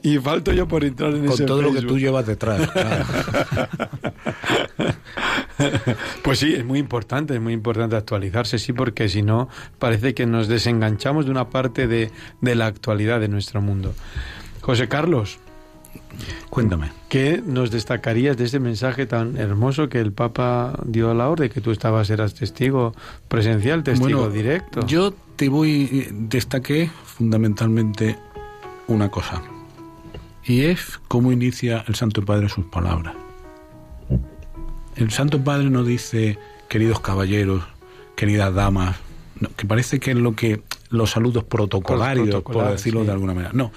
Y 0.02 0.18
falto 0.18 0.52
yo 0.52 0.68
por 0.68 0.84
entrar 0.84 1.14
en 1.14 1.26
Con 1.26 1.46
todo 1.46 1.62
lo 1.62 1.72
que 1.72 1.82
tú 1.82 1.98
llevas 1.98 2.26
detrás. 2.26 2.68
pues 6.22 6.38
sí, 6.38 6.54
es 6.54 6.64
muy 6.64 6.78
importante, 6.78 7.34
es 7.34 7.40
muy 7.40 7.52
importante 7.52 7.96
actualizarse, 7.96 8.58
sí, 8.58 8.72
porque 8.72 9.08
si 9.08 9.22
no, 9.22 9.48
parece 9.78 10.14
que 10.14 10.26
nos 10.26 10.48
desenganchamos 10.48 11.24
de 11.24 11.30
una 11.30 11.50
parte 11.50 11.86
de, 11.86 12.10
de 12.40 12.54
la 12.54 12.66
actualidad 12.66 13.20
de 13.20 13.28
nuestro 13.28 13.60
mundo. 13.60 13.94
José 14.60 14.88
Carlos. 14.88 15.38
Cuéntame. 16.50 16.92
¿Qué 17.08 17.42
nos 17.44 17.70
destacarías 17.70 18.36
de 18.36 18.44
ese 18.44 18.60
mensaje 18.60 19.06
tan 19.06 19.36
hermoso 19.36 19.88
que 19.88 20.00
el 20.00 20.12
Papa 20.12 20.78
dio 20.84 21.10
a 21.10 21.14
la 21.14 21.28
orden, 21.28 21.50
que 21.50 21.60
tú 21.60 21.70
estabas, 21.70 22.10
eras 22.10 22.34
testigo 22.34 22.94
presencial, 23.28 23.82
testigo 23.82 24.28
directo? 24.28 24.86
Yo 24.86 25.14
te 25.36 25.48
voy, 25.48 26.08
destaqué 26.12 26.90
fundamentalmente 27.04 28.18
una 28.88 29.10
cosa, 29.10 29.42
y 30.44 30.62
es 30.62 31.00
cómo 31.08 31.32
inicia 31.32 31.84
el 31.86 31.94
Santo 31.94 32.24
Padre 32.24 32.48
sus 32.48 32.64
palabras. 32.66 33.14
El 34.96 35.10
Santo 35.10 35.42
Padre 35.42 35.70
no 35.70 35.84
dice, 35.84 36.38
queridos 36.68 37.00
caballeros, 37.00 37.62
queridas 38.16 38.54
damas, 38.54 38.96
que 39.56 39.66
parece 39.66 40.00
que 40.00 40.10
es 40.10 40.16
lo 40.16 40.36
que 40.36 40.62
los 40.90 41.10
saludos 41.10 41.44
protocolarios, 41.44 42.42
por 42.42 42.70
decirlo 42.70 43.04
de 43.04 43.12
alguna 43.12 43.34
manera. 43.34 43.52
No. 43.54 43.72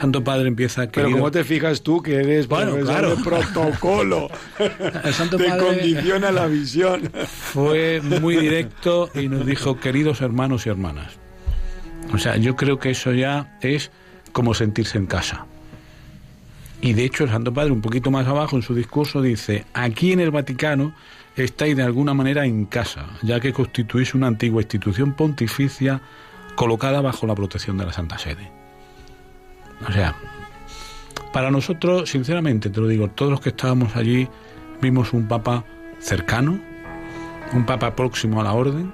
Santo 0.00 0.24
Padre 0.24 0.48
empieza 0.48 0.88
Pero 0.90 1.10
¿cómo 1.10 1.30
te 1.30 1.44
fijas 1.44 1.82
tú 1.82 2.02
que 2.02 2.14
eres 2.14 2.48
bueno, 2.48 2.74
claro. 2.78 3.16
de 3.16 3.22
protocolo? 3.22 4.30
El 5.04 5.12
Santo 5.12 5.36
te 5.36 5.48
condiciona 5.58 6.32
la 6.32 6.46
visión. 6.46 7.10
Fue 7.26 8.00
muy 8.00 8.36
directo 8.36 9.10
y 9.14 9.28
nos 9.28 9.44
dijo, 9.44 9.78
queridos 9.78 10.22
hermanos 10.22 10.66
y 10.66 10.70
hermanas. 10.70 11.18
O 12.14 12.18
sea, 12.18 12.36
yo 12.36 12.56
creo 12.56 12.78
que 12.78 12.90
eso 12.90 13.12
ya 13.12 13.58
es 13.60 13.90
como 14.32 14.54
sentirse 14.54 14.96
en 14.96 15.04
casa. 15.04 15.44
Y 16.80 16.94
de 16.94 17.04
hecho 17.04 17.24
el 17.24 17.30
Santo 17.30 17.52
Padre 17.52 17.72
un 17.72 17.82
poquito 17.82 18.10
más 18.10 18.26
abajo 18.26 18.56
en 18.56 18.62
su 18.62 18.74
discurso 18.74 19.20
dice, 19.20 19.66
aquí 19.74 20.12
en 20.12 20.20
el 20.20 20.30
Vaticano 20.30 20.94
estáis 21.36 21.76
de 21.76 21.82
alguna 21.82 22.14
manera 22.14 22.46
en 22.46 22.64
casa, 22.64 23.06
ya 23.20 23.38
que 23.38 23.52
constituís 23.52 24.14
una 24.14 24.28
antigua 24.28 24.62
institución 24.62 25.12
pontificia 25.12 26.00
colocada 26.54 27.02
bajo 27.02 27.26
la 27.26 27.34
protección 27.34 27.76
de 27.76 27.84
la 27.84 27.92
Santa 27.92 28.18
Sede. 28.18 28.59
O 29.88 29.92
sea, 29.92 30.14
para 31.32 31.50
nosotros, 31.50 32.10
sinceramente, 32.10 32.70
te 32.70 32.80
lo 32.80 32.88
digo, 32.88 33.08
todos 33.08 33.30
los 33.30 33.40
que 33.40 33.50
estábamos 33.50 33.96
allí 33.96 34.28
vimos 34.80 35.12
un 35.12 35.28
Papa 35.28 35.64
cercano, 35.98 36.58
un 37.52 37.66
Papa 37.66 37.94
próximo 37.94 38.40
a 38.40 38.44
la 38.44 38.52
orden 38.52 38.92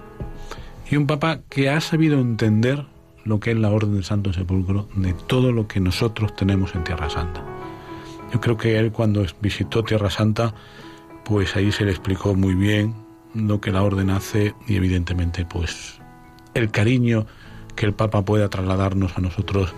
y 0.90 0.96
un 0.96 1.06
Papa 1.06 1.40
que 1.48 1.70
ha 1.70 1.80
sabido 1.80 2.20
entender 2.20 2.84
lo 3.24 3.40
que 3.40 3.50
es 3.50 3.56
la 3.56 3.70
Orden 3.70 3.94
del 3.94 4.04
Santo 4.04 4.32
Sepulcro 4.32 4.88
de 4.94 5.12
todo 5.12 5.50
lo 5.50 5.66
que 5.66 5.80
nosotros 5.80 6.34
tenemos 6.36 6.74
en 6.74 6.84
Tierra 6.84 7.10
Santa. 7.10 7.42
Yo 8.32 8.40
creo 8.40 8.56
que 8.56 8.78
él 8.78 8.92
cuando 8.92 9.24
visitó 9.40 9.82
Tierra 9.82 10.10
Santa, 10.10 10.54
pues 11.24 11.56
ahí 11.56 11.72
se 11.72 11.84
le 11.84 11.90
explicó 11.90 12.34
muy 12.34 12.54
bien 12.54 12.94
lo 13.34 13.60
que 13.60 13.72
la 13.72 13.82
orden 13.82 14.10
hace 14.10 14.54
y 14.66 14.76
evidentemente 14.76 15.44
pues 15.44 16.00
el 16.54 16.70
cariño 16.70 17.26
que 17.74 17.86
el 17.86 17.94
Papa 17.94 18.24
pueda 18.24 18.48
trasladarnos 18.48 19.18
a 19.18 19.20
nosotros 19.20 19.74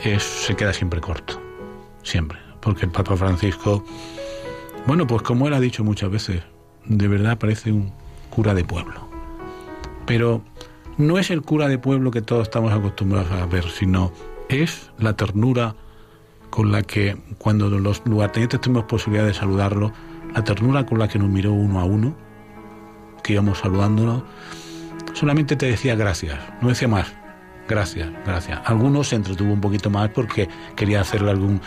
se 0.00 0.56
queda 0.56 0.72
siempre 0.72 1.00
corto, 1.00 1.40
siempre, 2.02 2.38
porque 2.60 2.86
el 2.86 2.92
Papa 2.92 3.16
Francisco 3.16 3.84
Bueno, 4.86 5.06
pues 5.06 5.22
como 5.22 5.48
él 5.48 5.54
ha 5.54 5.60
dicho 5.60 5.84
muchas 5.84 6.10
veces, 6.10 6.42
de 6.86 7.08
verdad 7.08 7.38
parece 7.38 7.72
un 7.72 7.92
cura 8.30 8.54
de 8.54 8.64
pueblo. 8.64 9.08
Pero 10.06 10.42
no 10.96 11.18
es 11.18 11.30
el 11.30 11.42
cura 11.42 11.68
de 11.68 11.78
pueblo 11.78 12.10
que 12.10 12.22
todos 12.22 12.44
estamos 12.44 12.72
acostumbrados 12.72 13.30
a 13.32 13.44
ver, 13.46 13.68
sino 13.68 14.12
es 14.48 14.90
la 14.98 15.14
ternura 15.14 15.74
con 16.50 16.72
la 16.72 16.82
que 16.82 17.16
cuando 17.36 17.68
los 17.68 18.02
lugartenientes 18.06 18.60
tuvimos 18.60 18.84
posibilidad 18.84 19.26
de 19.26 19.34
saludarlo, 19.34 19.92
la 20.34 20.44
ternura 20.44 20.86
con 20.86 20.98
la 20.98 21.08
que 21.08 21.18
nos 21.18 21.28
miró 21.28 21.52
uno 21.52 21.80
a 21.80 21.84
uno, 21.84 22.14
que 23.22 23.34
íbamos 23.34 23.58
saludándolo, 23.58 24.24
solamente 25.12 25.56
te 25.56 25.66
decía 25.66 25.94
gracias, 25.94 26.38
no 26.62 26.68
decía 26.68 26.88
más. 26.88 27.17
Gracias, 27.68 28.08
gracias. 28.24 28.60
Algunos 28.64 29.08
se 29.08 29.16
entretuvo 29.16 29.52
un 29.52 29.60
poquito 29.60 29.90
más 29.90 30.08
porque 30.08 30.48
quería 30.74 31.02
hacerle 31.02 31.30
algún 31.30 31.60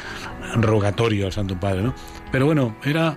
rogatorio 0.55 1.27
al 1.27 1.31
Santo 1.31 1.59
Padre, 1.59 1.83
¿no? 1.83 1.93
Pero 2.31 2.47
bueno, 2.47 2.75
era 2.83 3.15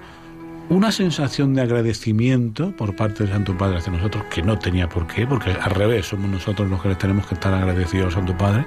una 0.69 0.93
sensación 0.93 1.55
de 1.55 1.63
agradecimiento 1.63 2.77
por 2.77 2.95
parte 2.95 3.25
del 3.25 3.33
Santo 3.33 3.57
Padre 3.57 3.79
hacia 3.79 3.91
nosotros, 3.91 4.25
que 4.31 4.43
no 4.43 4.59
tenía 4.59 4.87
por 4.89 5.07
qué, 5.07 5.27
porque 5.27 5.51
al 5.51 5.71
revés, 5.71 6.07
somos 6.07 6.31
nosotros 6.31 6.69
los 6.69 6.83
que 6.83 6.91
les 6.91 6.99
tenemos 6.99 7.27
que 7.27 7.35
estar 7.35 7.55
agradecidos 7.55 8.09
al 8.09 8.13
Santo 8.13 8.37
Padre. 8.37 8.67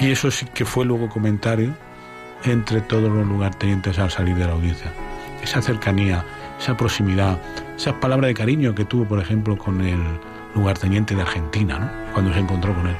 Y 0.00 0.10
eso 0.10 0.30
sí 0.32 0.46
que 0.52 0.64
fue 0.64 0.84
luego 0.84 1.08
comentario 1.08 1.72
entre 2.44 2.80
todos 2.80 3.12
los 3.12 3.26
lugartenientes 3.26 3.96
al 4.00 4.10
salir 4.10 4.34
de 4.34 4.46
la 4.46 4.52
audiencia. 4.52 4.92
Esa 5.40 5.62
cercanía, 5.62 6.24
esa 6.58 6.76
proximidad, 6.76 7.38
esas 7.76 7.94
palabras 7.94 8.28
de 8.28 8.34
cariño 8.34 8.74
que 8.74 8.84
tuvo, 8.84 9.04
por 9.04 9.20
ejemplo, 9.20 9.56
con 9.56 9.80
el 9.82 10.00
lugarteniente 10.54 11.14
de 11.14 11.22
Argentina, 11.22 11.78
¿no? 11.78 12.12
cuando 12.12 12.32
se 12.32 12.40
encontró 12.40 12.74
con 12.74 12.88
él. 12.88 12.96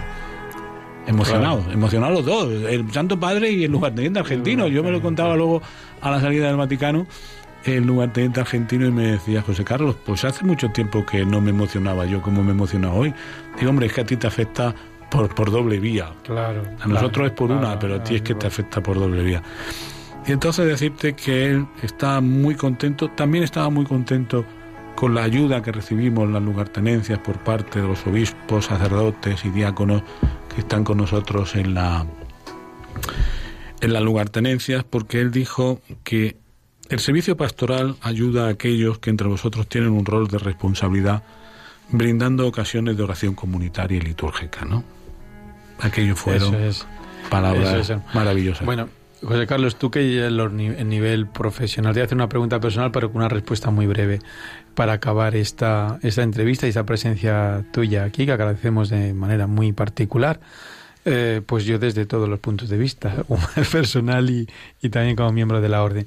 Emocionados, 1.07 1.64
emocionados 1.72 2.14
los 2.16 2.26
dos, 2.26 2.53
el 2.70 2.90
Santo 2.92 3.18
Padre 3.18 3.51
y 3.51 3.64
el 3.64 3.72
lugarteniente 3.72 4.20
argentino. 4.20 4.68
Yo 4.68 4.82
me 4.82 4.90
lo 4.90 5.01
contaba 5.01 5.34
luego 5.36 5.62
a 6.01 6.11
la 6.11 6.20
salida 6.20 6.46
del 6.46 6.57
Vaticano, 6.57 7.07
el 7.64 7.84
lugarteniente 7.84 8.40
argentino, 8.40 8.86
y 8.86 8.90
me 8.90 9.12
decía, 9.12 9.42
José 9.42 9.64
Carlos, 9.64 9.96
pues 10.05 10.24
hace 10.24 10.44
mucho 10.44 10.70
tiempo 10.70 11.05
que 11.05 11.24
no 11.24 11.40
me 11.40 11.51
emocionaba 11.51 12.07
yo 12.07 12.22
como 12.22 12.42
me 12.42 12.53
emociona 12.53 12.92
hoy. 12.92 13.12
Digo, 13.59 13.70
hombre, 13.70 13.86
es 13.86 13.92
que 13.92 14.03
a 14.03 14.07
ti 14.07 14.16
te 14.16 14.26
afecta 14.26 14.74
por, 15.11 15.34
por 15.34 15.51
doble 15.51 15.80
vía. 15.80 16.11
Claro. 16.24 16.62
A 16.80 16.86
nosotros 16.86 17.26
es 17.26 17.32
por 17.32 17.51
una, 17.51 17.78
pero 17.78 17.96
a 17.96 18.05
ti 18.05 18.16
es 18.16 18.22
que 18.22 18.34
te 18.34 18.46
afecta 18.46 18.82
por 18.82 18.98
doble 18.98 19.22
vía. 19.22 19.42
Y 20.26 20.32
entonces 20.32 20.66
decirte 20.66 21.14
que 21.14 21.46
él 21.46 21.66
está 21.82 22.20
muy 22.20 22.55
contento, 22.55 23.09
también 23.11 23.42
estaba 23.42 23.70
muy 23.70 23.84
contento 23.84 24.44
con 24.94 25.14
la 25.14 25.22
ayuda 25.22 25.62
que 25.62 25.72
recibimos 25.72 26.24
en 26.24 26.34
las 26.34 26.42
lugartenencias 26.42 27.18
por 27.20 27.38
parte 27.38 27.80
de 27.80 27.88
los 27.88 28.07
obispos, 28.07 28.66
sacerdotes 28.66 29.44
y 29.44 29.48
diáconos 29.48 30.03
que 30.61 30.66
están 30.66 30.84
con 30.84 30.98
nosotros 30.98 31.56
en 31.56 31.72
la 31.72 32.04
en 33.80 33.92
las 33.94 34.02
lugartenencias, 34.02 34.84
porque 34.84 35.22
él 35.22 35.30
dijo 35.30 35.80
que 36.04 36.36
el 36.90 36.98
servicio 36.98 37.34
pastoral 37.34 37.96
ayuda 38.02 38.46
a 38.46 38.50
aquellos 38.50 38.98
que 38.98 39.08
entre 39.08 39.26
vosotros 39.26 39.66
tienen 39.68 39.90
un 39.90 40.04
rol 40.04 40.28
de 40.28 40.36
responsabilidad, 40.36 41.22
brindando 41.88 42.46
ocasiones 42.46 42.98
de 42.98 43.02
oración 43.02 43.34
comunitaria 43.34 43.96
y 43.96 44.00
litúrgica, 44.02 44.66
¿no? 44.66 44.84
Aquello 45.78 46.14
fueron 46.14 46.54
palabras 47.30 47.94
maravillosas. 48.12 48.66
Bueno, 48.66 48.90
José 49.22 49.46
Carlos, 49.46 49.76
tú 49.76 49.90
que 49.90 50.26
en 50.26 50.88
nivel 50.90 51.26
profesional, 51.26 51.94
te 51.94 52.02
hace 52.02 52.14
una 52.14 52.28
pregunta 52.28 52.61
personal, 52.61 52.90
pero 52.90 53.11
con 53.11 53.22
una 53.22 53.30
respuesta 53.30 53.70
muy 53.70 53.86
breve 53.86 54.18
para 54.75 54.95
acabar 54.95 55.37
esta, 55.37 55.99
esta 56.03 56.23
entrevista 56.23 56.66
y 56.66 56.71
esta 56.71 56.85
presencia 56.85 57.64
tuya 57.73 58.05
aquí, 58.05 58.27
que 58.27 58.33
agradecemos 58.33 58.89
de 58.89 59.14
manera 59.14 59.47
muy 59.47 59.73
particular. 59.73 60.41
Eh, 61.07 61.41
pues 61.47 61.64
yo 61.64 61.79
desde 61.79 62.05
todos 62.05 62.29
los 62.29 62.41
puntos 62.41 62.68
de 62.68 62.77
vista, 62.77 63.25
personal 63.73 64.29
y, 64.29 64.49
y 64.83 64.91
también 64.91 65.16
como 65.16 65.33
miembro 65.33 65.61
de 65.61 65.68
la 65.68 65.83
orden. 65.83 66.07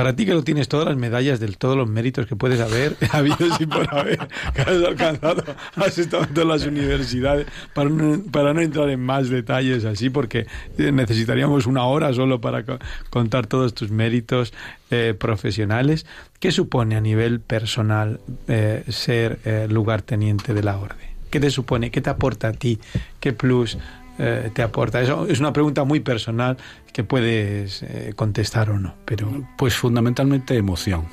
Para 0.00 0.16
ti 0.16 0.24
que 0.24 0.32
lo 0.32 0.42
tienes 0.42 0.66
todas 0.66 0.86
las 0.86 0.96
medallas 0.96 1.40
de 1.40 1.48
todos 1.48 1.76
los 1.76 1.86
méritos 1.86 2.24
que 2.24 2.34
puedes 2.34 2.58
haber 2.58 2.96
habido 3.12 3.36
y 3.58 3.66
por 3.66 3.86
haber, 3.94 4.28
que 4.54 4.62
has 4.62 4.82
alcanzado, 4.82 5.44
has 5.76 5.98
estado 5.98 6.24
en 6.24 6.32
todas 6.32 6.48
las 6.48 6.66
universidades, 6.66 7.46
para 7.74 7.90
no, 7.90 8.60
entrar 8.62 8.88
en 8.88 9.00
más 9.00 9.28
detalles 9.28 9.84
así, 9.84 10.08
porque 10.08 10.46
necesitaríamos 10.78 11.66
una 11.66 11.84
hora 11.84 12.14
solo 12.14 12.40
para 12.40 12.64
contar 13.10 13.46
todos 13.46 13.74
tus 13.74 13.90
méritos 13.90 14.54
eh, 14.90 15.14
profesionales. 15.18 16.06
¿Qué 16.38 16.50
supone 16.50 16.96
a 16.96 17.02
nivel 17.02 17.40
personal 17.40 18.20
eh, 18.48 18.84
ser 18.88 19.38
eh, 19.44 19.66
lugarteniente 19.68 20.54
de 20.54 20.62
la 20.62 20.78
orden? 20.78 21.10
¿Qué 21.28 21.40
te 21.40 21.50
supone? 21.50 21.90
¿Qué 21.90 22.00
te 22.00 22.08
aporta 22.08 22.48
a 22.48 22.52
ti? 22.54 22.78
¿Qué 23.20 23.34
plus 23.34 23.76
eh, 24.22 24.50
te 24.52 24.62
aporta? 24.62 25.00
Eso 25.00 25.26
es 25.26 25.40
una 25.40 25.52
pregunta 25.52 25.84
muy 25.84 26.00
personal 26.00 26.58
que 26.92 27.04
puedes 27.04 27.82
eh, 27.82 28.12
contestar 28.14 28.70
o 28.70 28.78
no, 28.78 28.94
pero... 29.06 29.48
Pues 29.56 29.74
fundamentalmente 29.74 30.56
emoción. 30.56 31.06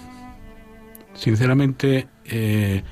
Sinceramente, 1.13 2.09
eh, 2.25 2.83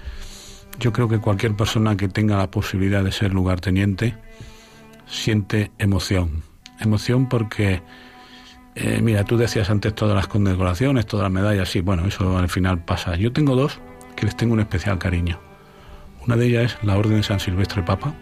yo 0.79 0.93
creo 0.93 1.09
que 1.09 1.19
cualquier 1.19 1.53
persona 1.55 1.97
que 1.97 2.07
tenga 2.07 2.37
la 2.37 2.49
posibilidad 2.49 3.03
de 3.03 3.11
ser 3.11 3.33
lugarteniente 3.33 4.15
siente 5.05 5.71
emoción. 5.79 6.43
Emoción 6.79 7.27
porque, 7.27 7.81
mira, 9.01 9.25
tú 9.25 9.37
decías 9.37 9.69
antes 9.69 9.93
todas 9.93 10.15
las 10.15 10.27
condecoraciones, 10.27 11.05
todas 11.05 11.25
las 11.25 11.31
medallas, 11.31 11.69
sí, 11.69 11.81
bueno, 11.81 12.05
eso 12.05 12.37
al 12.37 12.49
final 12.49 12.83
pasa. 12.83 13.15
Yo 13.15 13.33
tengo 13.33 13.55
dos 13.55 13.79
que 14.15 14.25
les 14.25 14.35
tengo 14.35 14.53
un 14.53 14.61
especial 14.61 14.97
cariño. 14.97 15.39
Una 16.25 16.37
de 16.37 16.47
ellas 16.47 16.77
es 16.79 16.83
la 16.83 16.97
Orden 16.97 17.17
de 17.17 17.23
San 17.23 17.39
Silvestre 17.39 17.83
Papa, 17.83 18.15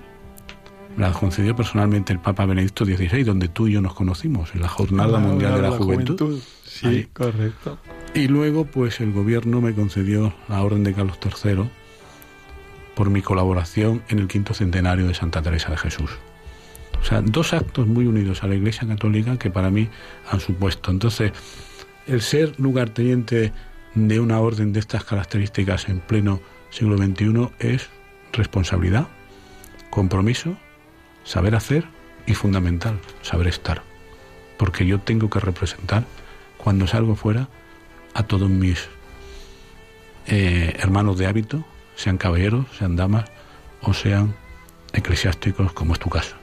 la 0.98 1.12
concedió 1.12 1.56
personalmente 1.56 2.14
el 2.14 2.20
Papa 2.20 2.46
Benedicto 2.46 2.86
XVI, 2.86 3.24
donde 3.24 3.48
tú 3.48 3.68
y 3.68 3.74
yo 3.74 3.82
nos 3.82 3.94
conocimos, 3.94 4.54
en 4.54 4.62
la 4.62 4.68
Jornada 4.68 5.18
Mundial 5.20 5.56
de 5.56 5.62
la, 5.62 5.72
Juventud. 5.72 6.40
Sí, 6.66 7.08
correcto. 7.14 7.80
Y 8.14 8.28
luego, 8.28 8.66
pues 8.66 9.00
el 9.00 9.12
gobierno 9.12 9.62
me 9.62 9.74
concedió 9.74 10.34
la 10.48 10.62
Orden 10.62 10.84
de 10.84 10.94
Carlos 10.94 11.18
III 11.24 11.70
por 12.96 13.10
mi 13.10 13.22
colaboración 13.22 14.04
en 14.10 14.20
el 14.20 14.28
quinto 14.28 14.54
centenario 14.54 15.08
de 15.08 15.14
Santa 15.14 15.42
Teresa 15.42 15.72
de 15.72 15.78
Jesús. 15.78 16.12
O 17.02 17.06
sea, 17.06 17.22
dos 17.22 17.54
actos 17.54 17.88
muy 17.88 18.06
unidos 18.06 18.44
a 18.44 18.48
la 18.48 18.56
Iglesia 18.56 18.88
Católica 18.88 19.38
que 19.38 19.50
para 19.50 19.70
mí 19.70 19.90
han 20.32 20.40
supuesto. 20.40 20.92
Entonces, 20.92 21.34
el 22.08 22.22
ser 22.22 22.60
lugarteniente 22.60 23.52
de 23.96 24.20
una 24.20 24.40
orden 24.40 24.74
de 24.74 24.80
estas 24.80 25.04
características 25.04 25.90
en 25.90 26.00
pleno 26.00 26.40
siglo 26.70 26.98
XXI 26.98 27.50
es 27.60 27.90
responsabilidad, 28.32 29.08
compromiso 29.90 30.56
saber 31.24 31.56
hacer 31.56 31.86
y 32.26 32.34
fundamental, 32.34 33.00
saber 33.22 33.48
estar. 33.48 33.84
Porque 34.58 34.86
yo 34.86 35.00
tengo 35.00 35.30
que 35.30 35.40
representar, 35.40 36.06
cuando 36.58 36.88
salgo 36.88 37.16
fuera, 37.16 37.50
a 38.14 38.24
todos 38.24 38.50
mis 38.50 38.88
eh, 40.28 40.76
hermanos 40.80 41.18
de 41.18 41.28
hábito, 41.28 41.66
sean 41.96 42.18
caballeros, 42.18 42.66
sean 42.78 42.96
damas 42.96 43.26
o 43.82 43.94
sean 43.94 44.36
eclesiásticos, 44.94 45.74
como 45.74 45.94
es 45.94 46.00
tu 46.00 46.10
caso. 46.10 46.36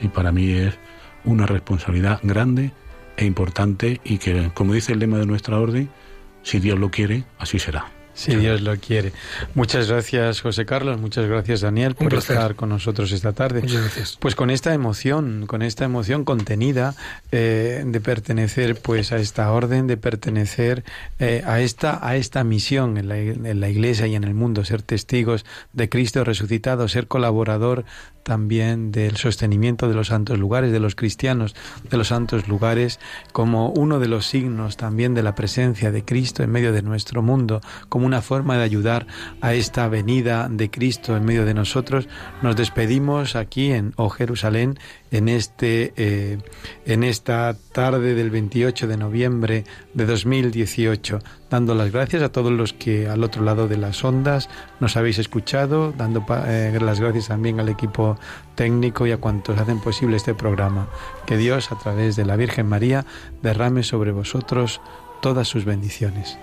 Y 0.00 0.08
para 0.08 0.32
mí 0.32 0.50
es 0.50 0.78
una 1.24 1.46
responsabilidad 1.46 2.20
grande 2.22 2.72
e 3.16 3.26
importante 3.26 4.00
y 4.02 4.18
que, 4.18 4.50
como 4.54 4.72
dice 4.72 4.92
el 4.92 4.98
lema 4.98 5.18
de 5.18 5.26
nuestra 5.26 5.58
orden, 5.58 5.90
si 6.42 6.58
Dios 6.58 6.78
lo 6.78 6.90
quiere, 6.90 7.24
así 7.38 7.58
será. 7.58 7.99
Si 8.14 8.34
Dios 8.36 8.60
lo 8.60 8.76
quiere. 8.76 9.12
Muchas 9.54 9.88
gracias, 9.88 10.40
José 10.40 10.66
Carlos. 10.66 11.00
Muchas 11.00 11.26
gracias, 11.26 11.60
Daniel, 11.60 11.94
por 11.94 12.12
estar 12.14 12.54
con 12.54 12.68
nosotros 12.68 13.12
esta 13.12 13.32
tarde. 13.32 13.62
Muchas 13.62 13.80
gracias. 13.80 14.18
Pues 14.20 14.34
con 14.34 14.50
esta 14.50 14.74
emoción, 14.74 15.46
con 15.46 15.62
esta 15.62 15.84
emoción 15.84 16.24
contenida 16.24 16.94
eh, 17.32 17.82
de 17.86 18.00
pertenecer, 18.00 18.76
pues, 18.76 19.12
a 19.12 19.16
esta 19.18 19.50
orden, 19.52 19.86
de 19.86 19.96
pertenecer 19.96 20.84
eh, 21.18 21.42
a 21.46 21.60
esta 21.60 21.98
a 22.06 22.16
esta 22.16 22.44
misión 22.44 22.96
en 22.98 23.08
la, 23.08 23.18
en 23.18 23.60
la 23.60 23.68
Iglesia 23.68 24.06
y 24.06 24.14
en 24.14 24.24
el 24.24 24.34
mundo, 24.34 24.64
ser 24.64 24.82
testigos 24.82 25.44
de 25.72 25.88
Cristo 25.88 26.24
resucitado, 26.24 26.88
ser 26.88 27.06
colaborador 27.06 27.84
también 28.22 28.92
del 28.92 29.16
sostenimiento 29.16 29.88
de 29.88 29.94
los 29.94 30.08
santos 30.08 30.38
lugares, 30.38 30.72
de 30.72 30.80
los 30.80 30.94
cristianos 30.94 31.54
de 31.90 31.96
los 31.96 32.08
santos 32.08 32.48
lugares, 32.48 32.98
como 33.32 33.70
uno 33.70 33.98
de 33.98 34.08
los 34.08 34.26
signos 34.26 34.76
también 34.76 35.14
de 35.14 35.22
la 35.22 35.34
presencia 35.34 35.90
de 35.90 36.04
Cristo 36.04 36.42
en 36.42 36.50
medio 36.50 36.72
de 36.72 36.82
nuestro 36.82 37.22
mundo, 37.22 37.60
como 37.88 38.06
una 38.06 38.22
forma 38.22 38.56
de 38.56 38.64
ayudar 38.64 39.06
a 39.40 39.54
esta 39.54 39.88
venida 39.88 40.48
de 40.50 40.70
Cristo 40.70 41.16
en 41.16 41.24
medio 41.24 41.44
de 41.44 41.54
nosotros. 41.54 42.08
Nos 42.42 42.56
despedimos 42.56 43.36
aquí 43.36 43.72
en 43.72 43.92
O 43.96 44.08
Jerusalén 44.08 44.78
en, 45.10 45.28
este, 45.28 45.92
eh, 45.96 46.38
en 46.86 47.04
esta 47.04 47.56
tarde 47.72 48.14
del 48.14 48.30
28 48.30 48.86
de 48.86 48.96
noviembre 48.96 49.64
de 49.94 50.06
2018, 50.06 51.18
dando 51.50 51.74
las 51.74 51.92
gracias 51.92 52.22
a 52.22 52.32
todos 52.32 52.52
los 52.52 52.72
que 52.72 53.08
al 53.08 53.24
otro 53.24 53.42
lado 53.42 53.68
de 53.68 53.76
las 53.76 54.04
ondas 54.04 54.48
nos 54.78 54.96
habéis 54.96 55.18
escuchado, 55.18 55.92
dando 55.92 56.24
eh, 56.46 56.78
las 56.80 57.00
gracias 57.00 57.28
también 57.28 57.60
al 57.60 57.68
equipo 57.68 58.18
técnico 58.54 59.06
y 59.06 59.12
a 59.12 59.18
cuantos 59.18 59.58
hacen 59.58 59.80
posible 59.80 60.16
este 60.16 60.34
programa. 60.34 60.88
Que 61.26 61.36
Dios, 61.36 61.72
a 61.72 61.78
través 61.78 62.16
de 62.16 62.24
la 62.24 62.36
Virgen 62.36 62.66
María, 62.66 63.04
derrame 63.42 63.82
sobre 63.82 64.12
vosotros 64.12 64.80
todas 65.20 65.48
sus 65.48 65.64
bendiciones. 65.64 66.38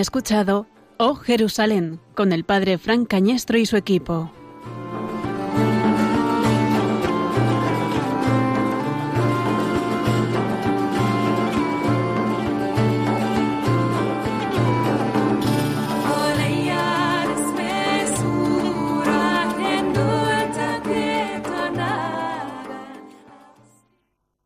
Escuchado 0.00 0.66
Oh 0.96 1.14
Jerusalén 1.14 2.00
con 2.14 2.32
el 2.32 2.44
padre 2.44 2.78
Frank 2.78 3.08
Cañestro 3.08 3.58
y 3.58 3.66
su 3.66 3.76
equipo. 3.76 4.32